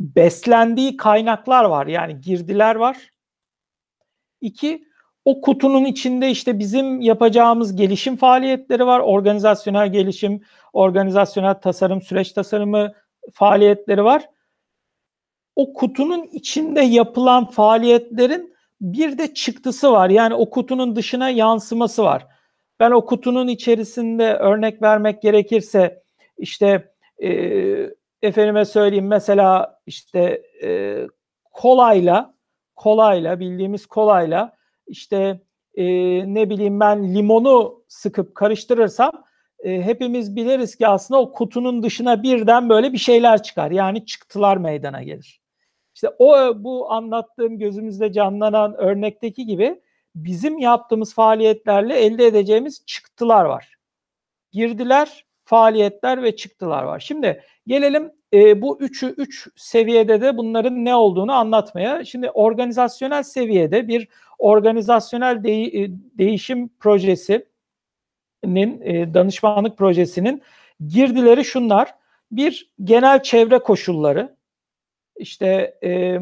beslendiği 0.00 0.96
kaynaklar 0.96 1.64
var. 1.64 1.86
Yani 1.86 2.20
girdiler 2.20 2.74
var. 2.74 3.10
İki, 4.40 4.84
o 5.24 5.40
kutunun 5.40 5.84
içinde 5.84 6.30
işte 6.30 6.58
bizim 6.58 7.00
yapacağımız 7.00 7.76
gelişim 7.76 8.16
faaliyetleri 8.16 8.86
var. 8.86 9.00
Organizasyonel 9.00 9.92
gelişim, 9.92 10.40
organizasyonel 10.72 11.54
tasarım, 11.54 12.02
süreç 12.02 12.32
tasarımı 12.32 12.92
faaliyetleri 13.32 14.04
var. 14.04 14.28
O 15.56 15.72
kutunun 15.72 16.22
içinde 16.32 16.80
yapılan 16.80 17.44
faaliyetlerin 17.44 18.54
bir 18.80 19.18
de 19.18 19.34
çıktısı 19.34 19.92
var. 19.92 20.10
Yani 20.10 20.34
o 20.34 20.50
kutunun 20.50 20.96
dışına 20.96 21.30
yansıması 21.30 22.02
var. 22.02 22.26
Ben 22.80 22.90
o 22.90 23.04
kutunun 23.04 23.48
içerisinde 23.48 24.34
örnek 24.34 24.82
vermek 24.82 25.22
gerekirse 25.22 26.02
işte 26.38 26.92
e, 27.22 27.30
efendime 28.22 28.64
söyleyeyim 28.64 29.06
mesela 29.06 29.78
işte 29.86 30.42
e, 30.62 30.98
kolayla 31.52 32.34
kolayla 32.76 33.40
bildiğimiz 33.40 33.86
kolayla 33.86 34.59
işte 34.90 35.40
e, 35.74 35.84
ne 36.34 36.50
bileyim 36.50 36.80
ben 36.80 37.14
limonu 37.14 37.82
sıkıp 37.88 38.34
karıştırırsam 38.34 39.12
e, 39.64 39.82
hepimiz 39.82 40.36
biliriz 40.36 40.76
ki 40.76 40.88
aslında 40.88 41.20
o 41.20 41.32
kutunun 41.32 41.82
dışına 41.82 42.22
birden 42.22 42.68
böyle 42.68 42.92
bir 42.92 42.98
şeyler 42.98 43.42
çıkar. 43.42 43.70
Yani 43.70 44.06
çıktılar 44.06 44.56
meydana 44.56 45.02
gelir. 45.02 45.40
İşte 45.94 46.08
o 46.18 46.52
bu 46.64 46.92
anlattığım 46.92 47.58
gözümüzde 47.58 48.12
canlanan 48.12 48.74
örnekteki 48.74 49.46
gibi 49.46 49.80
bizim 50.14 50.58
yaptığımız 50.58 51.14
faaliyetlerle 51.14 51.94
elde 51.94 52.26
edeceğimiz 52.26 52.86
çıktılar 52.86 53.44
var. 53.44 53.74
Girdiler, 54.52 55.26
faaliyetler 55.44 56.22
ve 56.22 56.36
çıktılar 56.36 56.82
var. 56.82 57.00
Şimdi 57.00 57.42
gelelim 57.66 58.12
e, 58.32 58.62
bu 58.62 58.80
üçü 58.80 59.06
üç 59.06 59.48
seviyede 59.56 60.20
de 60.20 60.36
bunların 60.36 60.84
ne 60.84 60.94
olduğunu 60.94 61.32
anlatmaya. 61.32 62.04
Şimdi 62.04 62.30
organizasyonel 62.30 63.22
seviyede 63.22 63.88
bir 63.88 64.08
organizasyonel 64.40 65.44
de, 65.44 65.62
e, 65.62 65.90
değişim 66.18 66.68
projesinin 66.68 67.50
e, 68.80 69.14
danışmanlık 69.14 69.78
projesinin 69.78 70.42
girdileri 70.88 71.44
şunlar. 71.44 71.94
Bir 72.32 72.72
genel 72.84 73.22
çevre 73.22 73.58
koşulları, 73.58 74.36
işte 75.16 75.78
e, 75.84 76.18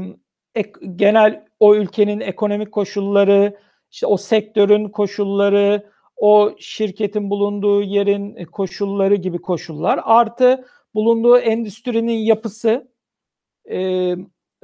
ek, 0.54 0.72
genel 0.96 1.44
o 1.60 1.74
ülkenin 1.74 2.20
ekonomik 2.20 2.72
koşulları, 2.72 3.56
işte 3.90 4.06
o 4.06 4.16
sektörün 4.16 4.88
koşulları, 4.88 5.90
o 6.16 6.54
şirketin 6.58 7.30
bulunduğu 7.30 7.82
yerin 7.82 8.44
koşulları 8.44 9.14
gibi 9.14 9.38
koşullar 9.38 10.00
artı 10.04 10.64
bulunduğu 10.94 11.38
endüstrinin 11.38 12.18
yapısı 12.18 12.88
e, 13.70 13.78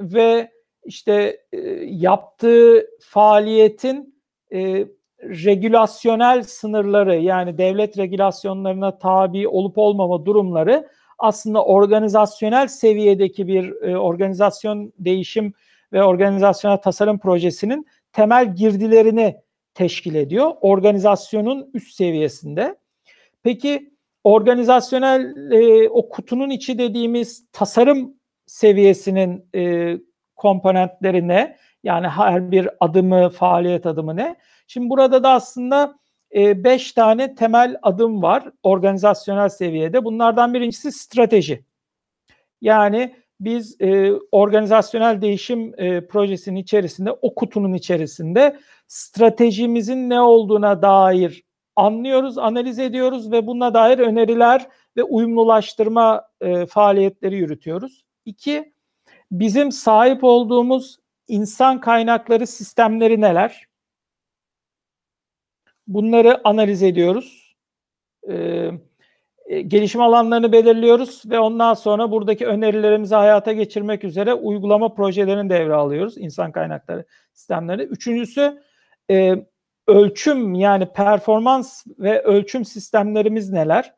ve 0.01 0.51
işte 0.85 1.39
e, 1.53 1.59
yaptığı 1.85 2.87
faaliyetin 3.01 4.15
e, 4.53 4.87
regülasyonel 5.23 6.43
sınırları 6.43 7.15
yani 7.15 7.57
devlet 7.57 7.97
regülasyonlarına 7.97 8.97
tabi 8.97 9.47
olup 9.47 9.77
olmama 9.77 10.25
durumları 10.25 10.87
aslında 11.19 11.65
organizasyonel 11.65 12.67
seviyedeki 12.67 13.47
bir 13.47 13.81
e, 13.81 13.97
organizasyon 13.97 14.93
değişim 14.99 15.53
ve 15.93 16.03
organizasyonel 16.03 16.77
tasarım 16.77 17.19
projesinin 17.19 17.87
temel 18.13 18.55
girdilerini 18.55 19.35
teşkil 19.73 20.15
ediyor. 20.15 20.51
Organizasyonun 20.61 21.69
üst 21.73 21.95
seviyesinde. 21.95 22.75
Peki 23.43 23.93
organizasyonel 24.23 25.51
e, 25.51 25.89
o 25.89 26.09
kutunun 26.09 26.49
içi 26.49 26.77
dediğimiz 26.77 27.45
tasarım 27.51 28.13
seviyesinin 28.45 29.45
e, 29.55 29.93
komponentleri 30.35 31.27
ne? 31.27 31.57
Yani 31.83 32.07
her 32.07 32.51
bir 32.51 32.69
adımı, 32.79 33.29
faaliyet 33.29 33.85
adımı 33.85 34.15
ne? 34.15 34.35
Şimdi 34.67 34.89
burada 34.89 35.23
da 35.23 35.29
aslında 35.29 35.95
e, 36.35 36.63
beş 36.63 36.91
tane 36.91 37.35
temel 37.35 37.77
adım 37.81 38.21
var 38.21 38.43
organizasyonel 38.63 39.49
seviyede. 39.49 40.05
Bunlardan 40.05 40.53
birincisi 40.53 40.91
strateji. 40.91 41.63
Yani 42.61 43.15
biz 43.39 43.81
e, 43.81 44.11
organizasyonel 44.31 45.21
değişim 45.21 45.73
e, 45.77 46.07
projesinin 46.07 46.59
içerisinde, 46.59 47.11
o 47.11 47.35
kutunun 47.35 47.73
içerisinde 47.73 48.59
stratejimizin 48.87 50.09
ne 50.09 50.21
olduğuna 50.21 50.81
dair 50.81 51.43
anlıyoruz, 51.75 52.37
analiz 52.37 52.79
ediyoruz 52.79 53.31
ve 53.31 53.47
buna 53.47 53.73
dair 53.73 53.99
öneriler 53.99 54.67
ve 54.97 55.03
uyumlulaştırma 55.03 56.27
e, 56.41 56.65
faaliyetleri 56.65 57.35
yürütüyoruz. 57.35 58.05
İki, 58.25 58.73
bizim 59.31 59.71
sahip 59.71 60.23
olduğumuz 60.23 60.99
insan 61.27 61.79
kaynakları 61.79 62.47
sistemleri 62.47 63.21
neler? 63.21 63.67
Bunları 65.87 66.47
analiz 66.47 66.83
ediyoruz. 66.83 67.55
Ee, 68.29 68.71
gelişim 69.67 70.01
alanlarını 70.01 70.51
belirliyoruz 70.51 71.23
ve 71.25 71.39
ondan 71.39 71.73
sonra 71.73 72.11
buradaki 72.11 72.47
önerilerimizi 72.47 73.15
hayata 73.15 73.51
geçirmek 73.51 74.03
üzere 74.03 74.33
uygulama 74.33 74.93
projelerini 74.93 75.49
devre 75.49 75.73
alıyoruz. 75.73 76.17
insan 76.17 76.51
kaynakları 76.51 77.05
sistemleri. 77.33 77.83
Üçüncüsü 77.83 78.61
e, 79.11 79.45
ölçüm 79.87 80.53
yani 80.53 80.85
performans 80.85 81.85
ve 81.99 82.21
ölçüm 82.21 82.65
sistemlerimiz 82.65 83.49
neler? 83.49 83.93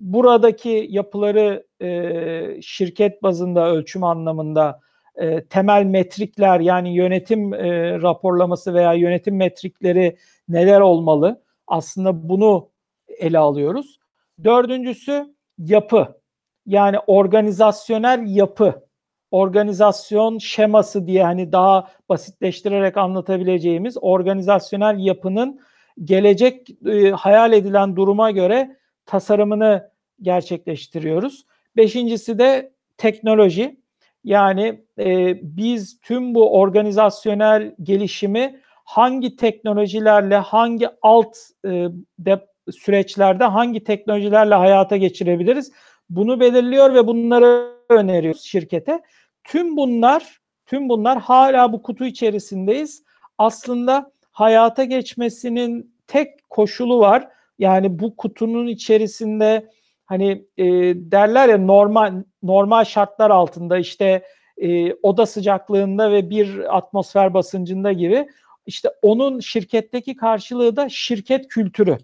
Buradaki 0.00 0.86
yapıları 0.90 1.66
e, 1.82 2.62
şirket 2.62 3.22
bazında 3.22 3.70
ölçüm 3.70 4.04
anlamında 4.04 4.80
e, 5.16 5.44
temel 5.44 5.84
metrikler 5.84 6.60
yani 6.60 6.94
yönetim 6.94 7.54
e, 7.54 7.92
raporlaması 8.02 8.74
veya 8.74 8.92
yönetim 8.92 9.36
metrikleri 9.36 10.16
neler 10.48 10.80
olmalı? 10.80 11.42
Aslında 11.66 12.28
bunu 12.28 12.70
ele 13.18 13.38
alıyoruz. 13.38 13.98
Dördüncüsü 14.44 15.34
yapı. 15.58 16.20
Yani 16.66 16.98
organizasyonel 17.06 18.24
yapı. 18.26 18.88
Organizasyon 19.30 20.38
şeması 20.38 21.06
diye 21.06 21.24
hani 21.24 21.52
daha 21.52 21.88
basitleştirerek 22.08 22.96
anlatabileceğimiz 22.96 23.96
organizasyonel 24.00 24.98
yapının 24.98 25.60
gelecek 26.04 26.70
e, 26.86 27.10
hayal 27.10 27.52
edilen 27.52 27.96
duruma 27.96 28.30
göre 28.30 28.76
tasarımını 29.08 29.90
gerçekleştiriyoruz. 30.22 31.46
Beşincisi 31.76 32.38
de 32.38 32.72
teknoloji. 32.96 33.80
Yani 34.24 34.84
e, 34.98 35.38
biz 35.42 36.00
tüm 36.00 36.34
bu 36.34 36.58
organizasyonel 36.60 37.74
gelişimi 37.82 38.60
hangi 38.84 39.36
teknolojilerle, 39.36 40.36
hangi 40.36 40.88
alt 41.02 41.36
e, 41.64 41.88
de, 42.18 42.46
süreçlerde 42.70 43.44
hangi 43.44 43.84
teknolojilerle 43.84 44.54
hayata 44.54 44.96
geçirebiliriz? 44.96 45.72
Bunu 46.10 46.40
belirliyor 46.40 46.94
ve 46.94 47.06
bunları 47.06 47.74
öneriyoruz 47.88 48.42
şirkete. 48.42 49.02
Tüm 49.44 49.76
bunlar, 49.76 50.40
tüm 50.66 50.88
bunlar 50.88 51.18
hala 51.18 51.72
bu 51.72 51.82
kutu 51.82 52.04
içerisindeyiz. 52.04 53.04
Aslında 53.38 54.12
hayata 54.30 54.84
geçmesinin 54.84 55.94
tek 56.06 56.50
koşulu 56.50 56.98
var. 57.00 57.28
Yani 57.58 57.98
bu 57.98 58.16
kutunun 58.16 58.66
içerisinde 58.66 59.70
hani 60.06 60.46
e, 60.56 60.64
derler 60.94 61.48
ya 61.48 61.58
normal 61.58 62.22
normal 62.42 62.84
şartlar 62.84 63.30
altında 63.30 63.78
işte 63.78 64.22
e, 64.56 64.94
oda 64.94 65.26
sıcaklığında 65.26 66.12
ve 66.12 66.30
bir 66.30 66.76
atmosfer 66.76 67.34
basıncında 67.34 67.92
gibi 67.92 68.28
işte 68.66 68.88
onun 69.02 69.40
şirketteki 69.40 70.16
karşılığı 70.16 70.76
da 70.76 70.88
şirket 70.88 71.48
kültürü. 71.48 71.98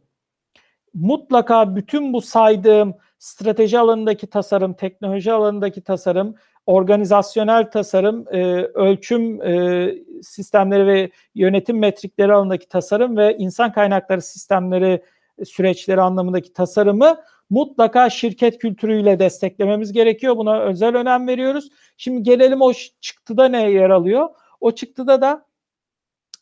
Mutlaka 0.95 1.77
bütün 1.77 2.13
bu 2.13 2.21
saydığım 2.21 2.95
strateji 3.19 3.79
alanındaki 3.79 4.27
tasarım, 4.27 4.75
teknoloji 4.75 5.33
alanındaki 5.33 5.81
tasarım, 5.81 6.35
organizasyonel 6.67 7.71
tasarım, 7.71 8.27
e, 8.33 8.43
ölçüm 8.63 9.43
e, 9.43 9.95
sistemleri 10.23 10.87
ve 10.87 11.11
yönetim 11.35 11.79
metrikleri 11.79 12.33
alanındaki 12.33 12.69
tasarım 12.69 13.17
ve 13.17 13.37
insan 13.37 13.73
kaynakları 13.73 14.23
sistemleri 14.23 15.03
süreçleri 15.45 16.01
anlamındaki 16.01 16.53
tasarımı 16.53 17.21
mutlaka 17.51 18.11
şirket 18.11 18.59
kültürüyle 18.59 19.19
desteklememiz 19.19 19.93
gerekiyor. 19.93 20.37
Buna 20.37 20.61
özel 20.61 20.97
önem 20.97 21.29
veriyoruz. 21.29 21.69
Şimdi 21.97 22.23
gelelim 22.23 22.63
o 22.63 22.73
çıktıda 23.01 23.49
ne 23.49 23.71
yer 23.71 23.91
alıyor? 23.91 24.29
O 24.61 24.71
çıktıda 24.71 25.21
da 25.21 25.47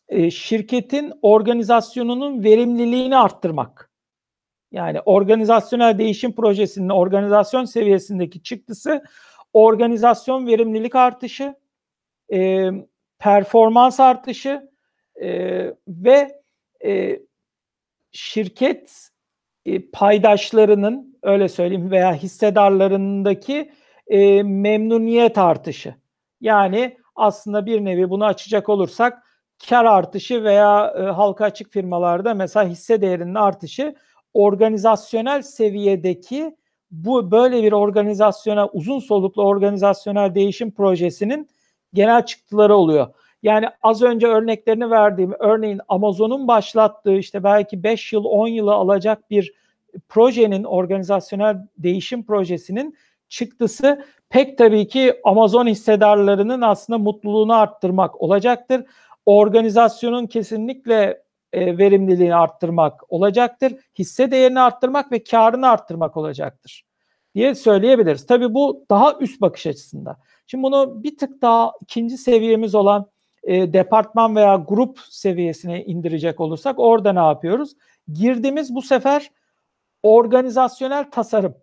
e, 0.08 0.30
şirketin 0.30 1.12
organizasyonunun 1.22 2.44
verimliliğini 2.44 3.16
arttırmak. 3.16 3.90
Yani 4.72 5.00
organizasyonel 5.00 5.98
değişim 5.98 6.34
projesinin 6.34 6.88
organizasyon 6.88 7.64
seviyesindeki 7.64 8.42
çıktısı 8.42 9.02
organizasyon 9.52 10.46
verimlilik 10.46 10.94
artışı, 10.94 11.54
e, 12.32 12.70
performans 13.18 14.00
artışı 14.00 14.70
e, 15.22 15.28
ve 15.88 16.42
şirket 18.12 19.08
e, 19.66 19.90
paydaşlarının 19.90 21.18
öyle 21.22 21.48
söyleyeyim 21.48 21.90
veya 21.90 22.14
hissedarlarındaki 22.14 23.72
e, 24.06 24.42
memnuniyet 24.42 25.38
artışı. 25.38 25.94
Yani 26.40 26.96
aslında 27.16 27.66
bir 27.66 27.84
nevi 27.84 28.10
bunu 28.10 28.24
açacak 28.24 28.68
olursak 28.68 29.22
kar 29.68 29.84
artışı 29.84 30.44
veya 30.44 30.94
e, 30.98 31.02
halka 31.02 31.44
açık 31.44 31.72
firmalarda 31.72 32.34
mesela 32.34 32.68
hisse 32.68 33.00
değerinin 33.00 33.34
artışı 33.34 33.94
organizasyonel 34.34 35.42
seviyedeki 35.42 36.56
bu 36.90 37.30
böyle 37.30 37.62
bir 37.62 37.72
organizasyona 37.72 38.68
uzun 38.68 38.98
soluklu 38.98 39.42
organizasyonel 39.42 40.34
değişim 40.34 40.70
projesinin 40.70 41.48
genel 41.94 42.26
çıktıları 42.26 42.74
oluyor. 42.76 43.14
Yani 43.42 43.66
az 43.82 44.02
önce 44.02 44.26
örneklerini 44.26 44.90
verdiğim 44.90 45.34
örneğin 45.38 45.80
Amazon'un 45.88 46.48
başlattığı 46.48 47.16
işte 47.16 47.44
belki 47.44 47.82
5 47.82 48.12
yıl 48.12 48.24
10 48.24 48.48
yılı 48.48 48.74
alacak 48.74 49.30
bir 49.30 49.52
projenin 50.08 50.64
organizasyonel 50.64 51.56
değişim 51.78 52.26
projesinin 52.26 52.96
çıktısı 53.28 54.04
pek 54.28 54.58
tabii 54.58 54.88
ki 54.88 55.20
Amazon 55.24 55.66
hissedarlarının 55.66 56.60
aslında 56.60 56.98
mutluluğunu 56.98 57.54
arttırmak 57.54 58.22
olacaktır. 58.22 58.84
Organizasyonun 59.26 60.26
kesinlikle 60.26 61.22
e, 61.52 61.78
verimliliğini 61.78 62.34
arttırmak 62.34 63.12
olacaktır. 63.12 63.74
Hisse 63.98 64.30
değerini 64.30 64.60
arttırmak 64.60 65.12
ve 65.12 65.24
karını 65.24 65.68
arttırmak 65.68 66.16
olacaktır 66.16 66.84
diye 67.34 67.54
söyleyebiliriz. 67.54 68.26
Tabii 68.26 68.54
bu 68.54 68.86
daha 68.90 69.18
üst 69.20 69.40
bakış 69.40 69.66
açısında. 69.66 70.16
Şimdi 70.46 70.62
bunu 70.62 71.02
bir 71.02 71.16
tık 71.16 71.42
daha 71.42 71.72
ikinci 71.80 72.18
seviyemiz 72.18 72.74
olan 72.74 73.11
e, 73.44 73.72
departman 73.72 74.36
veya 74.36 74.56
grup 74.56 74.98
seviyesine 75.10 75.84
indirecek 75.84 76.40
olursak 76.40 76.78
orada 76.78 77.12
ne 77.12 77.18
yapıyoruz? 77.18 77.72
Girdiğimiz 78.12 78.74
bu 78.74 78.82
sefer 78.82 79.30
organizasyonel 80.02 81.10
tasarım. 81.10 81.54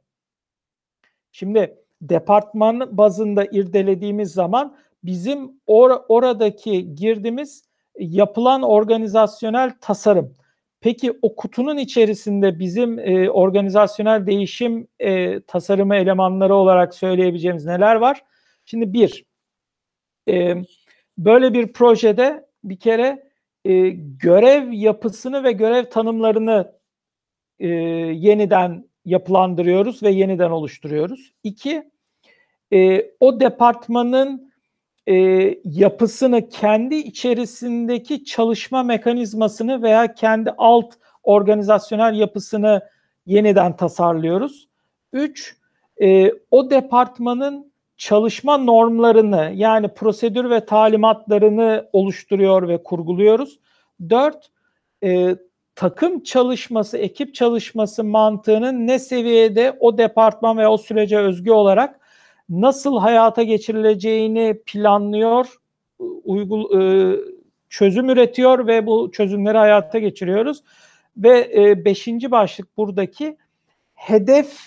Şimdi 1.31 1.77
departman 2.01 2.97
bazında 2.97 3.45
irdelediğimiz 3.45 4.31
zaman 4.31 4.77
bizim 5.03 5.51
or 5.67 5.91
oradaki 6.07 6.95
girdiğimiz 6.95 7.63
yapılan 7.99 8.61
organizasyonel 8.61 9.71
tasarım. 9.81 10.33
Peki 10.81 11.19
o 11.21 11.35
kutunun 11.35 11.77
içerisinde 11.77 12.59
bizim 12.59 12.99
e, 12.99 13.29
organizasyonel 13.29 14.25
değişim 14.27 14.87
e, 14.99 15.41
tasarımı 15.41 15.95
elemanları 15.95 16.55
olarak 16.55 16.95
söyleyebileceğimiz 16.95 17.65
neler 17.65 17.95
var? 17.95 18.23
Şimdi 18.65 18.93
bir, 18.93 19.25
e, 20.29 20.55
böyle 21.19 21.53
bir 21.53 21.73
projede 21.73 22.45
bir 22.63 22.79
kere 22.79 23.29
e, 23.65 23.89
görev 24.21 24.71
yapısını 24.71 25.43
ve 25.43 25.51
görev 25.51 25.85
tanımlarını 25.85 26.73
e, 27.59 27.67
yeniden 27.67 28.89
yapılandırıyoruz 29.05 30.03
ve 30.03 30.09
yeniden 30.09 30.49
oluşturuyoruz. 30.49 31.33
İki, 31.43 31.91
e, 32.73 33.11
o 33.19 33.39
departmanın 33.39 34.53
e, 35.07 35.15
yapısını, 35.63 36.49
kendi 36.49 36.95
içerisindeki 36.95 38.25
çalışma 38.25 38.83
mekanizmasını 38.83 39.81
veya 39.81 40.13
kendi 40.13 40.51
alt 40.57 40.93
organizasyonel 41.23 42.19
yapısını 42.19 42.89
yeniden 43.25 43.75
tasarlıyoruz. 43.75 44.69
Üç, 45.13 45.57
e, 46.01 46.31
o 46.51 46.69
departmanın 46.69 47.68
çalışma 47.99 48.57
normlarını 48.57 49.51
yani 49.55 49.87
prosedür 49.87 50.49
ve 50.49 50.65
talimatlarını 50.65 51.89
oluşturuyor 51.93 52.67
ve 52.67 52.83
kurguluyoruz. 52.83 53.59
Dört, 54.09 54.49
e, 55.03 55.35
takım 55.75 56.23
çalışması, 56.23 56.97
ekip 56.97 57.35
çalışması 57.35 58.03
mantığının 58.03 58.87
ne 58.87 58.99
seviyede 58.99 59.77
o 59.79 59.97
departman 59.97 60.57
veya 60.57 60.71
o 60.71 60.77
sürece 60.77 61.17
özgü 61.17 61.51
olarak 61.51 61.99
nasıl 62.49 62.97
hayata 62.97 63.43
geçirileceğini 63.43 64.61
planlıyor, 64.65 65.55
uygul, 66.23 66.81
e, 66.81 67.15
çözüm 67.69 68.09
üretiyor 68.09 68.67
ve 68.67 68.85
bu 68.85 69.11
çözümleri 69.11 69.57
hayata 69.57 69.99
geçiriyoruz. 69.99 70.63
Ve 71.17 71.51
e, 71.55 71.85
beşinci 71.85 72.31
başlık 72.31 72.77
buradaki 72.77 73.37
hedef 73.93 74.57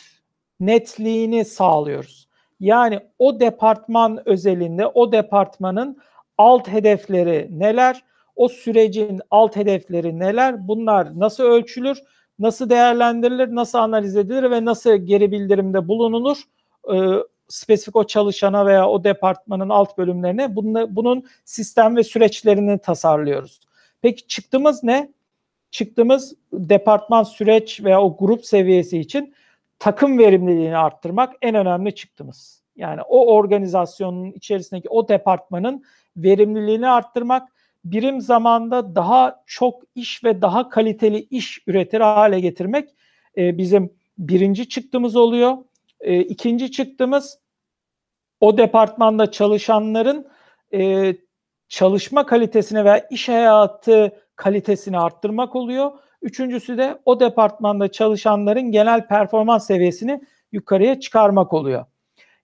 netliğini 0.61 1.45
sağlıyoruz. 1.45 2.32
Yani 2.63 3.01
o 3.19 3.41
departman 3.41 4.29
özelinde 4.29 4.87
o 4.87 5.13
departmanın 5.13 5.97
alt 6.39 6.69
hedefleri 6.69 7.49
neler? 7.51 8.05
O 8.37 8.49
sürecin 8.49 9.21
alt 9.31 9.57
hedefleri 9.57 10.19
neler? 10.19 10.69
Bunlar 10.69 11.19
nasıl 11.21 11.45
ölçülür? 11.45 11.99
Nasıl 12.39 12.71
değerlendirilir? 12.71 13.55
Nasıl 13.55 13.79
analiz 13.79 14.17
edilir 14.17 14.51
ve 14.51 14.65
nasıl 14.65 14.97
geri 14.97 15.33
bildirimde 15.33 15.89
bulunulur? 15.89 16.39
Ee, 16.93 16.97
spesifik 17.49 17.97
o 17.97 18.05
çalışana 18.05 18.67
veya 18.67 18.89
o 18.89 19.05
departmanın 19.05 19.69
alt 19.69 19.99
bölümlerine 19.99 20.57
bunun, 20.57 20.97
bunun 20.97 21.25
sistem 21.45 21.97
ve 21.97 22.05
süreçlerini 22.05 22.79
tasarlıyoruz. 22.79 23.61
Peki 24.03 24.27
çıktığımız 24.27 24.83
ne? 24.83 25.13
Çıktığımız 25.71 26.35
departman 26.53 27.23
süreç 27.23 27.85
veya 27.85 28.03
o 28.03 28.17
grup 28.17 28.47
seviyesi 28.47 28.99
için 28.99 29.35
takım 29.83 30.19
verimliliğini 30.19 30.77
arttırmak 30.77 31.35
en 31.43 31.55
önemli 31.55 31.95
çıktığımız. 31.95 32.63
Yani 32.77 33.03
o 33.03 33.35
organizasyonun 33.35 34.33
içerisindeki 34.33 34.89
o 34.89 35.09
departmanın 35.09 35.85
verimliliğini 36.17 36.89
arttırmak, 36.89 37.49
birim 37.85 38.21
zamanda 38.21 38.95
daha 38.95 39.43
çok 39.47 39.83
iş 39.95 40.25
ve 40.25 40.43
daha 40.43 40.69
kaliteli 40.69 41.27
iş 41.31 41.59
üretir 41.67 42.01
hale 42.01 42.41
getirmek 42.41 42.89
e, 43.37 43.59
bizim 43.59 43.93
birinci 44.19 44.69
çıktığımız 44.69 45.17
oluyor. 45.17 45.57
E, 46.01 46.21
ikinci 46.21 46.73
çıktığımız 46.73 47.39
o 48.41 48.59
departmanda 48.59 49.31
çalışanların 49.31 50.29
e, 50.75 51.15
çalışma 51.69 52.27
kalitesini 52.27 52.85
veya 52.85 53.07
iş 53.11 53.29
hayatı 53.29 54.13
kalitesini 54.37 54.99
arttırmak 54.99 55.57
oluyor. 55.57 55.93
Üçüncüsü 56.23 56.78
de 56.78 56.99
o 57.05 57.20
departmanda 57.20 57.93
çalışanların 57.93 58.73
genel 58.73 59.07
performans 59.07 59.66
seviyesini 59.66 60.20
yukarıya 60.53 61.01
çıkarmak 61.01 61.53
oluyor. 61.53 61.85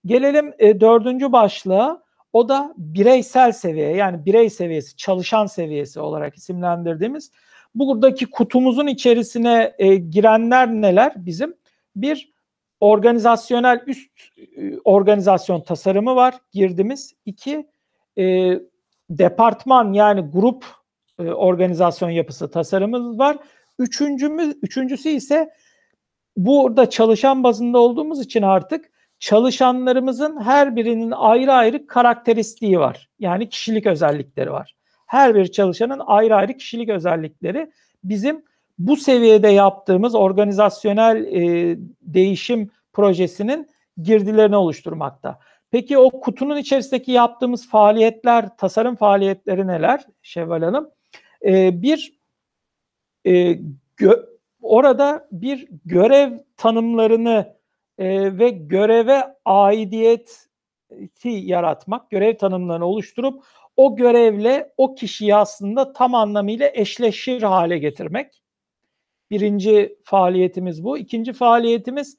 Gelelim 0.06 0.55
e, 0.59 0.80
dördüncü 0.80 1.32
başlığa. 1.32 2.02
O 2.32 2.48
da 2.48 2.74
bireysel 2.76 3.52
seviye 3.52 3.96
yani 3.96 4.26
birey 4.26 4.50
seviyesi, 4.50 4.96
çalışan 4.96 5.46
seviyesi 5.46 6.00
olarak 6.00 6.36
isimlendirdiğimiz. 6.36 7.30
Buradaki 7.74 8.30
kutumuzun 8.30 8.86
içerisine 8.86 9.74
e, 9.78 9.96
girenler 9.96 10.68
neler 10.68 11.12
bizim? 11.16 11.56
Bir, 11.96 12.32
organizasyonel 12.80 13.82
üst 13.86 14.10
e, 14.56 14.78
organizasyon 14.84 15.60
tasarımı 15.60 16.16
var 16.16 16.34
girdiğimiz. 16.52 17.14
İki, 17.26 17.66
e, 18.18 18.55
departman 19.10 19.92
yani 19.92 20.20
grup 20.20 20.64
e, 21.18 21.22
organizasyon 21.22 22.10
yapısı 22.10 22.50
tasarımımız 22.50 23.18
var. 23.18 23.36
Üçüncümüz, 23.78 24.56
üçüncüsü 24.62 25.09
ise 25.09 25.50
burada 26.36 26.90
çalışan 26.90 27.44
bazında 27.44 27.78
olduğumuz 27.78 28.20
için 28.20 28.42
artık 28.42 28.90
çalışanlarımızın 29.18 30.40
her 30.40 30.76
birinin 30.76 31.10
ayrı 31.10 31.52
ayrı 31.52 31.86
karakteristiği 31.86 32.80
var. 32.80 33.09
Yani 33.18 33.48
kişilik 33.48 33.86
özellikleri 33.86 34.52
var. 34.52 34.74
Her 35.06 35.34
bir 35.34 35.46
çalışanın 35.46 36.02
ayrı 36.06 36.34
ayrı 36.34 36.56
kişilik 36.56 36.88
özellikleri 36.88 37.70
bizim 38.05 38.44
bu 38.78 38.96
seviyede 38.96 39.48
yaptığımız 39.48 40.14
organizasyonel 40.14 41.24
e, 41.24 41.76
değişim 42.02 42.70
projesinin 42.92 43.68
girdilerini 44.02 44.56
oluşturmakta. 44.56 45.38
Peki 45.70 45.98
o 45.98 46.20
kutunun 46.20 46.56
içerisindeki 46.56 47.12
yaptığımız 47.12 47.68
faaliyetler, 47.68 48.56
tasarım 48.56 48.96
faaliyetleri 48.96 49.66
neler 49.66 50.05
Şevval 50.22 50.62
Hanım? 50.62 50.90
Ee, 51.44 51.82
bir 51.82 52.18
e, 53.27 53.59
gö, 53.97 54.12
orada 54.62 55.28
bir 55.32 55.69
görev 55.85 56.32
tanımlarını 56.57 57.57
e, 57.99 58.39
ve 58.39 58.49
göreve 58.49 59.35
aidiyeti 59.45 60.49
yaratmak, 61.24 62.11
görev 62.11 62.36
tanımlarını 62.36 62.86
oluşturup 62.86 63.45
o 63.77 63.97
görevle 63.97 64.73
o 64.77 64.95
kişiyi 64.95 65.35
aslında 65.35 65.93
tam 65.93 66.15
anlamıyla 66.15 66.70
eşleşir 66.74 67.43
hale 67.43 67.78
getirmek. 67.78 68.43
Birinci 69.31 69.99
faaliyetimiz 70.05 70.85
bu. 70.85 70.99
İkinci 70.99 71.32
faaliyetimiz 71.32 72.19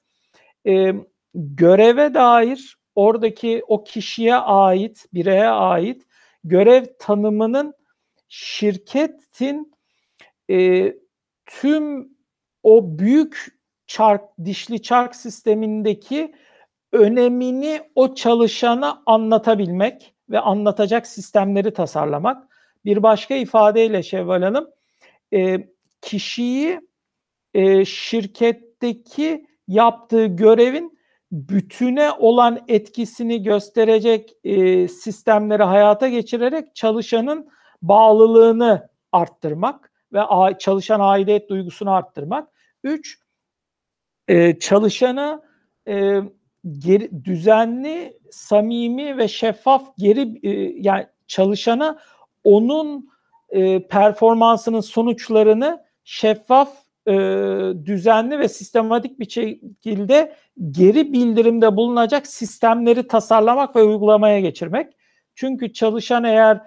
e, 0.67 0.93
göreve 1.33 2.13
dair 2.13 2.77
oradaki 2.95 3.63
o 3.67 3.83
kişiye 3.83 4.35
ait, 4.35 5.05
bireye 5.13 5.49
ait 5.49 6.03
görev 6.43 6.85
tanımının 6.99 7.73
şirketin 8.27 9.73
e, 10.49 10.93
tüm 11.45 12.09
o 12.63 12.99
büyük 12.99 13.59
çark, 13.87 14.21
dişli 14.45 14.81
çark 14.81 15.15
sistemindeki 15.15 16.33
önemini 16.91 17.81
o 17.95 18.15
çalışana 18.15 19.03
anlatabilmek 19.05 20.15
ve 20.29 20.39
anlatacak 20.39 21.07
sistemleri 21.07 21.73
tasarlamak. 21.73 22.47
Bir 22.85 23.03
başka 23.03 23.35
ifadeyle 23.35 24.03
Şevval 24.03 24.41
Hanım, 24.41 24.69
e, 25.33 25.67
kişiyi 26.01 26.79
e, 27.53 27.85
şirketteki 27.85 29.45
yaptığı 29.67 30.25
görevin 30.25 30.99
bütüne 31.31 32.11
olan 32.11 32.63
etkisini 32.67 33.43
gösterecek 33.43 34.33
e, 34.43 34.87
sistemleri 34.87 35.63
hayata 35.63 36.07
geçirerek 36.07 36.75
çalışanın 36.75 37.49
bağlılığını 37.81 38.89
arttırmak 39.11 39.88
ve 40.13 40.19
çalışan 40.59 40.99
aidiyet 40.99 41.49
duygusunu 41.49 41.91
arttırmak. 41.91 42.49
Üç, 42.83 43.19
e, 44.27 44.59
çalışana 44.59 45.41
e, 45.87 46.21
düzenli, 47.23 48.19
samimi 48.31 49.17
ve 49.17 49.27
şeffaf 49.27 49.97
geri 49.97 50.39
e, 50.43 50.73
yani 50.81 51.07
çalışana 51.27 51.99
onun 52.43 53.09
e, 53.49 53.87
performansının 53.87 54.81
sonuçlarını 54.81 55.83
şeffaf, 56.03 56.69
düzenli 57.85 58.39
ve 58.39 58.47
sistematik 58.47 59.19
bir 59.19 59.29
şekilde 59.29 60.35
geri 60.71 61.13
bildirimde 61.13 61.75
bulunacak 61.75 62.27
sistemleri 62.27 63.07
tasarlamak 63.07 63.75
ve 63.75 63.83
uygulamaya 63.83 64.39
geçirmek. 64.39 64.93
Çünkü 65.35 65.73
çalışan 65.73 66.23
eğer 66.23 66.61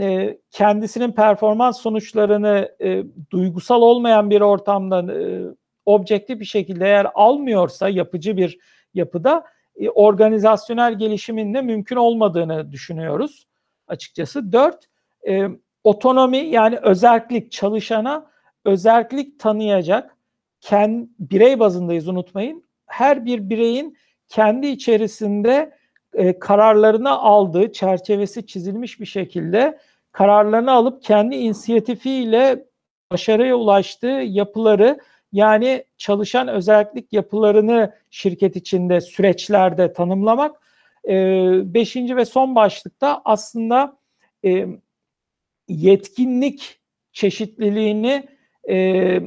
e, 0.00 0.38
kendisinin 0.50 1.12
performans 1.12 1.80
sonuçlarını 1.80 2.76
e, 2.80 3.04
duygusal 3.30 3.82
olmayan 3.82 4.30
bir 4.30 4.40
ortamda 4.40 5.12
e, 5.12 5.42
objektif 5.86 6.40
bir 6.40 6.44
şekilde 6.44 6.84
eğer 6.84 7.06
almıyorsa 7.14 7.88
yapıcı 7.88 8.36
bir 8.36 8.58
yapıda 8.94 9.44
e, 9.76 9.90
organizasyonel 9.90 10.98
gelişimin 10.98 11.54
de 11.54 11.62
mümkün 11.62 11.96
olmadığını 11.96 12.72
düşünüyoruz 12.72 13.46
açıkçası. 13.88 14.52
Dört, 14.52 14.84
e, 15.28 15.48
otonomi 15.84 16.38
yani 16.38 16.76
özellik 16.76 17.52
çalışana 17.52 18.30
özellik 18.64 19.40
tanıyacak 19.40 20.16
kend, 20.60 21.08
birey 21.18 21.60
bazındayız 21.60 22.08
unutmayın. 22.08 22.64
Her 22.86 23.24
bir 23.24 23.50
bireyin 23.50 23.96
kendi 24.28 24.66
içerisinde 24.66 25.76
e, 26.14 26.38
kararlarını 26.38 27.10
aldığı 27.10 27.72
çerçevesi 27.72 28.46
çizilmiş 28.46 29.00
bir 29.00 29.06
şekilde 29.06 29.78
kararlarını 30.12 30.72
alıp 30.72 31.02
kendi 31.02 31.36
inisiyatifiyle 31.36 32.64
başarıya 33.10 33.56
ulaştığı 33.56 34.22
yapıları 34.26 34.98
yani 35.32 35.84
çalışan 35.96 36.48
özellik 36.48 37.12
yapılarını 37.12 37.94
şirket 38.10 38.56
içinde 38.56 39.00
süreçlerde 39.00 39.92
tanımlamak. 39.92 40.56
E, 41.08 41.14
beşinci 41.74 42.16
ve 42.16 42.24
son 42.24 42.54
başlıkta 42.54 43.22
aslında 43.24 43.96
e, 44.44 44.66
yetkinlik 45.68 46.80
çeşitliliğini 47.12 48.28
e, 48.68 49.20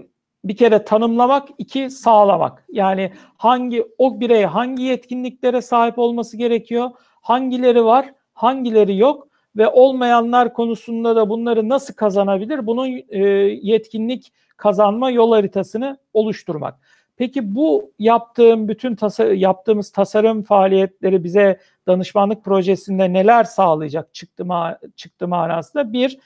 bir 0.47 0.57
kere 0.57 0.85
tanımlamak, 0.85 1.47
iki 1.57 1.89
sağlamak. 1.89 2.65
Yani 2.69 3.11
hangi 3.37 3.85
o 3.97 4.19
birey 4.19 4.43
hangi 4.43 4.83
yetkinliklere 4.83 5.61
sahip 5.61 5.99
olması 5.99 6.37
gerekiyor, 6.37 6.89
hangileri 7.21 7.85
var, 7.85 8.13
hangileri 8.33 8.97
yok 8.97 9.27
ve 9.55 9.67
olmayanlar 9.67 10.53
konusunda 10.53 11.15
da 11.15 11.29
bunları 11.29 11.69
nasıl 11.69 11.93
kazanabilir? 11.93 12.67
Bunun 12.67 13.01
e, 13.09 13.19
yetkinlik 13.61 14.33
kazanma 14.57 15.11
yol 15.11 15.31
haritasını 15.31 15.97
oluşturmak. 16.13 16.79
Peki 17.17 17.55
bu 17.55 17.91
yaptığım 17.99 18.67
bütün 18.67 18.95
tasa 18.95 19.25
yaptığımız 19.25 19.91
tasarım 19.91 20.43
faaliyetleri 20.43 21.23
bize 21.23 21.59
danışmanlık 21.87 22.43
projesinde 22.43 23.13
neler 23.13 23.43
sağlayacak 23.43 24.13
çıktı, 24.13 24.45
ma 24.45 24.79
çıktı 24.95 25.27
manasında? 25.27 25.93
Bir, 25.93 26.19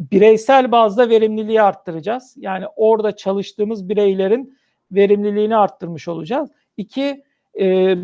bireysel 0.00 0.72
bazda 0.72 1.08
verimliliği 1.08 1.62
arttıracağız. 1.62 2.34
Yani 2.36 2.66
orada 2.76 3.16
çalıştığımız 3.16 3.88
bireylerin 3.88 4.58
verimliliğini 4.92 5.56
arttırmış 5.56 6.08
olacağız. 6.08 6.50
İki, 6.76 7.24
e, 7.60 7.96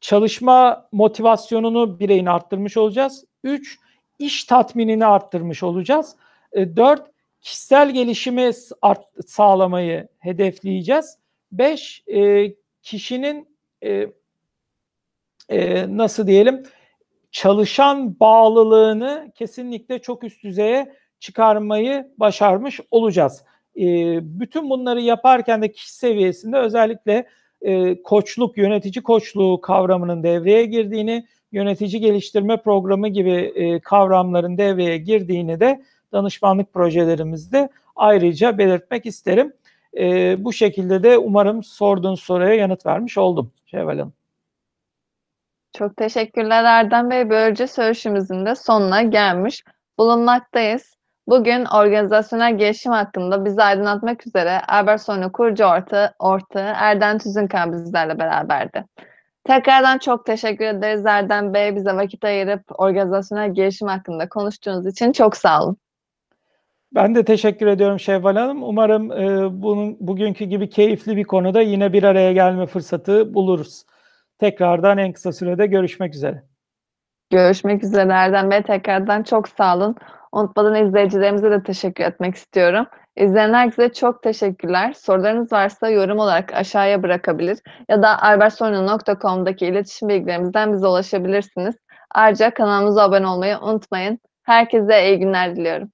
çalışma 0.00 0.88
motivasyonunu 0.92 2.00
bireyin 2.00 2.26
arttırmış 2.26 2.76
olacağız. 2.76 3.24
Üç, 3.44 3.78
iş 4.18 4.44
tatminini 4.44 5.06
arttırmış 5.06 5.62
olacağız. 5.62 6.16
E, 6.52 6.76
dört, 6.76 7.10
kişisel 7.40 7.90
gelişimi 7.90 8.50
art, 8.82 9.04
sağlamayı 9.26 10.08
hedefleyeceğiz. 10.18 11.18
Beş, 11.52 12.04
e, 12.06 12.54
kişinin 12.82 13.48
e, 13.82 14.06
e, 15.48 15.86
nasıl 15.96 16.26
diyelim 16.26 16.62
çalışan 17.34 18.20
bağlılığını 18.20 19.32
kesinlikle 19.34 19.98
çok 19.98 20.24
üst 20.24 20.44
düzeye 20.44 20.92
çıkarmayı 21.20 22.08
başarmış 22.18 22.80
olacağız. 22.90 23.44
E, 23.76 23.84
bütün 24.40 24.70
bunları 24.70 25.00
yaparken 25.00 25.62
de 25.62 25.72
kişi 25.72 25.94
seviyesinde 25.94 26.56
özellikle 26.56 27.26
e, 27.62 28.02
koçluk, 28.02 28.58
yönetici 28.58 29.02
koçluğu 29.02 29.60
kavramının 29.60 30.22
devreye 30.22 30.66
girdiğini, 30.66 31.26
yönetici 31.52 32.00
geliştirme 32.00 32.56
programı 32.56 33.08
gibi 33.08 33.32
e, 33.32 33.80
kavramların 33.80 34.58
devreye 34.58 34.98
girdiğini 34.98 35.60
de 35.60 35.82
danışmanlık 36.12 36.72
projelerimizde 36.72 37.68
ayrıca 37.96 38.58
belirtmek 38.58 39.06
isterim. 39.06 39.52
E, 39.98 40.36
bu 40.44 40.52
şekilde 40.52 41.02
de 41.02 41.18
umarım 41.18 41.62
sorduğun 41.62 42.14
soruya 42.14 42.54
yanıt 42.54 42.86
vermiş 42.86 43.18
oldum 43.18 43.52
Şevval 43.66 43.98
Hanım. 43.98 44.23
Çok 45.78 45.96
teşekkürler 45.96 46.64
Erdem 46.64 47.10
Bey. 47.10 47.30
Böylece 47.30 47.66
söyleşimizin 47.66 48.46
de 48.46 48.54
sonuna 48.54 49.02
gelmiş 49.02 49.64
bulunmaktayız. 49.98 50.94
Bugün 51.28 51.64
organizasyonel 51.64 52.58
gelişim 52.58 52.92
hakkında 52.92 53.44
bizi 53.44 53.62
aydınlatmak 53.62 54.26
üzere 54.26 54.60
Albertson'un 54.68 55.28
kurucu 55.28 55.64
ortağı, 55.64 56.14
ortağı 56.18 56.72
Erdem 56.76 57.18
Tüzünkan 57.18 57.72
bizlerle 57.72 58.18
beraberdi. 58.18 58.84
Tekrardan 59.44 59.98
çok 59.98 60.26
teşekkür 60.26 60.64
ederiz 60.64 61.06
Erdem 61.06 61.54
Bey. 61.54 61.76
Bize 61.76 61.92
vakit 61.92 62.24
ayırıp 62.24 62.62
organizasyonel 62.80 63.54
gelişim 63.54 63.88
hakkında 63.88 64.28
konuştuğunuz 64.28 64.86
için 64.86 65.12
çok 65.12 65.36
sağ 65.36 65.64
olun. 65.64 65.76
Ben 66.94 67.14
de 67.14 67.24
teşekkür 67.24 67.66
ediyorum 67.66 68.00
Şevval 68.00 68.36
Hanım. 68.36 68.62
Umarım 68.62 69.12
e, 69.12 69.48
bunun 69.62 69.96
bugünkü 70.00 70.44
gibi 70.44 70.68
keyifli 70.68 71.16
bir 71.16 71.24
konuda 71.24 71.60
yine 71.60 71.92
bir 71.92 72.02
araya 72.02 72.32
gelme 72.32 72.66
fırsatı 72.66 73.34
buluruz. 73.34 73.84
Tekrardan 74.44 74.98
en 74.98 75.12
kısa 75.12 75.32
sürede 75.32 75.66
görüşmek 75.66 76.14
üzere. 76.14 76.42
Görüşmek 77.30 77.84
üzere 77.84 78.12
Erdem 78.12 78.50
Bey. 78.50 78.62
Tekrardan 78.62 79.22
çok 79.22 79.48
sağ 79.48 79.76
olun. 79.76 79.96
Unutmadan 80.32 80.86
izleyicilerimize 80.86 81.50
de 81.50 81.62
teşekkür 81.62 82.04
etmek 82.04 82.34
istiyorum. 82.34 82.86
İzleyen 83.16 83.54
herkese 83.54 83.92
çok 83.92 84.22
teşekkürler. 84.22 84.92
Sorularınız 84.92 85.52
varsa 85.52 85.88
yorum 85.88 86.18
olarak 86.18 86.54
aşağıya 86.54 87.02
bırakabilir 87.02 87.58
ya 87.88 88.02
da 88.02 88.22
albertsorno.com'daki 88.22 89.66
iletişim 89.66 90.08
bilgilerimizden 90.08 90.72
bize 90.72 90.86
ulaşabilirsiniz. 90.86 91.74
Ayrıca 92.14 92.54
kanalımıza 92.54 93.02
abone 93.02 93.26
olmayı 93.26 93.58
unutmayın. 93.58 94.18
Herkese 94.42 95.08
iyi 95.08 95.18
günler 95.18 95.56
diliyorum. 95.56 95.90